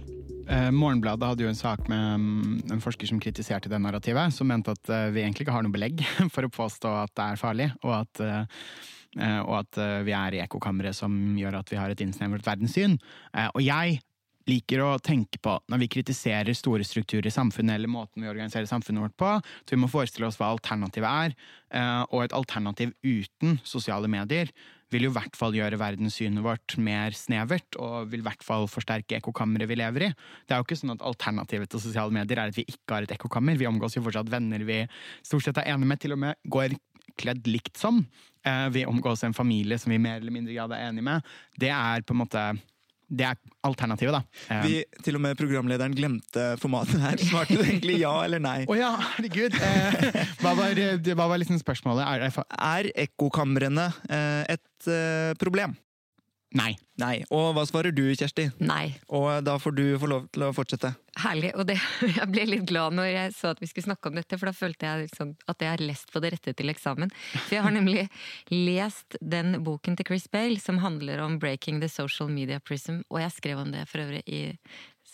Eh, 0.49 0.71
Morgenbladet 0.73 1.29
hadde 1.29 1.45
jo 1.45 1.53
en 1.53 1.61
sak 1.61 1.87
med 1.93 2.21
um, 2.21 2.57
en 2.73 2.81
forsker 2.85 3.09
som 3.09 3.21
kritiserte 3.21 3.69
det 3.69 3.81
narrativet, 3.85 4.33
som 4.33 4.49
mente 4.49 4.73
at 4.73 4.93
uh, 4.93 5.13
vi 5.13 5.23
egentlig 5.23 5.45
ikke 5.45 5.57
har 5.57 5.65
noe 5.65 5.77
belegg 5.77 6.01
for 6.35 6.49
å 6.49 6.53
påstå 6.53 6.97
at 7.05 7.13
det 7.17 7.29
er 7.29 7.41
farlig, 7.41 7.71
og 7.85 7.99
at 8.01 8.25
Eh, 8.25 8.45
og 9.45 9.61
at 9.63 9.79
eh, 9.81 10.01
vi 10.07 10.15
er 10.17 10.37
i 10.37 10.43
ekkokamre 10.45 10.95
som 10.97 11.15
gjør 11.39 11.61
at 11.61 11.71
vi 11.73 11.79
har 11.81 11.93
et 11.93 12.03
innsnevret 12.05 12.47
verdenssyn. 12.47 12.99
Eh, 13.35 13.49
og 13.53 13.63
jeg 13.65 14.01
liker 14.51 14.83
å 14.85 14.91
tenke 15.01 15.41
på, 15.41 15.55
når 15.73 15.81
vi 15.81 15.91
kritiserer 15.97 16.53
store 16.57 16.85
strukturer 16.85 17.31
i 17.31 17.33
samfunnet, 17.33 17.79
eller 17.79 17.89
måten 17.89 18.21
vi 18.21 18.29
organiserer 18.29 18.69
samfunnet 18.69 19.07
vårt 19.07 19.17
på, 19.17 19.31
så 19.41 19.73
vi 19.73 19.81
må 19.81 19.89
forestille 19.89 20.29
oss 20.29 20.37
hva 20.37 20.51
alternativet 20.53 21.09
er. 21.09 21.37
Og 22.13 22.27
et 22.27 22.35
alternativ 22.37 22.93
uten 23.01 23.57
sosiale 23.65 24.11
medier 24.13 24.53
vil 24.93 25.07
jo 25.07 25.13
i 25.13 25.17
hvert 25.17 25.39
fall 25.39 25.57
gjøre 25.57 25.79
verdenssynet 25.81 26.45
vårt 26.45 26.77
mer 26.83 27.17
snevert, 27.17 27.79
og 27.81 28.11
vil 28.13 28.23
i 28.23 28.27
hvert 28.27 28.45
fall 28.47 28.69
forsterke 28.71 29.19
ekkokammeret 29.19 29.71
vi 29.71 29.79
lever 29.81 30.09
i. 30.09 30.13
Det 30.45 30.55
er 30.55 30.61
jo 30.61 30.69
ikke 30.69 30.81
sånn 30.83 30.95
at 30.95 31.07
alternativet 31.09 31.73
til 31.73 31.83
sosiale 31.83 32.15
medier 32.15 32.41
er 32.41 32.53
at 32.53 32.59
vi 32.59 32.67
ikke 32.69 32.99
har 32.99 33.09
et 33.09 33.17
ekkokammer. 33.17 33.59
Vi 33.61 33.71
omgås 33.71 33.97
jo 33.97 34.05
fortsatt 34.05 34.31
venner 34.33 34.65
vi 34.69 34.83
stort 35.25 35.47
sett 35.47 35.61
er 35.63 35.73
enige 35.73 35.91
med, 35.91 36.03
til 36.05 36.17
og 36.17 36.23
med 36.27 36.39
går 36.53 36.77
kledd 37.21 37.49
likt 37.51 37.79
som. 37.81 38.05
Eh, 38.45 38.69
vi 38.75 38.85
omgås 38.87 39.25
en 39.25 39.35
familie 39.35 39.79
som 39.79 39.93
vi 39.93 39.99
mer 39.99 40.21
eller 40.21 40.33
mindre 40.33 40.55
grad 40.55 40.73
er 40.73 40.89
enige 40.89 41.07
med. 41.07 41.35
Det 41.57 41.73
er 41.73 42.05
på 42.05 42.15
en 42.17 42.25
måte 42.25 42.47
det 43.15 43.27
er 43.29 43.37
alternativet, 43.63 44.15
da. 44.17 44.41
Eh, 44.51 44.63
vi, 44.65 45.01
til 45.05 45.19
og 45.19 45.23
med 45.23 45.37
programlederen 45.39 45.93
glemte 45.95 46.47
formatet 46.59 47.03
her. 47.03 47.21
Svarte 47.21 47.59
du 47.59 47.63
egentlig 47.63 47.99
ja 48.01 48.15
eller 48.25 48.41
nei? 48.43 48.65
Å 48.65 48.73
oh, 48.73 48.79
ja, 48.79 48.91
herregud! 49.15 49.55
Eh, 49.55 50.25
hva, 50.43 50.55
var, 50.57 50.81
hva 51.13 51.29
var 51.31 51.41
liksom 51.41 51.61
spørsmålet? 51.61 52.09
Er, 52.09 52.45
er 52.57 52.91
ekkokamrene 53.05 53.91
et 54.09 54.91
problem? 55.41 55.77
Nei. 56.55 56.73
Nei. 57.03 57.25
Og 57.35 57.49
hva 57.57 57.65
svarer 57.67 57.91
du, 57.91 58.05
Kjersti? 58.15 58.47
Nei. 58.63 58.95
Og 59.11 59.43
da 59.43 59.57
får 59.59 59.75
du 59.75 59.83
få 59.99 60.07
lov 60.11 60.29
til 60.35 60.45
å 60.47 60.53
fortsette. 60.55 60.93
Herlig. 61.19 61.51
Og 61.59 61.67
det, 61.67 61.77
jeg 62.19 62.29
ble 62.31 62.45
litt 62.47 62.67
glad 62.71 62.95
når 62.95 63.09
jeg 63.11 63.35
så 63.35 63.51
at 63.51 63.63
vi 63.63 63.69
skulle 63.71 63.89
snakke 63.89 64.11
om 64.11 64.21
dette, 64.21 64.39
for 64.39 64.51
da 64.51 64.55
følte 64.55 64.87
jeg 64.87 65.09
liksom 65.09 65.35
at 65.51 65.65
jeg 65.65 65.73
har 65.73 65.83
lest 65.83 66.15
på 66.15 66.23
det 66.23 66.31
rette 66.37 66.55
til 66.55 66.71
eksamen. 66.71 67.11
For 67.35 67.57
jeg 67.57 67.67
har 67.67 67.75
nemlig 67.75 68.07
lest 68.55 69.19
den 69.19 69.59
boken 69.67 69.99
til 69.99 70.09
Chris 70.13 70.29
Bale 70.31 70.61
som 70.63 70.79
handler 70.85 71.25
om 71.27 71.41
'Breaking 71.43 71.83
the 71.83 71.91
Social 71.91 72.31
Media 72.31 72.63
Prism', 72.63 73.03
og 73.11 73.21
jeg 73.25 73.35
skrev 73.41 73.59
om 73.59 73.75
det 73.75 73.89
for 73.91 74.07
øvrig 74.07 74.23
i 74.27 74.45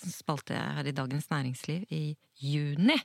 spalte 0.01 0.55
her 0.55 0.87
i 0.87 0.97
Dagens 0.97 1.31
Næringsliv 1.31 1.89
i 1.91 2.17
juni. 2.41 2.97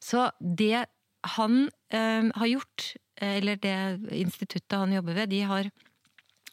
Så 0.00 0.30
det 0.40 0.86
han 1.24 1.68
øh, 1.94 2.30
har 2.34 2.46
gjort, 2.46 2.94
eller 3.16 3.56
det 3.56 4.12
instituttet 4.12 4.78
han 4.78 4.92
jobber 4.92 5.12
ved, 5.12 5.26
de 5.26 5.42
har 5.42 5.70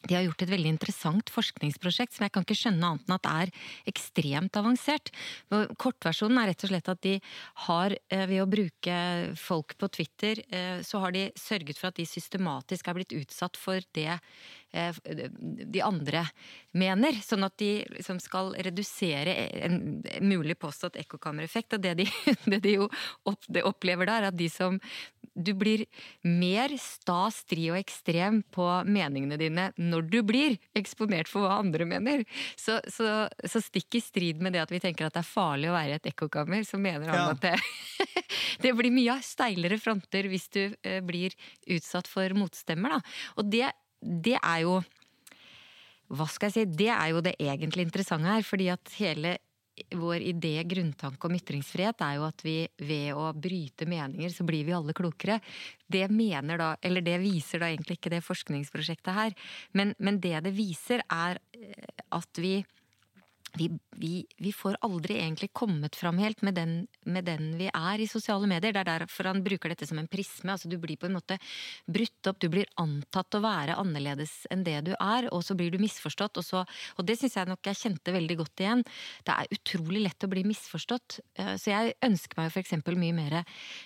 de 0.07 0.15
har 0.17 0.25
gjort 0.25 0.45
et 0.45 0.51
veldig 0.53 0.71
interessant 0.75 1.31
forskningsprosjekt 1.33 2.15
som 2.15 2.25
jeg 2.25 2.33
kan 2.35 2.45
ikke 2.45 2.57
skjønne 2.59 2.91
annet 2.91 3.07
enn 3.07 3.15
at 3.17 3.29
er 3.31 3.53
ekstremt 3.89 4.59
avansert. 4.59 5.11
Kortversjonen 5.81 6.41
er 6.41 6.51
rett 6.51 6.65
og 6.65 6.71
slett 6.71 6.91
at 6.93 7.01
de 7.05 7.15
har, 7.67 7.95
eh, 8.09 8.25
ved 8.25 8.43
å 8.43 8.49
bruke 8.49 8.97
folk 9.39 9.77
på 9.77 9.91
Twitter, 9.91 10.41
eh, 10.51 10.81
så 10.81 10.99
har 10.99 11.11
de 11.11 11.31
sørget 11.35 11.77
for 11.77 11.87
at 11.87 11.95
de 11.95 12.05
systematisk 12.05 12.87
er 12.87 12.93
blitt 12.93 13.15
utsatt 13.17 13.57
for 13.57 13.79
det 13.93 14.19
de 14.75 15.81
andre 15.83 16.25
mener. 16.75 17.15
Sånn 17.23 17.45
at 17.47 17.55
de 17.61 17.85
liksom 17.95 18.19
skal 18.23 18.53
redusere 18.65 19.33
en 19.65 20.01
mulig 20.25 20.57
påstått 20.59 20.99
ekkokammereffekt. 21.01 21.77
Og 21.77 21.83
det 21.83 21.95
de, 22.01 22.07
det 22.51 22.61
de 22.65 22.77
jo 22.77 22.89
opplever 23.25 24.09
da, 24.09 24.19
er 24.19 24.31
at 24.31 24.39
de 24.39 24.49
som 24.51 24.79
Du 25.35 25.51
blir 25.51 25.81
mer 26.23 26.71
sta, 26.79 27.25
stri 27.33 27.65
og 27.67 27.75
ekstrem 27.75 28.37
på 28.55 28.63
meningene 28.87 29.35
dine 29.35 29.65
når 29.75 30.05
du 30.07 30.21
blir 30.23 30.55
eksponert 30.79 31.27
for 31.27 31.43
hva 31.43 31.57
andre 31.59 31.83
mener. 31.89 32.23
Så, 32.55 32.77
så, 32.87 33.27
så 33.43 33.59
stikk 33.59 33.97
i 33.99 34.03
strid 34.03 34.39
med 34.39 34.55
det 34.55 34.63
at 34.63 34.71
vi 34.71 34.79
tenker 34.79 35.09
at 35.09 35.17
det 35.17 35.25
er 35.25 35.27
farlig 35.27 35.67
å 35.67 35.75
være 35.75 35.97
i 35.97 35.99
et 35.99 36.07
ekkokammer, 36.13 36.63
så 36.63 36.79
mener 36.79 37.11
han 37.11 37.19
ja. 37.19 37.33
at 37.33 37.43
det, 37.43 38.23
det 38.63 38.75
blir 38.79 38.95
mye 38.95 39.17
steilere 39.27 39.79
fronter 39.81 40.29
hvis 40.31 40.47
du 40.55 40.61
eh, 40.63 41.01
blir 41.03 41.35
utsatt 41.75 42.07
for 42.07 42.31
motstemmer. 42.39 42.95
Da. 42.95 43.17
Og 43.35 43.51
det 43.51 43.73
det 44.01 44.37
er 44.41 44.61
jo 44.65 44.79
Hva 46.15 46.27
skal 46.29 46.51
jeg 46.51 46.53
si? 46.53 46.77
Det 46.83 46.91
er 46.93 47.09
jo 47.09 47.21
det 47.25 47.33
egentlig 47.41 47.87
interessante 47.87 48.29
her. 48.29 48.43
fordi 48.45 48.69
at 48.69 48.91
hele 48.99 49.37
vår 49.91 50.23
idé, 50.23 50.63
grunntanke 50.63 51.27
om 51.27 51.35
ytringsfrihet, 51.35 51.99
er 52.05 52.15
jo 52.15 52.27
at 52.27 52.43
vi 52.45 52.67
ved 52.79 53.17
å 53.17 53.31
bryte 53.33 53.87
meninger, 53.89 54.31
så 54.31 54.45
blir 54.47 54.63
vi 54.63 54.75
alle 54.75 54.93
klokere. 54.95 55.41
Det 55.91 56.05
mener 56.13 56.61
da, 56.61 56.69
eller 56.81 57.03
det 57.03 57.17
viser 57.19 57.59
da 57.59 57.67
egentlig 57.67 57.97
ikke 57.97 58.13
det 58.13 58.23
forskningsprosjektet 58.23 59.17
her. 59.17 59.35
Men, 59.73 59.91
men 59.99 60.21
det 60.23 60.37
det 60.45 60.53
viser, 60.55 61.03
er 61.11 61.41
at 62.15 62.39
vi 62.39 62.61
vi, 63.57 63.69
vi, 63.95 64.25
vi, 64.37 64.51
får 64.53 64.77
aldri 64.85 65.17
egentlig 65.19 65.51
kommet 65.55 65.95
fram 65.95 66.17
helt 66.21 66.41
med 66.45 66.55
den, 66.57 66.73
med 67.05 67.25
den, 67.27 67.53
vi 67.59 67.69
er 67.69 68.01
i 68.01 68.07
sosiale 68.09 68.47
medier. 68.49 68.73
Det 68.75 68.81
er 68.83 68.91
derfor 69.05 69.29
han 69.29 69.43
bruker 69.45 69.71
dette 69.71 69.87
som 69.87 69.99
en 70.01 70.09
prisme. 70.11 70.51
altså 70.51 70.69
Du 70.71 70.77
blir 70.81 70.99
på 70.99 71.09
en 71.09 71.15
måte 71.17 71.37
brutt 71.87 72.29
opp, 72.29 72.39
du 72.41 72.49
blir 72.51 72.69
antatt 72.81 73.37
å 73.37 73.43
være 73.43 73.77
annerledes 73.81 74.33
enn 74.53 74.65
det 74.67 74.77
du 74.89 74.93
er, 74.97 75.29
og 75.31 75.43
så 75.45 75.57
blir 75.57 75.71
du 75.73 75.79
misforstått. 75.81 76.41
Og, 76.41 76.47
så, 76.47 76.65
og 76.97 77.07
det 77.07 77.17
syns 77.19 77.37
jeg 77.39 77.51
nok 77.51 77.71
jeg 77.71 77.81
kjente 77.81 78.15
veldig 78.15 78.39
godt 78.43 78.65
igjen. 78.65 78.85
Det 79.25 79.35
er 79.35 79.57
utrolig 79.57 80.05
lett 80.05 80.27
å 80.27 80.31
bli 80.31 80.45
misforstått. 80.47 81.19
Eh, 81.39 81.55
så 81.61 81.73
jeg 81.73 81.97
ønsker 82.05 82.41
meg 82.41 82.51
f.eks. 82.51 82.77
mye 82.95 83.15
mer 83.15 83.39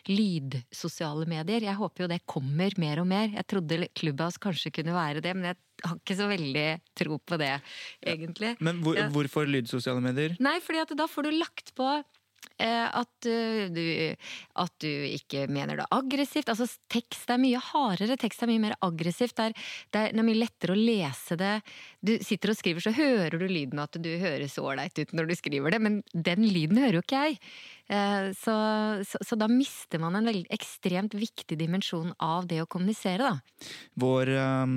lydsosiale 0.10 1.30
medier. 1.30 1.70
Jeg 1.70 1.80
håper 1.80 2.06
jo 2.06 2.12
det 2.12 2.24
kommer 2.30 2.74
mer 2.82 3.04
og 3.04 3.10
mer. 3.10 3.32
Jeg 3.38 3.50
trodde 3.50 3.84
Clubhouse 3.98 4.42
kanskje 4.42 4.74
kunne 4.80 4.98
være 4.98 5.24
det, 5.26 5.36
men 5.38 5.52
jeg 5.52 5.62
har 5.84 5.98
ikke 6.00 6.18
så 6.20 6.30
veldig 6.30 6.68
tro 6.98 7.20
på 7.20 7.40
det, 7.42 7.56
egentlig. 8.06 8.56
Men 8.64 8.82
hvor, 8.86 9.00
hvorfor 9.14 9.50
lydsosiale 9.50 10.04
medier? 10.04 10.38
Nei, 10.44 10.58
fordi 10.64 10.84
at 10.84 10.96
da 10.98 11.08
får 11.10 11.30
du 11.30 11.36
lagt 11.38 11.74
på 11.78 11.88
eh, 12.60 12.88
at 12.88 13.28
du, 13.76 13.84
at 14.64 14.76
du, 14.84 14.90
ikke 14.90 15.46
mener 15.52 15.80
det 15.80 15.88
aggressivt. 15.96 16.52
Altså, 16.52 16.68
tekst 16.92 17.32
er 17.32 17.42
mye 17.42 17.62
hardere, 17.72 18.20
tekst 18.20 18.44
er 18.44 18.52
mye 18.52 18.64
mer 18.68 18.78
aggressivt. 18.86 19.38
Det 19.38 19.50
er, 19.50 20.12
det 20.14 20.24
er 20.24 20.28
mye 20.28 20.42
lettere 20.42 20.76
å 20.76 20.80
lese 20.80 21.40
det. 21.40 21.56
Du 22.06 22.14
sitter 22.24 22.54
og 22.54 22.60
skriver, 22.60 22.84
så 22.84 22.94
hører 22.96 23.36
du 23.40 23.48
lyden 23.50 23.82
at 23.84 23.98
du 24.00 24.12
høres 24.22 24.56
ålreit 24.62 24.96
ut 25.02 25.12
når 25.16 25.30
du 25.30 25.36
skriver 25.36 25.76
det, 25.76 25.82
men 25.84 26.00
den 26.14 26.46
lyden 26.48 26.80
hører 26.80 27.00
jo 27.00 27.04
ikke 27.04 27.26
jeg. 27.26 27.40
Eh, 27.90 28.32
så, 28.38 28.54
så, 29.08 29.18
så, 29.26 29.36
da 29.36 29.48
mister 29.50 29.98
man 30.00 30.14
en 30.16 30.30
veldig 30.30 30.46
ekstremt 30.54 31.16
viktig 31.18 31.58
dimensjon 31.58 32.12
av 32.22 32.46
det 32.48 32.62
å 32.62 32.68
kommunisere, 32.70 33.32
da. 33.32 33.66
Vår, 34.00 34.30
ehm, 34.30 34.76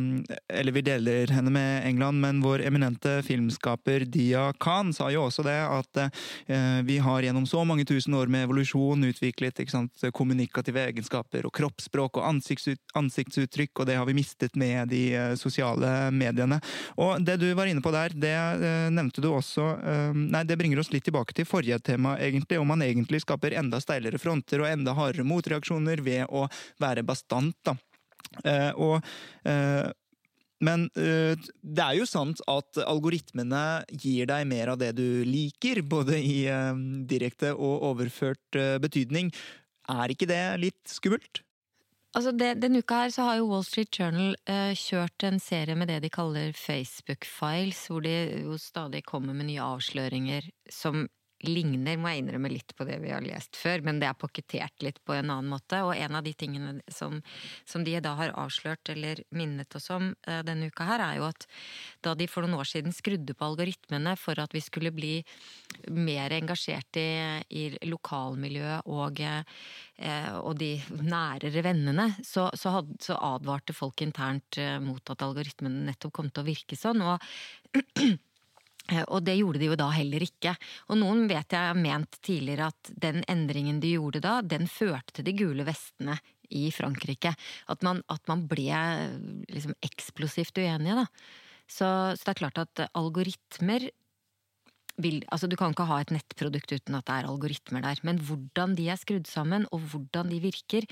eller 0.48 0.72
vi 0.72 0.84
deler 0.86 1.34
henne 1.36 1.52
med 1.52 1.84
England, 1.90 2.22
men 2.24 2.40
vår 2.40 2.64
eminente 2.64 3.18
filmskaper 3.26 4.06
Dia 4.08 4.46
Khan 4.56 4.94
sa 4.96 5.10
jo 5.12 5.26
også 5.26 5.44
det, 5.44 5.58
at 5.60 6.00
eh, 6.02 6.80
vi 6.88 6.96
har 7.04 7.26
gjennom 7.26 7.44
så 7.46 7.66
mange 7.68 7.84
tusen 7.88 8.16
år 8.16 8.32
med 8.32 8.46
evolusjon 8.46 9.04
utviklet 9.10 9.60
sant, 9.68 10.08
kommunikative 10.16 10.80
egenskaper 10.88 11.44
og 11.46 11.54
kroppsspråk 11.54 12.16
og 12.16 12.26
ansiktsuttrykk, 12.32 13.76
og 13.76 13.90
det 13.92 13.98
har 14.00 14.08
vi 14.08 14.16
mistet 14.16 14.56
med 14.56 14.88
de 14.88 15.04
sosiale 15.38 16.08
mediene. 16.16 16.62
Og 16.96 17.11
det 17.20 17.36
du 17.42 17.48
var 17.58 17.68
inne 17.68 17.82
på 17.84 17.92
der, 17.94 18.14
det 18.16 18.32
uh, 18.32 18.88
nevnte 18.92 19.22
du 19.24 19.28
også 19.32 19.64
uh, 19.78 20.12
Nei, 20.16 20.44
det 20.48 20.58
bringer 20.60 20.80
oss 20.82 20.92
litt 20.92 21.04
tilbake 21.06 21.34
til 21.36 21.48
forrige 21.48 21.80
tema, 21.84 22.16
egentlig. 22.22 22.60
Om 22.60 22.72
man 22.74 22.84
egentlig 22.84 23.22
skaper 23.24 23.56
enda 23.58 23.80
steilere 23.82 24.20
fronter 24.22 24.62
og 24.62 24.70
enda 24.70 24.94
hardere 24.96 25.26
motreaksjoner 25.26 26.02
ved 26.04 26.26
å 26.30 26.46
være 26.82 27.04
bastant, 27.06 27.56
da. 27.66 27.76
Uh, 28.46 28.72
og 28.80 29.10
men 30.62 30.84
uh, 30.94 31.34
det 31.34 31.84
er 31.84 31.96
jo 31.98 32.06
sant 32.06 32.38
at 32.46 32.78
algoritmene 32.86 33.82
gir 33.98 34.28
deg 34.30 34.46
mer 34.46 34.70
av 34.72 34.78
det 34.78 34.92
du 34.94 35.24
liker, 35.26 35.82
både 35.82 36.20
i 36.22 36.44
uh, 36.46 36.76
direkte 37.10 37.50
og 37.56 37.88
overført 37.90 38.60
betydning. 38.82 39.32
Er 39.90 40.14
ikke 40.14 40.30
det 40.30 40.44
litt 40.62 40.82
skummelt? 40.86 41.42
Altså 42.12 42.32
det, 42.36 42.58
Denne 42.60 42.82
uka 42.82 42.98
her 43.04 43.12
så 43.14 43.24
har 43.24 43.38
jo 43.38 43.48
Wall 43.48 43.64
Street 43.64 43.88
Journal 43.96 44.34
uh, 44.50 44.74
kjørt 44.76 45.24
en 45.24 45.40
serie 45.40 45.76
med 45.78 45.88
det 45.88 46.02
de 46.04 46.10
kaller 46.12 46.52
Facebook 46.52 47.24
Files, 47.24 47.86
hvor 47.88 48.04
de 48.04 48.12
jo 48.42 48.58
stadig 48.60 49.00
kommer 49.08 49.32
med 49.32 49.48
nye 49.48 49.64
avsløringer 49.64 50.50
som 50.68 51.06
ligner, 51.46 51.98
må 52.00 52.12
jeg 52.12 52.22
innrømme, 52.22 52.50
litt 52.52 52.74
på 52.76 52.86
det 52.88 52.98
vi 53.02 53.12
har 53.12 53.24
lest 53.24 53.56
før, 53.58 53.82
men 53.86 54.00
det 54.00 54.08
er 54.08 54.18
pakketert 54.18 54.84
litt 54.84 55.00
på 55.04 55.16
en 55.16 55.30
annen 55.30 55.50
måte. 55.50 55.80
Og 55.86 55.94
en 55.96 56.18
av 56.18 56.24
de 56.26 56.34
tingene 56.38 56.74
som, 56.92 57.20
som 57.68 57.84
de 57.86 57.96
da 58.02 58.14
har 58.18 58.34
avslørt 58.38 58.92
eller 58.92 59.22
minnet 59.34 59.76
oss 59.78 59.90
om 59.94 60.12
uh, 60.28 60.40
denne 60.46 60.70
uka 60.72 60.86
her, 60.88 61.04
er 61.04 61.20
jo 61.20 61.28
at 61.28 61.46
da 62.04 62.14
de 62.18 62.28
for 62.30 62.46
noen 62.46 62.60
år 62.60 62.70
siden 62.72 62.94
skrudde 62.94 63.36
på 63.36 63.48
algoritmene 63.48 64.14
for 64.20 64.38
at 64.42 64.54
vi 64.54 64.62
skulle 64.64 64.94
bli 64.94 65.14
mer 65.92 66.34
engasjert 66.36 67.00
i, 67.00 67.08
i 67.48 67.64
lokalmiljøet 67.88 68.90
og, 68.92 69.22
uh, 69.22 70.36
og 70.42 70.52
de 70.60 70.74
nærere 71.02 71.64
vennene, 71.64 72.10
så, 72.26 72.48
så, 72.58 72.78
had, 72.78 72.94
så 73.02 73.18
advarte 73.32 73.76
folk 73.76 74.04
internt 74.04 74.60
uh, 74.60 74.78
mot 74.82 75.14
at 75.14 75.26
algoritmene 75.26 75.88
nettopp 75.90 76.16
kom 76.20 76.30
til 76.30 76.44
å 76.44 76.50
virke 76.52 76.78
sånn. 76.78 77.02
og 77.02 77.18
Eh, 77.72 78.18
og 79.06 79.22
det 79.24 79.36
gjorde 79.38 79.60
de 79.62 79.68
jo 79.70 79.78
da 79.78 79.88
heller 79.94 80.24
ikke. 80.26 80.54
Og 80.90 80.98
noen 81.00 81.24
vet 81.30 81.54
jeg 81.54 81.70
har 81.70 81.78
ment 81.78 82.18
tidligere 82.24 82.70
at 82.72 82.92
den 83.04 83.22
endringen 83.30 83.78
de 83.82 83.94
gjorde 83.94 84.22
da, 84.24 84.40
den 84.42 84.66
førte 84.70 85.18
til 85.18 85.28
de 85.28 85.36
gule 85.38 85.66
vestene 85.68 86.18
i 86.52 86.66
Frankrike. 86.74 87.32
At 87.72 87.86
man, 87.86 88.02
at 88.12 88.26
man 88.28 88.44
ble 88.50 88.82
liksom 89.48 89.74
eksplosivt 89.86 90.60
uenige, 90.60 91.02
da. 91.02 91.06
Så, 91.70 91.88
så, 92.18 92.24
det 92.26 92.32
er 92.34 92.40
klart 92.42 92.60
at 92.60 92.86
algoritmer 92.98 93.86
vil, 95.00 95.22
altså 95.32 95.48
Du 95.48 95.56
kan 95.56 95.72
ikke 95.72 95.86
ha 95.88 96.02
et 96.02 96.10
nettprodukt 96.12 96.74
uten 96.74 96.98
at 96.98 97.06
det 97.08 97.14
er 97.14 97.28
algoritmer 97.30 97.84
der. 97.84 98.00
Men 98.04 98.20
hvordan 98.20 98.74
de 98.76 98.90
er 98.92 99.00
skrudd 99.00 99.30
sammen, 99.30 99.64
og 99.72 99.86
hvordan 99.92 100.28
de 100.28 100.42
virker, 100.42 100.84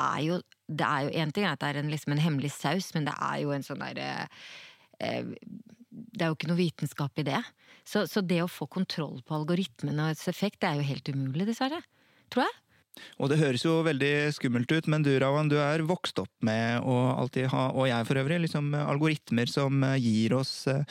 er 0.00 0.20
jo 0.26 0.40
Det 0.68 0.86
er 0.86 1.06
jo 1.06 1.10
én 1.22 1.32
ting 1.32 1.46
at 1.46 1.60
det 1.60 1.68
er 1.68 1.80
en, 1.80 1.90
liksom 1.90 2.12
en 2.12 2.24
hemmelig 2.24 2.52
saus, 2.52 2.92
men 2.94 3.06
det 3.08 3.14
er 3.16 3.40
jo 3.42 3.50
en 3.50 3.64
sånn 3.64 3.80
derre 3.80 4.28
eh, 5.00 5.32
det 6.08 6.24
er 6.24 6.32
jo 6.32 6.38
ikke 6.38 6.50
noe 6.50 6.60
vitenskap 6.60 7.20
i 7.20 7.26
det. 7.26 7.42
Så, 7.86 8.04
så 8.10 8.22
det 8.24 8.42
å 8.44 8.50
få 8.50 8.68
kontroll 8.70 9.20
på 9.26 9.36
algoritmene 9.38 10.08
og 10.08 10.16
its 10.16 10.28
effekt, 10.30 10.60
det 10.62 10.70
er 10.70 10.80
jo 10.80 10.88
helt 10.90 11.12
umulig, 11.12 11.48
dessverre. 11.48 11.80
Tror 12.30 12.46
jeg. 12.46 12.58
Og 13.20 13.30
det 13.30 13.38
høres 13.40 13.64
jo 13.64 13.80
veldig 13.86 14.12
skummelt 14.34 14.70
ut, 14.72 14.88
men 14.90 15.04
du 15.06 15.12
Ravan, 15.20 15.50
du 15.50 15.56
er 15.62 15.84
vokst 15.86 16.18
opp 16.22 16.32
med 16.46 16.82
å 16.84 16.96
alltid 17.14 17.50
ha, 17.52 17.70
og 17.72 17.88
jeg 17.88 18.06
for 18.08 18.20
øvrig, 18.20 18.40
liksom 18.44 18.72
algoritmer 18.76 19.50
som 19.50 19.82
eh, 19.86 19.98
gir 20.02 20.34
oss 20.36 20.54
eh, 20.70 20.82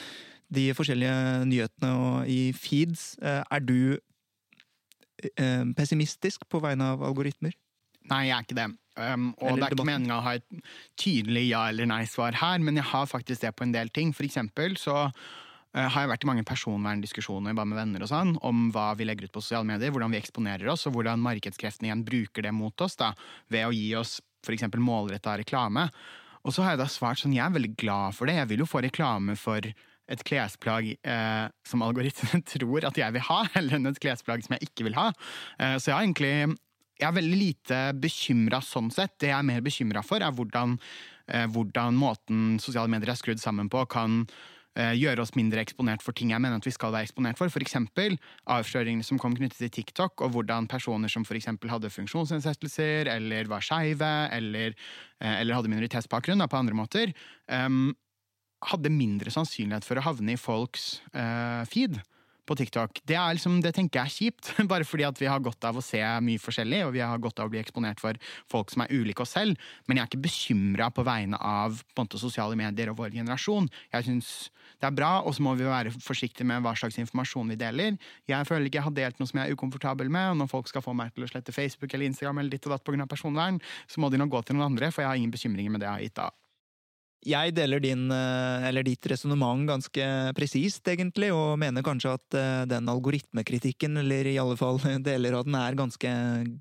de 0.50 0.70
forskjellige 0.74 1.46
nyhetene 1.50 1.90
og 2.00 2.30
i 2.30 2.40
feeds. 2.56 3.12
Eh, 3.22 3.42
er 3.42 3.66
du 3.66 3.98
pessimistisk 5.76 6.46
på 6.48 6.62
vegne 6.64 6.94
av 6.94 7.02
algoritmer? 7.04 7.52
Nei, 8.08 8.22
jeg 8.30 8.32
er 8.32 8.44
ikke 8.46 8.56
det. 8.56 8.70
Um, 9.00 9.30
og 9.40 9.58
det 9.58 9.66
er 9.66 9.76
ikke 9.76 9.88
meninga 9.88 10.18
å 10.18 10.24
ha 10.26 10.36
et 10.38 10.46
tydelig 11.00 11.48
ja- 11.50 11.68
eller 11.72 11.88
nei-svar 11.90 12.38
her, 12.40 12.62
men 12.62 12.80
jeg 12.80 12.88
har 12.92 13.10
faktisk 13.10 13.44
det 13.44 13.54
på 13.56 13.66
en 13.66 13.74
del 13.76 13.92
ting. 13.94 14.14
For 14.16 14.28
eksempel 14.28 14.76
så 14.80 14.96
uh, 15.08 15.12
har 15.74 16.04
jeg 16.04 16.12
vært 16.12 16.26
i 16.26 16.30
mange 16.30 16.46
personverndiskusjoner 16.48 17.56
bare 17.56 17.72
med 17.72 17.80
venner 17.80 18.06
og 18.06 18.12
sånn, 18.12 18.34
om 18.46 18.68
hva 18.74 18.92
vi 18.98 19.08
legger 19.08 19.28
ut 19.28 19.36
på 19.36 19.44
sosiale 19.44 19.68
medier, 19.68 19.94
hvordan 19.94 20.12
vi 20.14 20.20
eksponerer 20.22 20.72
oss, 20.72 20.86
og 20.88 20.96
hvordan 20.96 21.22
markedskreftene 21.24 21.90
igjen 21.90 22.06
bruker 22.06 22.46
det 22.46 22.54
mot 22.56 22.86
oss 22.86 22.98
da, 23.00 23.12
ved 23.52 23.68
å 23.68 23.76
gi 23.76 23.94
oss 23.98 24.18
f.eks. 24.44 24.66
målretta 24.80 25.36
reklame. 25.40 25.90
Og 26.46 26.54
så 26.54 26.64
har 26.64 26.74
jeg 26.74 26.80
da 26.80 26.88
svart 26.88 27.20
sånn, 27.20 27.36
jeg 27.36 27.44
er 27.44 27.52
veldig 27.52 27.74
glad 27.80 28.16
for 28.16 28.28
det. 28.28 28.38
Jeg 28.38 28.48
vil 28.54 28.62
jo 28.62 28.68
få 28.70 28.80
reklame 28.84 29.36
for 29.36 29.66
et 30.10 30.24
klesplagg 30.26 30.94
eh, 30.96 31.44
som 31.66 31.84
algoritmene 31.86 32.42
tror 32.54 32.88
at 32.88 32.98
jeg 32.98 33.16
vil 33.16 33.26
ha, 33.28 33.44
eller 33.58 33.78
enn 33.78 33.92
et 33.92 34.02
klesplagg 34.02 34.42
som 34.46 34.56
jeg 34.56 34.70
ikke 34.70 34.88
vil 34.88 34.98
ha. 34.98 35.10
Eh, 35.60 35.76
så 35.78 35.90
jeg 35.90 35.96
har 35.96 36.06
egentlig 36.06 36.34
jeg 37.00 37.08
er 37.08 37.16
veldig 37.16 37.38
lite 37.38 37.80
bekymra 38.00 38.60
sånn 38.64 38.90
sett. 38.92 39.16
Det 39.20 39.30
jeg 39.30 39.38
er 39.38 39.46
mer 39.46 39.64
bekymra 39.64 40.02
for, 40.06 40.22
er 40.22 40.34
hvordan, 40.36 40.76
eh, 41.28 41.46
hvordan, 41.50 41.96
måten 41.96 42.58
sosiale 42.62 42.90
medier 42.92 43.12
er 43.12 43.20
skrudd 43.20 43.40
sammen 43.40 43.70
på, 43.72 43.86
kan 43.90 44.26
eh, 44.76 44.92
gjøre 44.98 45.24
oss 45.24 45.34
mindre 45.38 45.62
eksponert 45.64 46.04
for 46.04 46.16
ting 46.16 46.34
jeg 46.34 46.42
mener 46.42 46.60
at 46.60 46.68
vi 46.68 46.74
skal 46.74 46.92
være 46.92 47.08
eksponert 47.08 47.40
for. 47.40 47.48
F.eks. 47.48 47.78
avsløringene 48.46 49.06
som 49.06 49.18
kom 49.22 49.34
knyttet 49.38 49.62
til 49.62 49.72
TikTok, 49.80 50.20
og 50.20 50.36
hvordan 50.36 50.68
personer 50.70 51.12
som 51.12 51.24
f.eks. 51.24 51.48
hadde 51.72 51.94
funksjonsnedsettelser, 51.96 53.10
eller 53.16 53.50
var 53.50 53.64
skeive, 53.64 54.12
eller, 54.36 54.76
eh, 55.20 55.40
eller, 55.40 55.56
hadde 55.56 55.72
minoritetsbakgrunn 55.72 56.46
på 56.46 56.60
andre 56.60 56.76
måter, 56.76 57.16
um, 57.48 57.94
hadde 58.68 58.92
mindre 58.92 59.32
sannsynlighet 59.32 59.86
for 59.88 59.96
å 59.96 60.04
havne 60.04 60.34
i 60.34 60.40
folks 60.40 60.98
uh, 61.14 61.64
feed 61.64 61.96
på 62.50 62.56
TikTok. 62.58 62.98
Det, 63.06 63.16
liksom, 63.36 63.60
det, 63.62 63.70
tenker 63.76 64.00
jeg 64.00 64.10
er 64.10 64.14
kjipt, 64.16 64.52
bare 64.72 64.86
fordi 64.86 65.06
at 65.06 65.20
vi 65.22 65.28
har 65.30 65.42
godt 65.44 65.64
av 65.68 65.78
å 65.78 65.84
se 65.84 66.00
mye 66.26 66.42
forskjellig, 66.42 66.82
og 66.88 66.94
vi 66.96 67.04
har 67.04 67.22
godt 67.22 67.38
av 67.38 67.46
å 67.46 67.52
bli 67.52 67.60
eksponert 67.62 68.02
for 68.02 68.18
folk 68.50 68.72
som 68.74 68.82
er 68.84 68.90
ulike 68.90 69.22
oss 69.22 69.36
selv, 69.38 69.60
men 69.86 70.00
jeg 70.00 70.04
er 70.04 70.10
ikke 70.10 70.24
bekymra 70.26 70.90
på 70.94 71.06
vegne 71.06 71.38
av 71.38 71.78
på 71.94 72.06
måte, 72.06 72.18
sosiale 72.18 72.58
medier 72.58 72.90
og 72.90 72.98
vår 72.98 73.14
generasjon. 73.20 73.70
Jeg 73.94 74.08
syns 74.08 74.32
det 74.80 74.88
er 74.88 74.96
bra, 74.96 75.12
og 75.22 75.34
så 75.36 75.44
må 75.44 75.54
vi 75.58 75.68
være 75.68 75.92
forsiktige 76.02 76.48
med 76.48 76.64
hva 76.64 76.72
slags 76.78 76.98
informasjon 77.02 77.52
vi 77.52 77.58
deler. 77.60 77.98
Jeg 78.30 78.48
føler 78.48 78.66
ikke 78.66 78.80
jeg 78.80 78.88
har 78.88 78.96
delt 78.96 79.20
noe 79.20 79.30
som 79.30 79.42
jeg 79.42 79.50
er 79.50 79.58
ukomfortabel 79.58 80.10
med, 80.10 80.32
og 80.32 80.40
når 80.40 80.52
folk 80.54 80.70
skal 80.70 80.84
få 80.84 80.96
meg 80.96 81.12
til 81.14 81.26
å 81.26 81.30
slette 81.30 81.54
Facebook 81.54 81.92
eller 81.94 82.08
Instagram 82.10 82.42
eller 82.42 82.56
ditt 82.56 82.66
og 82.66 82.74
datt 82.74 82.86
pga. 82.86 83.06
personvern, 83.10 83.60
så 83.86 84.00
må 84.00 84.10
de 84.10 84.20
nå 84.20 84.26
gå 84.30 84.42
til 84.42 84.56
noen 84.56 84.72
andre, 84.72 84.90
for 84.90 85.04
jeg 85.04 85.12
har 85.12 85.20
ingen 85.20 85.34
bekymringer 85.34 85.70
med 85.74 85.84
det 85.84 85.90
jeg 85.90 85.98
har 85.98 86.06
gitt 86.08 86.24
av. 86.26 86.38
Jeg 87.20 87.52
deler 87.52 87.82
din, 87.84 88.06
eh, 88.10 88.80
ditt 88.80 89.04
resonnement 89.12 89.66
ganske 89.68 90.04
presist, 90.32 90.80
egentlig, 90.88 91.28
og 91.34 91.58
mener 91.60 91.84
kanskje 91.84 92.14
at 92.16 92.36
eh, 92.38 92.64
den 92.64 92.88
algoritmekritikken, 92.88 93.98
eller 94.00 94.24
i 94.24 94.38
alle 94.40 94.56
fall 94.56 94.80
deler 95.04 95.36
av 95.36 95.44
den, 95.44 95.54
er 95.58 95.76
ganske 95.76 96.08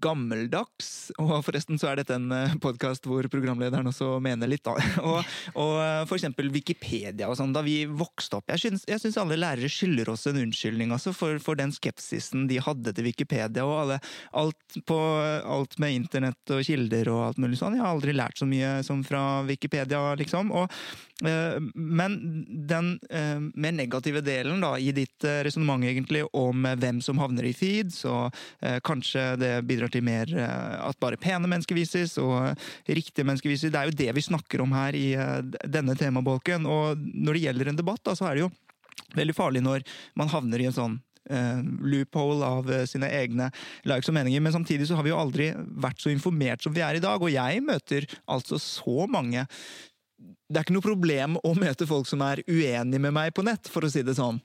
gammeldags. 0.03 1.14
Og 1.16 1.38
forresten 1.47 1.80
så 1.80 1.93
er 1.93 2.01
dette 2.01 2.18
en 2.18 2.28
eh, 2.36 2.57
podkast 2.60 3.07
hvor 3.07 3.24
programlederen 3.32 3.88
også 3.88 4.18
mener 4.20 4.51
litt, 4.51 4.66
da. 4.68 4.76
Og, 5.10 5.24
og 5.55 5.74
for 6.10 6.18
eksempel 6.18 6.49
Wikipedia 6.51 7.30
og 7.30 7.38
sånn, 7.39 7.53
da 7.55 7.62
vi 7.64 7.86
vokste 7.88 8.38
opp. 8.38 8.49
Jeg 8.51 8.62
syns, 8.66 8.84
jeg 8.89 8.99
syns 9.01 9.18
alle 9.22 9.38
lærere 9.39 9.70
skylder 9.72 10.12
oss 10.12 10.28
en 10.28 10.41
unnskyldning 10.41 10.91
altså, 10.93 11.14
for, 11.16 11.39
for, 11.41 11.57
den 11.60 11.72
skepsisen 11.74 12.45
de 12.51 12.60
hadde 12.62 12.93
til 12.95 13.07
Wikipedia, 13.07 13.64
og 13.64 13.78
alle, 13.86 13.99
alt, 14.38 14.78
på, 14.89 14.99
alt 15.39 15.80
med 15.82 15.95
internett 15.95 16.53
og 16.53 16.62
kilder 16.68 17.10
og 17.14 17.24
alt 17.30 17.41
mulig 17.41 17.62
sånn. 17.62 17.78
Jeg 17.80 17.86
har 17.86 17.95
aldri 17.95 18.16
lært 18.18 18.41
så 18.41 18.47
mye 18.49 18.76
som 18.86 19.01
fra 19.07 19.24
Wikipedia, 19.47 20.03
liksom. 20.20 20.49
Og, 20.52 20.72
eh, 21.26 21.58
men 21.74 22.18
den 22.70 22.91
eh, 23.10 23.39
mer 23.54 23.76
negative 23.76 24.22
delen 24.26 24.62
da, 24.64 24.74
i 24.80 24.91
ditt 24.95 25.26
eh, 25.28 25.41
resonnement 25.47 25.84
egentlig 25.86 26.26
om 26.38 26.68
hvem 26.80 27.02
som 27.06 27.20
havner 27.22 27.47
i 27.50 27.56
feed, 27.56 27.93
så 27.95 28.30
kanskje 28.86 29.24
det 29.39 29.52
bidrar 29.68 29.91
til 29.91 30.04
mer 30.06 30.30
at 30.36 30.97
bare 31.02 31.18
pene 31.20 31.47
mennesker 31.50 31.78
vises, 31.78 32.16
og 32.22 32.54
riktige 32.88 33.26
mennesker 33.28 33.52
vises. 33.52 33.72
Det 33.72 33.80
er 33.80 33.89
jo 33.89 33.97
det 33.97 34.10
vi 34.16 34.24
snakker 34.26 34.64
om 34.64 34.74
her 34.76 34.95
i 34.97 35.12
denne 35.66 35.95
temabolken. 35.97 36.68
Og 36.70 37.00
når 37.00 37.38
det 37.38 37.43
gjelder 37.45 37.72
en 37.72 37.80
debatt, 37.80 38.02
da, 38.06 38.16
så 38.18 38.30
er 38.30 38.38
det 38.38 38.43
jo 38.45 38.52
veldig 39.18 39.36
farlig 39.36 39.64
når 39.66 39.86
man 40.20 40.32
havner 40.32 40.62
i 40.62 40.68
en 40.70 40.76
sånn 40.76 40.97
loophole 41.30 42.45
av 42.45 42.70
sine 42.89 43.10
egne 43.14 43.50
likes 43.88 44.10
og 44.10 44.18
meninger. 44.18 44.41
Men 44.43 44.56
samtidig 44.56 44.89
så 44.89 44.97
har 44.97 45.06
vi 45.06 45.14
jo 45.14 45.20
aldri 45.20 45.52
vært 45.82 46.02
så 46.02 46.12
informert 46.14 46.66
som 46.66 46.74
vi 46.76 46.84
er 46.86 46.97
i 46.97 47.04
dag. 47.04 47.22
Og 47.22 47.34
jeg 47.34 47.64
møter 47.66 48.08
altså 48.26 48.60
så 48.62 49.06
mange 49.12 49.45
det 50.50 50.58
er 50.58 50.66
ikke 50.66 50.74
noe 50.74 50.86
problem 50.86 51.36
å 51.46 51.52
møte 51.58 51.86
folk 51.86 52.08
som 52.10 52.24
er 52.26 52.42
uenige 52.50 53.02
med 53.02 53.14
meg 53.14 53.34
på 53.38 53.44
nett, 53.46 53.70
for 53.70 53.86
å 53.86 53.90
si 53.92 54.02
det 54.06 54.16
sånn. 54.18 54.40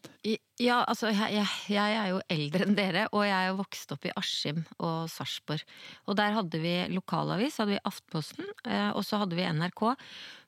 Ja, 0.60 0.82
altså 0.84 1.08
jeg, 1.08 1.32
jeg, 1.34 1.48
jeg 1.72 1.96
er 1.98 2.10
jo 2.12 2.20
eldre 2.30 2.66
enn 2.66 2.76
dere, 2.76 3.06
og 3.10 3.24
jeg 3.24 3.34
er 3.34 3.48
jo 3.48 3.56
vokst 3.62 3.94
opp 3.96 4.04
i 4.06 4.12
Askim 4.20 4.60
og 4.76 5.08
Sarpsborg. 5.10 5.64
Og 6.04 6.18
der 6.20 6.36
hadde 6.36 6.60
vi 6.60 6.74
lokalavis, 6.92 7.56
hadde 7.62 7.74
vi 7.74 7.82
Aftenposten, 7.88 8.52
eh, 8.68 8.90
og 8.92 9.00
så 9.08 9.22
hadde 9.22 9.38
vi 9.38 9.48
NRK. 9.48 9.82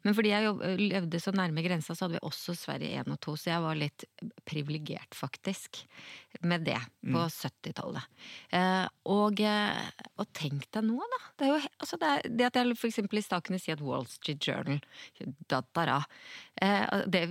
Men 0.06 0.14
fordi 0.14 0.30
jeg 0.30 0.76
levde 0.84 1.22
så 1.24 1.32
nærme 1.34 1.64
grensa, 1.64 1.96
så 1.96 2.04
hadde 2.04 2.20
vi 2.20 2.26
også 2.28 2.54
Sverige 2.54 3.00
1 3.00 3.16
og 3.16 3.18
2, 3.26 3.38
så 3.40 3.50
jeg 3.54 3.64
var 3.64 3.80
litt 3.80 4.06
privilegert, 4.46 5.16
faktisk, 5.16 5.80
med 6.40 6.64
det 6.66 6.78
på 7.02 7.22
mm. 7.22 7.32
70-tallet. 7.32 8.08
Eh, 8.50 8.86
og, 9.12 9.40
eh, 9.40 10.06
og, 10.16 10.26
tenk 10.36 10.66
deg 10.74 10.86
nå, 10.88 10.98
da. 10.98 11.20
Det, 11.36 11.46
er 11.46 11.52
jo, 11.52 11.72
altså 11.82 11.98
det, 12.02 12.10
er, 12.12 12.36
det 12.38 12.48
at 12.48 12.58
jeg 12.60 12.76
eksempel 12.90 13.20
i 13.20 13.24
stad 13.24 13.46
kunne 13.46 13.60
si 13.62 13.74
at 13.74 13.84
Wall 13.84 14.06
Street 14.10 14.42
Journal 14.42 14.80
da, 15.48 15.62
da, 15.74 15.86
da, 15.92 16.00
det, 17.06 17.22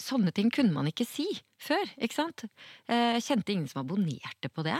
Sånne 0.00 0.32
ting 0.34 0.50
kunne 0.54 0.74
man 0.74 0.88
ikke 0.90 1.06
si 1.08 1.26
før, 1.60 1.86
ikke 1.96 2.16
sant? 2.16 2.44
Jeg 2.90 3.22
kjente 3.24 3.54
ingen 3.54 3.70
som 3.70 3.80
abonnerte 3.80 4.50
på 4.52 4.64
det. 4.66 4.76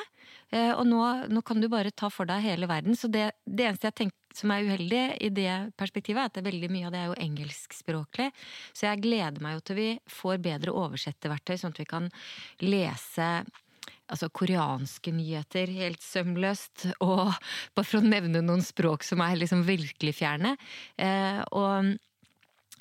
Og 0.76 0.82
nå, 0.84 1.00
nå 1.32 1.42
kan 1.46 1.62
du 1.62 1.70
bare 1.72 1.94
ta 1.94 2.10
for 2.12 2.28
deg 2.28 2.44
hele 2.44 2.68
verden. 2.68 2.98
Så 2.98 3.08
det, 3.08 3.30
det 3.48 3.70
eneste 3.70 3.88
jeg 3.88 3.98
tenker 4.02 4.24
som 4.34 4.50
er 4.50 4.66
uheldig 4.66 5.02
i 5.22 5.30
det 5.34 5.54
perspektivet, 5.78 6.20
er 6.20 6.30
at 6.30 6.36
det 6.36 6.42
er 6.42 6.50
veldig 6.50 6.70
mye 6.72 6.88
av 6.88 6.94
det 6.94 7.02
er 7.02 7.10
jo 7.10 7.18
engelskspråklig. 7.24 8.30
Så 8.74 8.88
jeg 8.88 9.02
gleder 9.04 9.44
meg 9.44 9.56
jo 9.56 9.64
til 9.64 9.78
vi 9.78 9.90
får 10.10 10.40
bedre 10.44 10.74
oversetterverktøy, 10.74 11.56
sånn 11.60 11.74
at 11.74 11.82
vi 11.82 11.90
kan 11.90 12.08
lese 12.64 13.28
altså 14.12 14.28
koreanske 14.34 15.12
nyheter 15.14 15.70
helt 15.74 16.02
sømløst, 16.04 16.88
og 17.04 17.30
bare 17.76 17.88
for 17.88 18.00
å 18.00 18.08
nevne 18.08 18.44
noen 18.44 18.64
språk 18.64 19.06
som 19.06 19.22
er 19.24 19.38
liksom 19.40 19.64
virkelig 19.68 20.18
fjerne. 20.22 20.56
Eh, 21.00 21.40
og 21.52 21.94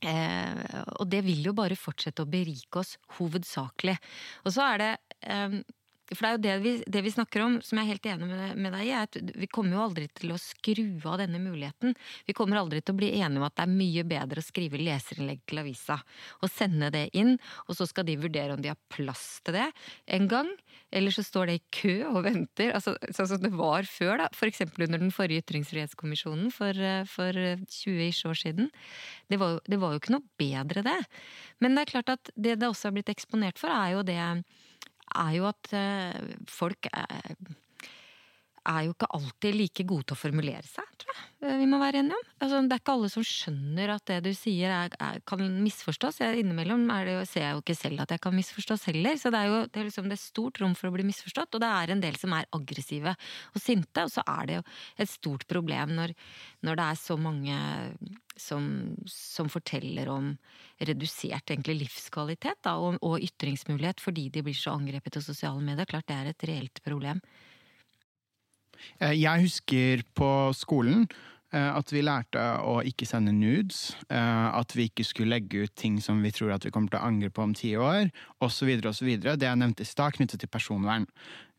Eh, 0.04 0.82
og 1.00 1.08
det 1.08 1.22
vil 1.24 1.46
jo 1.48 1.54
bare 1.56 1.78
fortsette 1.80 2.26
å 2.26 2.28
berike 2.30 2.82
oss, 2.82 2.98
hovedsakelig. 3.20 3.96
Og 4.44 4.52
så 4.56 4.66
er 4.74 4.82
det 4.82 4.90
eh, 5.32 5.56
for 6.16 6.26
det 6.26 6.30
er 6.30 6.36
jo 6.36 6.44
det 6.44 6.56
vi, 6.64 6.74
det 6.96 7.04
vi, 7.06 7.14
snakker 7.14 7.44
om, 7.46 7.58
som 7.66 7.80
jeg 7.80 7.86
er 7.86 7.92
helt 7.94 8.08
enig 8.14 8.30
med, 8.30 8.60
med 8.66 8.76
deg 8.76 8.88
i, 8.88 8.94
er 8.94 9.08
at 9.08 9.18
vi 9.40 9.50
kommer 9.52 9.78
jo 9.78 9.84
aldri 9.88 10.08
til 10.16 10.34
å 10.34 10.40
skru 10.42 10.86
av 11.10 11.20
denne 11.22 11.42
muligheten. 11.44 11.96
Vi 12.28 12.36
kommer 12.38 12.62
aldri 12.62 12.82
til 12.82 12.96
å 12.96 13.00
bli 13.02 13.12
enige 13.20 13.42
om 13.42 13.48
at 13.48 13.58
det 13.58 13.66
er 13.66 13.74
mye 13.74 14.06
bedre 14.08 14.42
å 14.42 14.46
skrive 14.46 14.82
leserinnlegg 14.82 15.44
til 15.50 15.64
avisa 15.64 16.00
og 16.42 16.52
sende 16.52 16.92
det 16.94 17.08
inn, 17.18 17.36
og 17.68 17.78
så 17.78 17.88
skal 17.90 18.08
de 18.08 18.20
vurdere 18.22 18.56
om 18.56 18.64
de 18.64 18.72
har 18.72 18.80
plass 18.94 19.42
til 19.46 19.58
det 19.58 19.70
en 20.18 20.30
gang. 20.32 20.50
Eller 20.94 21.14
så 21.14 21.24
står 21.26 21.50
det 21.50 21.56
i 21.58 21.64
kø 21.74 21.94
og 22.12 22.24
venter, 22.28 22.74
altså, 22.78 22.94
sånn 23.16 23.32
som 23.32 23.42
det 23.42 23.54
var 23.58 23.88
før, 23.90 24.20
da. 24.22 24.28
F.eks. 24.34 24.62
under 24.70 25.02
den 25.02 25.14
forrige 25.14 25.42
ytringsfrihetskommisjonen 25.42 26.52
for, 26.54 26.78
for 27.10 27.34
20 27.34 28.04
ish 28.06 28.28
år 28.30 28.38
siden. 28.38 28.70
Det 29.32 29.40
var, 29.42 29.58
det 29.66 29.80
var 29.82 29.96
jo 29.96 30.04
ikke 30.04 30.14
noe 30.14 30.28
bedre, 30.40 30.86
det. 30.86 31.00
Men 31.64 31.74
det 31.74 31.86
er 31.86 31.94
klart 31.96 32.14
at 32.14 32.34
det 32.36 32.60
det 32.62 32.70
også 32.70 32.90
har 32.90 32.98
blitt 32.98 33.12
eksponert 33.12 33.60
for, 33.62 33.74
er 33.74 33.98
jo 33.98 34.06
det 34.06 34.20
er 35.12 35.32
jo 35.38 35.48
at 35.50 35.74
eh, 35.76 36.36
folk 36.48 36.88
er 38.70 38.86
jo 38.88 38.94
ikke 38.94 39.10
alltid 39.18 39.56
like 39.58 39.86
gode 39.88 40.08
til 40.08 40.16
å 40.16 40.20
formulere 40.20 40.64
seg, 40.68 40.88
tror 41.02 41.14
jeg 41.14 41.50
eh, 41.50 41.58
vi 41.60 41.68
må 41.70 41.80
være 41.82 42.00
enige 42.02 42.18
om. 42.20 42.30
Altså, 42.44 42.62
det 42.64 42.76
er 42.76 42.82
ikke 42.82 42.96
alle 42.96 43.10
som 43.12 43.26
skjønner 43.28 43.94
at 43.96 44.06
det 44.10 44.20
du 44.26 44.32
sier 44.38 44.74
er, 44.74 44.96
er, 45.04 45.20
kan 45.28 45.44
misforstås. 45.64 46.22
Jeg, 46.24 46.40
innimellom 46.44 46.86
det, 47.08 47.18
ser 47.30 47.48
jeg 47.48 47.58
jo 47.58 47.64
ikke 47.64 47.78
selv 47.78 48.04
at 48.06 48.16
jeg 48.16 48.24
kan 48.24 48.36
misforstås 48.38 48.88
heller. 48.92 49.20
Så 49.20 49.34
det 49.34 49.42
er 49.42 49.52
jo 49.52 49.60
det 49.68 49.82
er 49.82 49.90
liksom, 49.90 50.10
det 50.12 50.18
er 50.18 50.24
stort 50.24 50.62
rom 50.64 50.76
for 50.80 50.90
å 50.90 50.96
bli 50.96 51.08
misforstått. 51.08 51.58
Og 51.58 51.64
det 51.64 51.72
er 51.72 51.94
en 51.94 52.04
del 52.04 52.20
som 52.20 52.36
er 52.38 52.50
aggressive 52.56 53.16
og 53.16 53.64
sinte. 53.64 54.08
Og 54.08 54.14
så 54.16 54.26
er 54.38 54.50
det 54.50 54.60
jo 54.60 54.66
et 55.06 55.14
stort 55.14 55.48
problem 55.52 55.96
når, 56.00 56.16
når 56.64 56.80
det 56.80 56.90
er 56.90 57.02
så 57.04 57.20
mange 57.20 57.58
som, 58.40 58.96
som, 59.06 59.50
forteller 59.52 60.10
om 60.10 60.32
redusert 60.82 61.52
egentlig 61.54 61.84
livskvalitet 61.84 62.64
da, 62.66 62.78
og, 62.82 62.98
og 63.06 63.22
ytringsmulighet 63.24 64.02
fordi 64.02 64.30
de 64.34 64.44
blir 64.46 64.58
så 64.58 64.74
angrepet 64.78 65.20
av 65.20 65.26
sosiale 65.26 65.62
medier. 65.64 65.90
Klart 65.90 66.10
det 66.10 66.18
er 66.18 66.32
et 66.32 66.48
reelt 66.50 66.84
problem. 66.86 67.22
Eh, 69.00 69.16
jeg 69.18 69.46
husker 69.46 70.04
på 70.18 70.30
skolen 70.58 71.06
eh, 71.54 71.70
at 71.70 71.94
vi 71.94 72.04
lærte 72.06 72.42
å 72.64 72.80
ikke 72.86 73.08
sende 73.10 73.34
nudes. 73.36 73.94
Eh, 74.10 74.48
at 74.54 74.76
vi 74.78 74.90
ikke 74.90 75.06
skulle 75.08 75.36
legge 75.36 75.66
ut 75.66 75.76
ting 75.80 76.00
som 76.04 76.22
vi 76.24 76.34
tror 76.36 76.56
at 76.56 76.66
vi 76.66 76.74
kommer 76.74 76.94
til 76.94 77.02
å 77.02 77.08
angre 77.10 77.32
på 77.34 77.46
om 77.46 77.56
ti 77.58 77.76
år, 77.78 78.12
osv. 78.44 78.74
osv. 78.90 79.14
Det 79.24 79.50
jeg 79.50 79.62
nevnte 79.62 79.86
i 79.86 79.90
stad, 79.90 80.18
knyttet 80.18 80.44
til 80.44 80.52
personvern. 80.52 81.08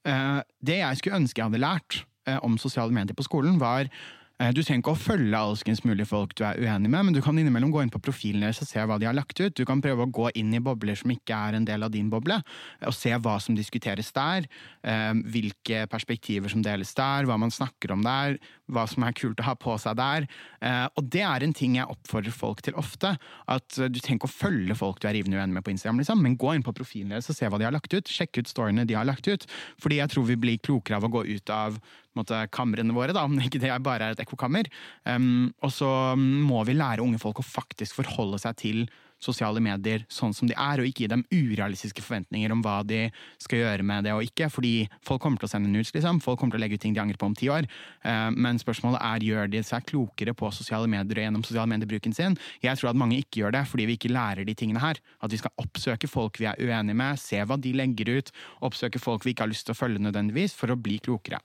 Det 0.05 0.75
jeg 0.77 0.99
skulle 1.01 1.17
ønske 1.17 1.41
jeg 1.41 1.49
hadde 1.49 1.63
lært 1.63 2.03
om 2.45 2.59
sosiale 2.61 2.93
medier 2.93 3.17
på 3.17 3.25
skolen, 3.25 3.55
var 3.57 3.89
du 4.35 4.61
trenger 4.65 4.81
ikke 4.83 4.93
å 4.97 4.99
følge 4.99 5.39
alskens 5.39 5.85
mulige 5.87 6.09
folk 6.11 6.33
du 6.35 6.43
er 6.43 6.59
uenig 6.59 6.91
med, 6.91 7.07
men 7.07 7.15
du 7.15 7.21
kan 7.23 7.37
innimellom 7.39 7.71
gå 7.71 7.85
inn 7.85 7.93
på 7.93 8.01
profilen 8.03 8.43
deres 8.43 8.59
og 8.65 8.67
se 8.67 8.83
hva 8.83 8.97
de 8.99 9.07
har 9.07 9.15
lagt 9.15 9.39
ut. 9.39 9.55
Du 9.55 9.63
kan 9.69 9.83
prøve 9.85 10.07
å 10.07 10.11
gå 10.11 10.33
inn 10.35 10.51
i 10.57 10.63
bobler 10.65 10.99
som 10.99 11.13
ikke 11.15 11.37
er 11.37 11.59
en 11.59 11.69
del 11.69 11.87
av 11.87 11.93
din 11.95 12.11
boble, 12.11 12.41
og 12.83 12.97
se 12.97 13.15
hva 13.15 13.37
som 13.43 13.55
diskuteres 13.55 14.11
der. 14.17 14.49
Eh, 14.83 15.13
hvilke 15.31 15.85
perspektiver 15.91 16.51
som 16.51 16.65
deles 16.67 16.91
der, 16.99 17.29
hva 17.31 17.39
man 17.39 17.55
snakker 17.55 17.95
om 17.95 18.03
der, 18.03 18.41
hva 18.75 18.87
som 18.91 19.07
er 19.07 19.15
kult 19.15 19.39
å 19.39 19.47
ha 19.47 19.55
på 19.61 19.77
seg 19.79 19.99
der. 20.01 20.29
Eh, 20.59 20.87
og 20.99 21.11
det 21.15 21.23
er 21.23 21.47
en 21.47 21.55
ting 21.55 21.79
jeg 21.79 21.91
oppfordrer 21.95 22.35
folk 22.35 22.65
til 22.67 22.75
ofte. 22.81 23.15
At 23.47 23.79
du 23.79 24.01
trenger 24.01 24.25
ikke 24.25 24.33
å 24.33 24.35
følge 24.35 24.79
folk 24.79 24.99
du 24.99 25.09
er 25.11 25.19
rivende 25.19 25.39
uenig 25.39 25.61
med 25.61 25.67
på 25.67 25.75
Instagram, 25.77 26.03
liksom, 26.03 26.23
men 26.25 26.39
gå 26.41 26.57
inn 26.57 26.67
på 26.67 26.75
profilen 26.75 27.15
deres 27.15 27.31
og 27.31 27.39
se 27.39 27.47
hva 27.47 27.61
de 27.61 27.69
har 27.69 27.77
lagt 27.77 27.95
ut. 27.95 28.11
Sjekk 28.11 28.43
ut 28.43 28.51
storyene 28.51 28.89
de 28.89 28.99
har 28.99 29.07
lagt 29.07 29.31
ut. 29.31 29.47
Fordi 29.79 30.03
jeg 30.03 30.11
tror 30.11 30.27
vi 30.27 30.41
blir 30.41 30.63
klokere 30.65 30.99
av 30.99 31.07
å 31.07 31.13
gå 31.21 31.27
ut 31.31 31.55
av 31.55 31.79
måte, 32.19 32.43
kamrene 32.55 32.95
våre, 32.97 33.15
da, 33.17 33.25
om 33.29 33.39
ikke 33.41 33.63
det 33.63 33.73
bare 33.85 34.11
er 34.11 34.17
et 34.17 34.25
ekkokammer. 34.25 34.71
Um, 35.09 35.53
og 35.65 35.73
så 35.75 35.89
må 36.19 36.63
vi 36.69 36.77
lære 36.79 37.05
unge 37.05 37.21
folk 37.23 37.43
å 37.43 37.47
faktisk 37.47 38.01
forholde 38.03 38.41
seg 38.43 38.61
til 38.61 38.87
sosiale 39.25 39.61
medier 39.63 40.05
sånn 40.13 40.35
som 40.37 40.49
de 40.49 40.57
er, 40.57 40.81
og 40.81 40.89
ikke 40.89 41.05
gi 41.05 41.11
dem 41.11 41.25
urealistiske 41.33 42.03
forventninger 42.05 42.53
om 42.53 42.63
hva 42.65 42.81
de 42.87 43.07
skal 43.43 43.63
gjøre 43.63 43.87
med 43.87 44.07
det 44.07 44.15
og 44.15 44.25
ikke. 44.27 44.51
Fordi 44.53 44.73
folk 45.07 45.23
kommer 45.25 45.41
til 45.41 45.49
å 45.49 45.53
sende 45.55 45.71
nudes, 45.73 45.95
liksom. 45.97 46.21
Folk 46.25 46.41
kommer 46.41 46.57
til 46.57 46.63
å 46.63 46.65
legge 46.65 46.79
ut 46.79 46.85
ting 46.85 46.97
de 46.97 47.03
angrer 47.03 47.21
på 47.21 47.29
om 47.31 47.37
ti 47.39 47.49
år. 47.53 47.69
Uh, 48.05 48.31
men 48.35 48.61
spørsmålet 48.61 49.01
er 49.01 49.29
gjør 49.31 49.53
de 49.55 49.65
seg 49.67 49.89
klokere 49.89 50.37
på 50.37 50.51
sosiale 50.55 50.91
medier 50.91 51.23
og 51.23 51.29
gjennom 51.29 51.47
sosiale 51.47 51.71
medier-bruken 51.73 52.17
sin. 52.17 52.39
Jeg 52.65 52.81
tror 52.81 52.93
at 52.93 53.01
mange 53.01 53.21
ikke 53.23 53.45
gjør 53.45 53.57
det 53.59 53.65
fordi 53.71 53.89
vi 53.89 53.99
ikke 53.99 54.13
lærer 54.13 54.49
de 54.49 54.57
tingene 54.59 54.83
her. 54.83 55.01
At 55.25 55.33
vi 55.33 55.41
skal 55.41 55.55
oppsøke 55.63 56.11
folk 56.11 56.41
vi 56.43 56.51
er 56.51 56.61
uenige 56.61 56.99
med, 56.99 57.21
se 57.23 57.41
hva 57.41 57.59
de 57.61 57.75
legger 57.77 58.13
ut, 58.19 58.35
oppsøke 58.67 59.03
folk 59.03 59.25
vi 59.25 59.35
ikke 59.35 59.47
har 59.47 59.53
lyst 59.55 59.69
til 59.69 59.77
å 59.77 59.79
følge 59.79 60.03
nødvendigvis, 60.05 60.57
for 60.59 60.73
å 60.73 60.81
bli 60.81 61.01
klokere. 61.03 61.41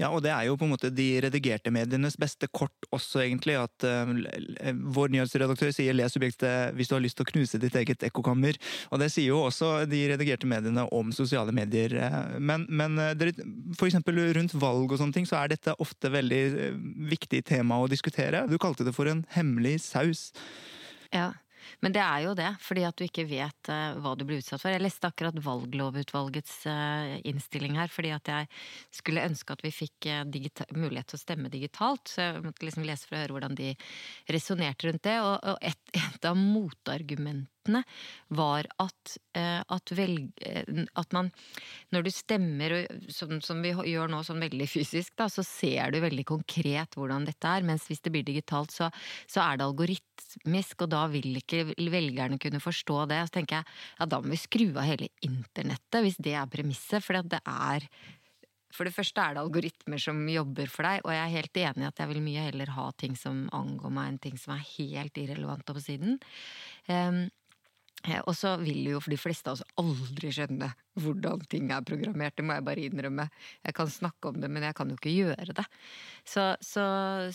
Ja, 0.00 0.08
og 0.10 0.22
det 0.24 0.32
er 0.32 0.46
jo 0.48 0.56
på 0.58 0.66
en 0.66 0.72
måte 0.72 0.90
de 0.92 1.08
redigerte 1.24 1.72
medienes 1.74 2.16
beste 2.20 2.48
kort 2.48 2.88
også, 2.94 3.22
egentlig. 3.24 3.56
At 3.60 3.86
uh, 3.86 4.12
vår 4.96 5.12
nyhetsredaktør 5.14 5.72
sier 5.74 5.96
'les 5.96 6.16
objektet 6.16 6.74
hvis 6.76 6.90
du 6.90 6.96
har 6.96 7.04
lyst 7.04 7.18
til 7.20 7.26
å 7.26 7.32
knuse 7.32 7.60
ditt 7.60 7.76
eget 7.76 8.06
ekkokammer'. 8.08 8.58
Og 8.90 9.02
det 9.02 9.10
sier 9.12 9.30
jo 9.30 9.42
også 9.46 9.84
de 9.90 10.02
redigerte 10.12 10.48
mediene 10.48 10.86
om 10.94 11.12
sosiale 11.12 11.52
medier. 11.52 11.94
Eh, 11.94 12.38
men, 12.38 12.66
men 12.68 12.96
for 13.78 13.88
eksempel 13.88 14.18
rundt 14.36 14.54
valg 14.54 14.92
og 14.92 14.98
sånne 14.98 15.16
ting, 15.16 15.28
så 15.28 15.40
er 15.40 15.52
dette 15.52 15.76
ofte 15.82 16.10
veldig 16.12 16.42
viktig 17.10 17.44
tema 17.48 17.80
å 17.80 17.90
diskutere. 17.90 18.46
Du 18.50 18.58
kalte 18.58 18.86
det 18.86 18.94
for 18.96 19.10
en 19.10 19.24
hemmelig 19.36 19.80
saus. 19.84 20.30
Ja, 21.12 21.32
men 21.80 21.94
det 21.96 22.02
er 22.04 22.24
jo 22.26 22.34
det, 22.36 22.48
fordi 22.60 22.84
at 22.84 22.96
du 22.98 23.06
ikke 23.06 23.26
vet 23.28 23.70
uh, 23.72 23.96
hva 24.02 24.12
du 24.18 24.26
blir 24.28 24.42
utsatt 24.42 24.60
for. 24.60 24.72
Jeg 24.72 24.82
leste 24.82 25.08
akkurat 25.08 25.38
valglovutvalgets 25.44 26.56
uh, 26.68 27.14
innstilling 27.28 27.78
her, 27.80 27.92
fordi 27.92 28.12
at 28.16 28.28
jeg 28.28 28.50
skulle 29.00 29.24
ønske 29.24 29.56
at 29.56 29.64
vi 29.64 29.72
fikk 29.72 30.10
uh, 30.12 30.24
mulighet 30.76 31.12
til 31.12 31.20
å 31.20 31.22
stemme 31.22 31.52
digitalt. 31.52 32.12
Så 32.12 32.26
jeg 32.26 32.44
måtte 32.44 32.68
liksom 32.68 32.84
lese 32.88 33.08
for 33.08 33.16
å 33.16 33.22
høre 33.24 33.38
hvordan 33.38 33.56
de 33.58 33.72
resonnerte 34.28 34.90
rundt 34.90 35.06
det. 35.08 35.16
Og 35.24 35.64
et, 35.72 35.80
et, 35.96 36.28
av 36.28 36.36
motargumentene 36.36 37.48
var 38.28 38.66
at, 38.80 39.16
at, 39.34 39.92
velg, 39.96 40.30
at, 40.94 41.12
man 41.12 41.30
Når 41.92 42.04
du 42.06 42.10
stemmer, 42.10 42.74
sånn 43.12 43.40
som 43.44 43.60
vi 43.62 43.72
gjør 43.72 44.10
nå, 44.10 44.22
sånn 44.24 44.40
veldig 44.40 44.68
fysisk, 44.70 45.14
da, 45.18 45.28
så 45.28 45.44
ser 45.46 45.92
du 45.92 46.00
veldig 46.00 46.24
konkret 46.28 46.96
hvordan 46.96 47.26
dette 47.28 47.48
er. 47.48 47.66
Mens 47.66 47.86
hvis 47.88 48.00
det 48.00 48.12
blir 48.14 48.24
digitalt, 48.26 48.72
så, 48.72 48.90
så 49.26 49.42
er 49.44 49.58
det 49.58 49.66
algoritmisk, 49.66 50.86
og 50.86 50.92
da 50.94 51.06
vil 51.12 51.34
ikke 51.40 51.66
velgerne 51.76 52.38
kunne 52.40 52.62
forstå 52.62 53.04
det. 53.10 53.24
Så 53.28 53.36
tenker 53.38 53.60
jeg 53.60 53.68
ja, 53.98 54.06
da 54.06 54.22
må 54.22 54.32
vi 54.32 54.40
skru 54.40 54.70
av 54.70 54.86
hele 54.88 55.10
internettet, 55.26 56.00
hvis 56.04 56.20
det 56.22 56.36
er 56.38 56.48
premisset. 56.50 57.04
For 57.04 57.20
det 57.20 57.42
er 57.44 57.86
For 58.70 58.86
det 58.86 58.94
første 58.94 59.18
er 59.20 59.34
det 59.34 59.42
algoritmer 59.42 59.98
som 59.98 60.22
jobber 60.30 60.70
for 60.70 60.86
deg, 60.86 61.02
og 61.02 61.10
jeg 61.10 61.24
er 61.24 61.36
helt 61.36 61.58
enig 61.58 61.82
i 61.82 61.88
at 61.88 61.98
jeg 61.98 62.10
vil 62.12 62.22
mye 62.22 62.46
heller 62.46 62.70
ha 62.76 62.86
ting 62.94 63.16
som 63.18 63.48
angår 63.52 63.90
meg, 63.90 64.12
enn 64.12 64.22
ting 64.22 64.38
som 64.38 64.54
er 64.54 64.62
helt 64.78 65.18
irrelevant 65.18 65.66
på 65.66 65.82
siden. 65.82 66.20
Um, 66.86 67.26
Eh, 67.26 67.39
og 68.24 68.32
så 68.36 68.54
vil 68.62 68.86
jo 68.94 69.00
for 69.02 69.12
de 69.12 69.18
fleste 69.20 69.50
av 69.50 69.58
oss 69.58 69.64
aldri 69.80 70.30
skjønne 70.32 70.70
hvordan 71.00 71.42
ting 71.52 71.68
er 71.72 71.84
programmert, 71.86 72.34
det 72.36 72.44
må 72.46 72.56
jeg 72.56 72.64
bare 72.66 72.84
innrømme. 72.88 73.26
Jeg 73.66 73.76
kan 73.76 73.90
snakke 73.92 74.32
om 74.32 74.40
det, 74.40 74.50
men 74.52 74.64
jeg 74.66 74.76
kan 74.76 74.90
jo 74.90 74.96
ikke 74.98 75.12
gjøre 75.12 75.54
det. 75.56 75.66
Så, 76.24 76.46
så, 76.64 76.84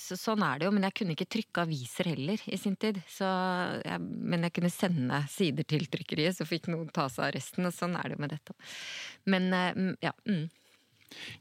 så 0.01 0.17
sånn 0.19 0.43
er 0.45 0.59
det 0.59 0.67
jo. 0.67 0.73
Men 0.75 0.87
jeg 0.89 0.97
kunne 0.99 1.15
ikke 1.15 1.29
trykke 1.37 1.65
aviser 1.65 2.11
heller 2.11 2.41
i 2.45 2.59
sin 2.61 2.75
tid. 2.81 2.99
Jeg, 3.15 4.01
men 4.01 4.47
jeg 4.47 4.55
kunne 4.57 4.73
sende 4.73 5.21
sider 5.31 5.67
til 5.69 5.87
trykkeriet, 5.91 6.37
så 6.37 6.49
fikk 6.49 6.69
noen 6.73 6.91
ta 6.93 7.07
seg 7.13 7.29
av 7.29 7.33
resten. 7.37 7.69
Og 7.69 7.73
sånn 7.75 7.97
er 7.99 8.09
det 8.09 8.17
jo 8.17 8.25
med 8.25 8.35
dette. 8.35 8.57
Men 9.31 9.49
eh, 9.55 9.81
ja. 10.05 10.13
Mm. 10.29 10.47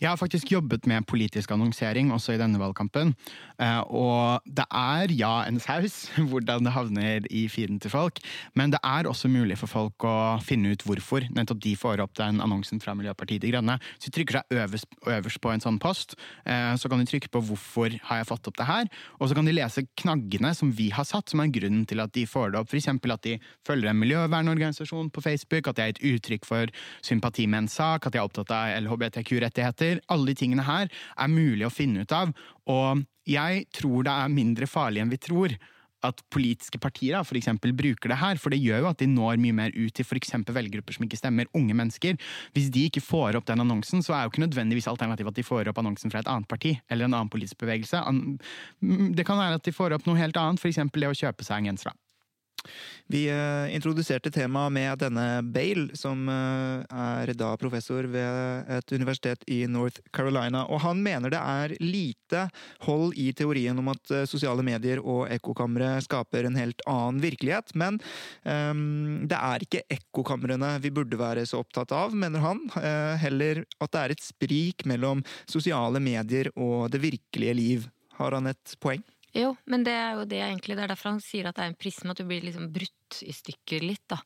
Jeg 0.01 0.11
har 0.11 0.21
faktisk 0.21 0.53
jobbet 0.53 0.87
med 0.91 1.07
politisk 1.07 1.51
annonsering 1.55 2.13
også 2.15 2.35
i 2.35 2.41
denne 2.41 2.61
valgkampen. 2.61 3.15
Eh, 3.63 3.81
og 3.89 4.45
det 4.47 4.67
er, 4.71 5.13
ja, 5.15 5.35
en 5.49 5.61
saus 5.63 6.09
hvordan 6.31 6.67
det 6.67 6.75
havner 6.75 7.29
i 7.31 7.47
feeden 7.53 7.81
til 7.83 7.93
folk. 7.93 8.21
Men 8.55 8.75
det 8.75 8.81
er 8.85 9.09
også 9.09 9.31
mulig 9.31 9.59
for 9.61 9.71
folk 9.71 10.07
å 10.07 10.17
finne 10.45 10.75
ut 10.75 10.85
hvorfor 10.87 11.27
nettopp 11.35 11.63
de 11.65 11.75
får 11.79 12.03
opp 12.05 12.15
den 12.19 12.41
annonsen 12.45 12.83
fra 12.83 12.97
Miljøpartiet 12.99 13.45
De 13.45 13.53
Grønne. 13.53 13.79
Så 13.99 14.11
de 14.11 14.17
trykker 14.19 14.41
seg 14.41 14.59
øverst, 14.65 14.91
øverst 15.07 15.43
på 15.43 15.53
en 15.53 15.65
sånn 15.65 15.81
post. 15.83 16.17
Eh, 16.45 16.75
så 16.81 16.91
kan 16.91 17.01
de 17.01 17.09
trykke 17.09 17.31
på 17.31 17.43
'hvorfor 17.45 17.99
har 18.09 18.17
jeg 18.19 18.31
fått 18.31 18.49
opp 18.49 18.57
det 18.57 18.67
her', 18.67 18.89
og 19.21 19.29
så 19.29 19.35
kan 19.35 19.45
de 19.45 19.53
lese 19.53 19.87
knaggene 19.97 20.55
som 20.55 20.73
vi 20.73 20.91
har 20.91 21.05
satt, 21.05 21.31
som 21.31 21.41
er 21.41 21.53
grunnen 21.53 21.87
til 21.87 22.01
at 22.01 22.13
de 22.13 22.27
får 22.27 22.53
det 22.53 22.61
opp. 22.61 22.69
F.eks. 22.69 22.89
at 22.89 23.23
de 23.23 23.39
følger 23.67 23.91
en 23.91 23.99
miljøvernorganisasjon 23.99 25.11
på 25.11 25.23
Facebook, 25.23 25.69
at 25.69 25.77
de 25.77 25.83
er 25.83 25.89
et 25.89 26.03
uttrykk 26.03 26.45
for 26.45 26.67
sympati 27.03 27.47
med 27.47 27.65
en 27.65 27.69
sak, 27.69 28.07
at 28.07 28.13
de 28.13 28.19
er 28.19 28.25
opptatt 28.25 28.51
av 28.51 28.83
LHBTQ-rettigheter. 28.83 29.64
Alle 29.65 30.31
de 30.31 30.39
tingene 30.39 30.67
her 30.67 30.91
er 30.91 31.33
mulig 31.33 31.67
å 31.67 31.73
finne 31.73 32.05
ut 32.05 32.15
av. 32.15 32.35
Og 32.71 33.05
jeg 33.29 33.65
tror 33.75 34.05
det 34.05 34.13
er 34.15 34.35
mindre 34.35 34.69
farlig 34.69 35.03
enn 35.03 35.13
vi 35.13 35.23
tror 35.23 35.57
at 36.05 36.21
politiske 36.33 36.79
partier 36.81 37.17
for 37.25 37.39
eksempel, 37.39 37.73
bruker 37.77 38.13
det 38.13 38.19
her. 38.21 38.41
For 38.41 38.53
det 38.53 38.61
gjør 38.63 38.85
jo 38.85 38.91
at 38.91 39.01
de 39.01 39.09
når 39.11 39.41
mye 39.41 39.57
mer 39.57 39.75
ut 39.77 39.95
til 39.97 40.07
f.eks. 40.07 40.35
velgergrupper 40.45 40.99
som 40.99 41.07
ikke 41.07 41.21
stemmer, 41.21 41.51
unge 41.57 41.77
mennesker. 41.77 42.19
Hvis 42.57 42.71
de 42.75 42.87
ikke 42.91 43.05
får 43.05 43.39
opp 43.39 43.49
den 43.49 43.65
annonsen, 43.65 44.05
så 44.05 44.17
er 44.17 44.25
jo 44.25 44.35
ikke 44.35 44.45
nødvendigvis 44.45 44.91
alternativet 44.91 45.33
at 45.33 45.41
de 45.41 45.47
får 45.47 45.73
opp 45.73 45.81
annonsen 45.83 46.13
fra 46.13 46.21
et 46.21 46.31
annet 46.31 46.51
parti 46.51 46.77
eller 46.91 47.09
en 47.09 47.17
annen 47.17 47.33
politisk 47.33 47.61
bevegelse. 47.65 48.03
Det 49.17 49.27
kan 49.27 49.41
være 49.41 49.61
at 49.61 49.67
de 49.67 49.75
får 49.75 49.97
opp 49.97 50.09
noe 50.09 50.21
helt 50.21 50.39
annet, 50.41 50.61
f.eks. 50.61 50.83
det 50.93 51.11
å 51.11 51.21
kjøpe 51.25 51.47
seg 51.47 51.63
en 51.63 51.73
genser. 51.73 51.97
Vi 53.07 53.27
eh, 53.29 53.75
introduserte 53.75 54.31
temaet 54.33 54.73
med 54.73 54.99
denne 55.03 55.43
Bale, 55.43 55.91
som 55.97 56.25
eh, 56.29 56.85
er 56.89 57.33
da 57.37 57.51
professor 57.61 58.07
ved 58.09 58.71
et 58.73 58.95
universitet 58.97 59.45
i 59.53 59.65
North 59.69 60.01
Carolina. 60.15 60.65
Og 60.73 60.81
han 60.87 61.03
mener 61.05 61.35
det 61.35 61.41
er 61.41 61.77
lite 61.85 62.47
hold 62.87 63.13
i 63.21 63.31
teorien 63.37 63.79
om 63.81 63.93
at 63.93 64.15
eh, 64.15 64.25
sosiale 64.31 64.65
medier 64.65 65.03
og 65.05 65.29
ekkokamre 65.35 65.99
skaper 66.05 66.49
en 66.49 66.59
helt 66.61 66.81
annen 66.89 67.21
virkelighet. 67.25 67.75
Men 67.77 68.01
um, 68.45 69.25
det 69.29 69.37
er 69.37 69.65
ikke 69.65 69.85
ekkokamrene 69.93 70.75
vi 70.85 70.93
burde 70.95 71.21
være 71.21 71.45
så 71.49 71.61
opptatt 71.61 71.93
av, 71.95 72.15
mener 72.17 72.43
han. 72.45 72.63
Heller 73.21 73.65
at 73.83 73.93
det 73.93 74.01
er 74.01 74.15
et 74.15 74.25
sprik 74.25 74.85
mellom 74.89 75.23
sosiale 75.51 76.01
medier 76.03 76.51
og 76.55 76.89
det 76.93 77.03
virkelige 77.05 77.57
liv. 77.59 77.91
Har 78.19 78.37
han 78.37 78.49
et 78.51 78.77
poeng? 78.81 79.03
Jo, 79.35 79.55
men 79.67 79.83
det 79.87 79.95
er 79.99 80.19
jo 80.19 80.27
det 80.31 80.41
egentlig. 80.45 80.77
Det 80.79 80.85
er 80.85 80.93
derfor 80.93 81.15
han 81.15 81.23
sier 81.23 81.49
at 81.49 81.57
det 81.59 81.65
er 81.65 81.73
en 81.73 81.81
prisme, 81.81 82.13
at 82.13 82.21
du 82.21 82.27
blir 82.29 82.45
liksom 82.45 82.69
brutt 82.75 83.21
i 83.27 83.35
stykker 83.35 83.83
litt, 83.83 84.05
da. 84.11 84.21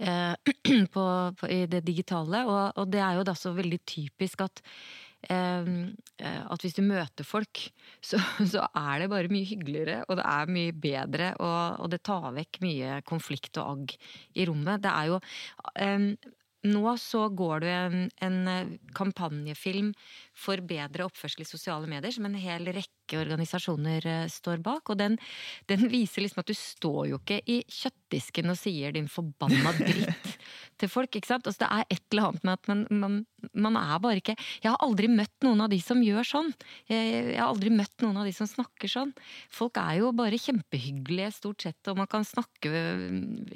Eh, 0.00 0.54
på, 0.94 1.04
på, 1.36 1.50
I 1.52 1.66
det 1.70 1.82
digitale. 1.84 2.44
Og, 2.48 2.62
og, 2.72 2.86
det 2.92 3.02
er 3.04 3.18
jo 3.18 3.26
da 3.28 3.36
så 3.36 3.52
veldig 3.56 3.80
typisk 3.84 4.46
at 4.46 4.62
eh, 5.28 5.68
at 6.24 6.64
hvis 6.64 6.76
du 6.78 6.82
møter 6.86 7.28
folk, 7.28 7.66
så, 8.00 8.20
så, 8.52 8.64
er 8.72 9.04
det 9.04 9.10
bare 9.12 9.32
mye 9.32 9.48
hyggeligere, 9.48 10.00
og 10.08 10.20
det 10.20 10.26
er 10.32 10.56
mye 10.56 10.78
bedre, 10.86 11.30
og, 11.36 11.84
og 11.84 11.92
det 11.92 12.00
tar 12.08 12.32
vekk 12.36 12.62
mye 12.64 12.98
konflikt 13.08 13.60
og 13.60 13.74
agg 13.74 13.96
i 14.36 14.48
rommet. 14.48 14.80
Det 14.86 14.92
er 14.92 15.12
jo 15.12 15.20
eh, 15.84 16.32
nå 16.66 16.94
så 17.00 17.26
går 17.36 17.62
det 17.62 17.72
en, 17.72 17.98
en, 18.24 18.38
eh, 18.50 18.72
kampanjefilm 18.96 19.92
for 20.36 20.60
bedre 20.68 21.06
oppførsel 21.06 21.42
i 21.42 21.48
sosiale 21.48 21.88
medier, 21.90 22.12
som 22.12 22.26
en 22.28 22.36
hel 22.38 22.68
rekke 22.68 23.18
organisasjoner 23.20 24.04
uh, 24.04 24.26
står 24.30 24.60
bak. 24.64 24.92
Og 24.92 25.00
den, 25.00 25.16
den, 25.70 25.86
viser 25.92 26.24
liksom 26.24 26.42
at 26.42 26.50
du 26.50 26.56
står 26.56 27.02
jo 27.12 27.20
ikke 27.20 27.40
i 27.48 27.62
kjøttdisken 27.64 28.52
og 28.52 28.58
sier 28.60 28.94
din 28.96 29.08
forbanna 29.10 29.72
dritt 29.80 30.36
til 30.80 30.92
folk. 30.92 31.16
ikke 31.16 31.30
sant? 31.30 31.48
Altså, 31.48 31.64
det 31.64 31.70
er 31.72 31.96
et 31.96 32.04
eller 32.12 32.28
annet 32.28 32.46
med 32.46 32.58
at 32.58 32.70
man, 32.72 32.84
man, 32.90 33.18
man, 33.54 33.80
er 33.80 34.02
bare 34.02 34.20
ikke 34.20 34.36
Jeg 34.36 34.70
har 34.70 34.78
aldri 34.84 35.08
møtt 35.12 35.46
noen 35.46 35.64
av 35.64 35.72
de 35.72 35.80
som 35.82 36.04
gjør 36.04 36.28
sånn. 36.28 36.52
Jeg, 36.90 37.10
jeg, 37.32 37.40
har 37.40 37.48
aldri 37.48 37.72
møtt 37.72 38.04
noen 38.04 38.20
av 38.20 38.28
de 38.28 38.36
som 38.36 38.50
snakker 38.50 38.92
sånn. 38.92 39.16
Folk 39.52 39.80
er 39.80 40.02
jo 40.02 40.12
bare 40.16 40.40
kjempehyggelige 40.40 41.32
stort 41.40 41.64
sett, 41.64 41.80
og 41.88 42.00
man 42.02 42.10
kan 42.10 42.26
snakke 42.26 42.72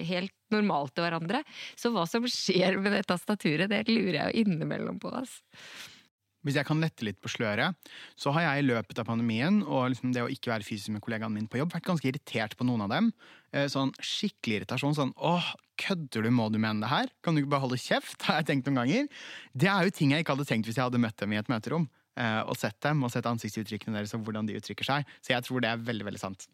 helt 0.09 0.37
normalt 0.55 0.97
til 0.97 1.07
hverandre. 1.07 1.45
Så 1.79 1.93
hva 1.95 2.07
som 2.11 2.27
skjer 2.29 2.79
med 2.81 2.95
det 2.97 3.07
tastaturet, 3.11 3.71
det 3.71 3.87
lurer 3.91 4.23
jeg 4.23 4.29
jo 4.31 4.45
innimellom 4.45 5.01
på. 5.03 5.13
Altså. 5.21 5.43
Hvis 6.47 6.57
jeg 6.57 6.67
kan 6.69 6.81
lette 6.81 7.05
litt 7.05 7.19
på 7.21 7.29
sløret, 7.29 7.77
så 8.17 8.33
har 8.33 8.47
jeg 8.47 8.63
i 8.63 8.69
løpet 8.71 9.03
av 9.03 9.09
pandemien 9.11 9.61
og 9.67 9.91
liksom 9.93 10.15
det 10.15 10.25
å 10.25 10.31
ikke 10.33 10.53
være 10.55 10.65
fysisk 10.65 10.95
med 10.95 11.05
kollegaene 11.05 11.37
mine 11.37 11.51
på 11.53 11.61
jobb, 11.61 11.75
vært 11.75 11.89
ganske 11.91 12.09
irritert 12.09 12.57
på 12.57 12.67
noen 12.69 12.87
av 12.87 12.95
dem. 12.95 13.11
Eh, 13.53 13.67
sånn 13.73 13.93
skikkelig 14.01 14.63
irritasjon. 14.63 14.97
Sånn 14.97 15.13
åh, 15.17 15.51
kødder 15.81 16.25
du, 16.25 16.31
må 16.33 16.49
du 16.53 16.61
mene 16.63 16.85
det 16.85 16.93
her? 16.93 17.13
Kan 17.25 17.37
du 17.37 17.43
ikke 17.43 17.55
bare 17.57 17.67
holde 17.67 17.81
kjeft? 17.81 18.23
har 18.29 18.41
jeg 18.41 18.51
tenkt 18.53 18.71
noen 18.71 18.83
ganger. 18.83 19.11
Det 19.53 19.69
er 19.73 19.89
jo 19.89 19.97
ting 19.97 20.15
jeg 20.15 20.25
ikke 20.25 20.39
hadde 20.39 20.49
tenkt 20.49 20.71
hvis 20.71 20.81
jeg 20.81 20.89
hadde 20.89 21.03
møtt 21.03 21.21
dem 21.21 21.37
i 21.37 21.41
et 21.41 21.53
møterom. 21.53 21.91
Eh, 22.21 22.41
og 22.43 22.57
sett 22.59 22.81
dem, 22.85 23.05
og 23.05 23.13
sett 23.13 23.29
ansiktsuttrykkene 23.29 24.01
deres 24.01 24.17
og 24.17 24.25
hvordan 24.25 24.49
de 24.49 24.57
uttrykker 24.61 24.89
seg. 24.89 25.13
Så 25.21 25.35
jeg 25.37 25.47
tror 25.47 25.65
det 25.65 25.75
er 25.75 25.85
veldig, 25.91 26.09
veldig 26.09 26.25
sant 26.25 26.49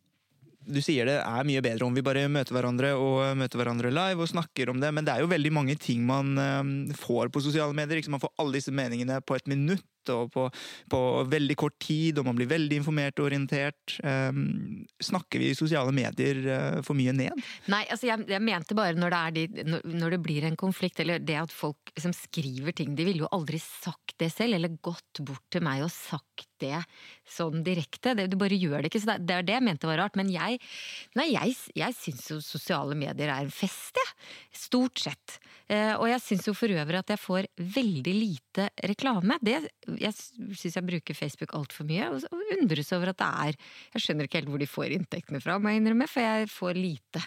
du 0.67 0.81
sier 0.83 1.09
det 1.09 1.17
er 1.23 1.47
mye 1.47 1.63
bedre 1.65 1.87
om 1.87 1.95
vi 1.97 2.05
bare 2.05 2.27
møter 2.33 2.57
hverandre 2.57 2.93
og 2.99 3.39
møter 3.39 3.61
hverandre 3.61 3.93
live 3.95 4.25
og 4.25 4.31
snakker 4.33 4.73
om 4.73 4.81
det, 4.83 4.93
men 4.95 5.07
det 5.07 5.15
er 5.15 5.25
jo 5.25 5.31
veldig 5.31 5.53
mange 5.55 5.77
ting 5.81 6.03
man 6.07 6.35
um, 6.39 6.73
får 6.97 7.31
på 7.33 7.43
sosiale 7.45 7.77
medier. 7.77 8.01
Liksom 8.01 8.17
man 8.17 8.23
får 8.23 8.35
alle 8.43 8.59
disse 8.59 8.75
meningene 8.75 9.21
på 9.23 9.39
et 9.39 9.47
minutt 9.51 9.87
og 10.13 10.31
på, 10.31 10.45
på, 10.91 10.99
veldig 11.27 11.57
kort 11.59 11.75
tid, 11.83 12.21
og 12.21 12.29
man 12.29 12.37
blir 12.39 12.47
veldig 12.51 12.79
informert 12.79 13.19
og 13.19 13.29
orientert. 13.29 13.97
Um, 14.07 14.85
snakker 15.03 15.43
vi 15.43 15.51
i 15.51 15.59
sosiale 15.59 15.95
medier 15.95 16.43
uh, 16.47 16.79
for 16.87 16.99
mye 16.99 17.15
ned? 17.17 17.47
Nei, 17.73 17.83
altså 17.91 18.11
jeg, 18.11 18.27
jeg 18.31 18.45
mente 18.45 18.77
bare 18.79 18.99
når 18.99 19.17
det, 19.35 19.47
de, 19.57 19.67
når 19.83 20.17
det, 20.17 20.21
blir 20.27 20.47
en 20.47 20.59
konflikt, 20.59 21.03
eller 21.03 21.23
det 21.23 21.41
at 21.41 21.55
folk 21.55 21.91
som 21.99 22.15
skriver 22.15 22.75
ting 22.77 22.95
De 22.97 23.05
ville 23.07 23.25
jo 23.25 23.33
aldri 23.35 23.61
sagt 23.63 24.17
det 24.21 24.31
selv, 24.35 24.59
eller 24.59 24.79
gått 24.83 25.23
bort 25.27 25.45
til 25.53 25.65
meg 25.67 25.85
og 25.87 25.93
sagt 25.95 26.56
det 26.63 26.81
sånn 27.29 27.65
direkte. 27.67 28.15
Det, 28.17 28.29
du 28.33 28.39
bare 28.41 28.59
gjør 28.59 28.83
det 28.83 28.91
ikke. 28.91 29.03
Så 29.03 29.13
det, 29.15 29.19
det 29.29 29.39
er 29.39 29.47
det 29.47 29.57
jeg 29.59 29.67
mente 29.69 29.91
var 29.91 30.01
rart. 30.03 30.19
Men 30.19 30.31
jeg, 30.33 30.61
nei, 31.19 31.29
jeg, 31.35 31.57
jeg 31.77 31.99
syns 31.99 32.31
jo 32.33 32.41
sosiale 32.45 32.97
medier 32.99 33.33
er 33.33 33.47
en 33.47 33.53
fest, 33.53 33.97
jeg. 33.97 34.15
Stort 34.67 35.03
sett. 35.03 35.39
Eh, 35.67 35.95
og 35.99 36.07
jeg 36.07 36.23
syns 36.23 36.47
jo 36.47 36.55
for 36.55 36.71
øvrig 36.71 37.01
at 37.01 37.11
jeg 37.11 37.19
får 37.19 37.49
veldig 37.59 38.15
lite 38.15 38.69
reklame. 38.87 39.39
Det, 39.43 39.57
jeg 39.99 40.15
syns 40.15 40.79
jeg 40.79 40.87
bruker 40.87 41.19
Facebook 41.19 41.55
altfor 41.59 41.89
mye, 41.89 42.13
og 42.15 42.45
undres 42.55 42.93
over 42.95 43.11
at 43.11 43.19
det 43.19 43.27
er 43.27 43.57
Jeg 43.97 44.05
skjønner 44.05 44.29
ikke 44.29 44.41
helt 44.41 44.53
hvor 44.53 44.63
de 44.63 44.69
får 44.71 44.95
inntektene 44.95 45.41
fra, 45.43 45.57
må 45.59 45.73
jeg 45.73 45.83
innrømme, 45.83 46.07
for 46.11 46.23
jeg 46.23 46.51
får 46.53 46.79
lite 46.79 47.23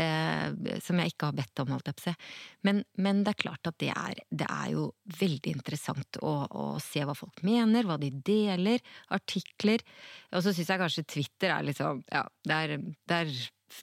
eh, 0.00 0.78
som 0.84 1.00
jeg 1.02 1.12
ikke 1.12 1.28
har 1.28 1.36
bedt 1.36 1.62
om, 1.62 1.74
holdt 1.74 1.90
jeg 1.90 1.98
på 1.98 2.06
si. 2.06 2.14
Men, 2.64 2.80
men, 2.96 3.22
det 3.26 3.34
er 3.34 3.42
klart 3.44 3.68
at 3.68 3.78
det 3.82 3.90
er, 3.92 4.22
det 4.30 4.48
er 4.48 4.72
jo 4.72 4.88
veldig 5.20 5.52
interessant 5.52 6.20
å, 6.22 6.32
å 6.48 6.64
se 6.82 7.04
hva 7.04 7.16
folk 7.18 7.44
mener, 7.44 7.84
hva 7.86 7.98
de 8.00 8.08
deler 8.24 8.71
deler 8.72 9.00
artikler. 9.12 9.82
Og 10.32 10.44
så 10.44 10.52
syns 10.52 10.70
jeg 10.70 10.80
kanskje 10.80 11.08
Twitter 11.08 11.54
er 11.54 11.66
liksom 11.66 12.04
Ja, 12.12 12.24
det, 12.44 12.60
er, 13.08 13.34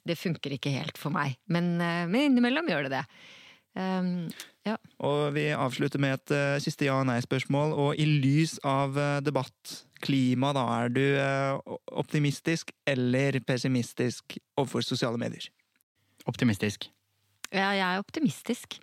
det 0.06 0.18
funker 0.18 0.56
ikke 0.56 0.72
helt 0.74 0.98
for 0.98 1.12
meg. 1.14 1.38
Men, 1.46 1.78
eh, 1.80 2.06
men 2.10 2.30
innimellom 2.30 2.68
gjør 2.70 2.88
det 2.88 2.98
det. 2.98 3.04
Um, 3.78 4.26
ja. 4.66 4.74
Og 4.98 5.30
vi 5.36 5.44
avslutter 5.54 6.02
med 6.02 6.16
et 6.16 6.32
uh, 6.34 6.58
siste 6.62 6.88
ja- 6.88 6.98
og 6.98 7.06
nei-spørsmål. 7.06 7.72
Og 7.72 8.00
i 8.00 8.06
lys 8.08 8.58
av 8.66 8.98
uh, 8.98 9.20
debatt, 9.22 9.76
klima, 10.02 10.52
da, 10.56 10.64
er 10.80 10.92
du 10.92 11.04
uh, 11.20 11.78
optimistisk 12.00 12.72
eller 12.88 13.38
pessimistisk 13.46 14.38
overfor 14.56 14.84
sosiale 14.86 15.20
medier? 15.20 15.46
Optimistisk. 16.28 16.90
Ja, 17.50 17.70
jeg 17.74 17.86
er 17.86 18.02
optimistisk. 18.02 18.78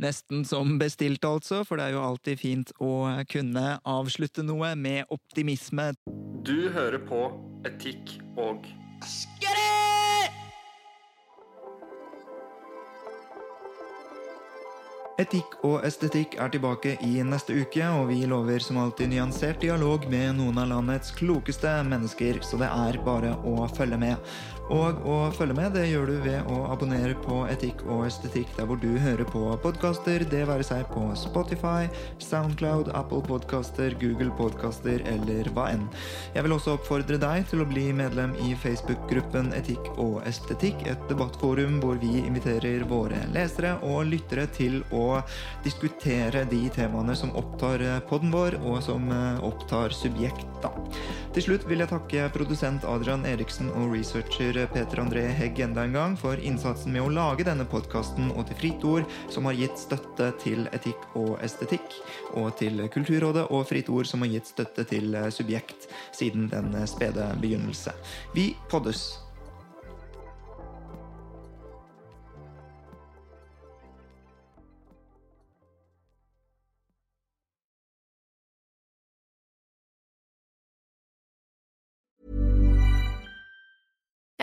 Nesten 0.00 0.46
som 0.48 0.78
bestilt, 0.80 1.24
altså, 1.28 1.60
for 1.68 1.76
det 1.76 1.90
er 1.90 1.96
jo 1.98 2.04
alltid 2.04 2.40
fint 2.40 2.70
å 2.80 2.92
kunne 3.28 3.64
avslutte 3.84 4.44
noe 4.46 4.72
med 4.78 5.10
optimisme. 5.12 5.90
Du 6.46 6.70
hører 6.72 7.02
på 7.04 7.26
Etikk 7.68 8.16
og 8.40 8.64
Etikk 15.20 15.58
og 15.68 15.82
estetikk 15.84 16.38
er 16.40 16.48
tilbake 16.48 16.94
i 17.04 17.18
neste 17.26 17.52
uke, 17.52 17.82
og 17.92 18.06
vi 18.08 18.22
lover 18.30 18.62
som 18.64 18.78
alltid 18.80 19.10
nyansert 19.12 19.60
dialog 19.60 20.06
med 20.08 20.38
noen 20.38 20.62
av 20.62 20.70
landets 20.70 21.12
klokeste 21.18 21.74
mennesker, 21.84 22.38
så 22.46 22.56
det 22.62 22.70
er 22.72 22.96
bare 23.04 23.34
å 23.44 23.66
følge 23.76 23.98
med. 24.00 24.30
Og 24.70 25.00
å 25.02 25.16
følge 25.34 25.56
med 25.58 25.74
det 25.74 25.88
gjør 25.90 26.06
du 26.06 26.16
ved 26.22 26.46
å 26.48 26.60
abonnere 26.70 27.16
på 27.24 27.40
Etikk 27.50 27.82
og 27.90 28.04
estetikk 28.06 28.52
der 28.54 28.68
hvor 28.70 28.78
du 28.78 28.88
hører 29.02 29.26
på 29.26 29.42
podkaster, 29.64 30.22
det 30.30 30.44
være 30.46 30.64
seg 30.64 30.86
på 30.94 31.02
Spotify, 31.18 31.90
Soundcloud, 32.22 32.92
Apple 32.94 33.20
Podkaster, 33.26 33.96
Google 34.00 34.30
Podkaster 34.38 35.02
eller 35.10 35.50
hva 35.56 35.66
enn. 35.74 35.88
Jeg 36.36 36.46
vil 36.46 36.54
også 36.54 36.76
oppfordre 36.78 37.18
deg 37.20 37.48
til 37.50 37.64
å 37.64 37.68
bli 37.68 37.88
medlem 37.98 38.36
i 38.46 38.54
Facebook-gruppen 38.62 39.50
Etikk 39.58 39.90
og 39.98 40.20
estetikk, 40.30 40.86
et 40.86 41.04
debattforum 41.10 41.80
hvor 41.82 41.98
vi 42.00 42.22
inviterer 42.22 42.86
våre 42.88 43.18
lesere 43.34 43.74
og 43.90 44.06
lyttere 44.14 44.46
til 44.54 44.80
å 44.94 45.09
diskutere 45.64 46.44
de 46.50 46.62
temaene 46.74 47.16
som 47.18 47.32
opptar 47.38 47.82
podden 48.10 48.32
vår, 48.34 48.58
og 48.64 48.80
som 48.84 49.08
opptar 49.46 49.94
subjekt, 49.94 50.46
da. 50.62 50.72
Til 51.34 51.46
slutt 51.46 51.66
vil 51.70 51.82
jeg 51.82 51.92
takke 51.92 52.26
produsent 52.34 52.84
Adrian 52.88 53.24
Eriksen 53.28 53.70
og 53.78 53.94
researcher 53.94 54.58
Peter 54.74 55.02
André 55.02 55.28
Hegg 55.38 55.60
enda 55.62 55.84
en 55.86 55.94
gang 55.96 56.16
for 56.18 56.40
innsatsen 56.42 56.94
med 56.94 57.04
å 57.04 57.12
lage 57.14 57.46
denne 57.46 57.66
podkasten 57.70 58.32
og 58.34 58.48
til 58.48 58.60
Fritt 58.60 58.86
Ord, 58.88 59.08
som 59.32 59.46
har 59.48 59.58
gitt 59.58 59.78
støtte 59.78 60.32
til 60.42 60.66
etikk 60.74 61.06
og 61.20 61.36
estetikk, 61.44 61.96
og 62.34 62.52
til 62.60 62.82
Kulturrådet 62.92 63.46
og 63.50 63.66
Fritt 63.70 63.90
Ord, 63.92 64.10
som 64.10 64.26
har 64.26 64.34
gitt 64.34 64.50
støtte 64.50 64.86
til 64.90 65.16
Subjekt 65.34 65.90
siden 66.16 66.50
den 66.52 66.74
spede 66.90 67.30
begynnelse. 67.40 67.94
Vi 68.34 68.52
poddes! 68.70 69.29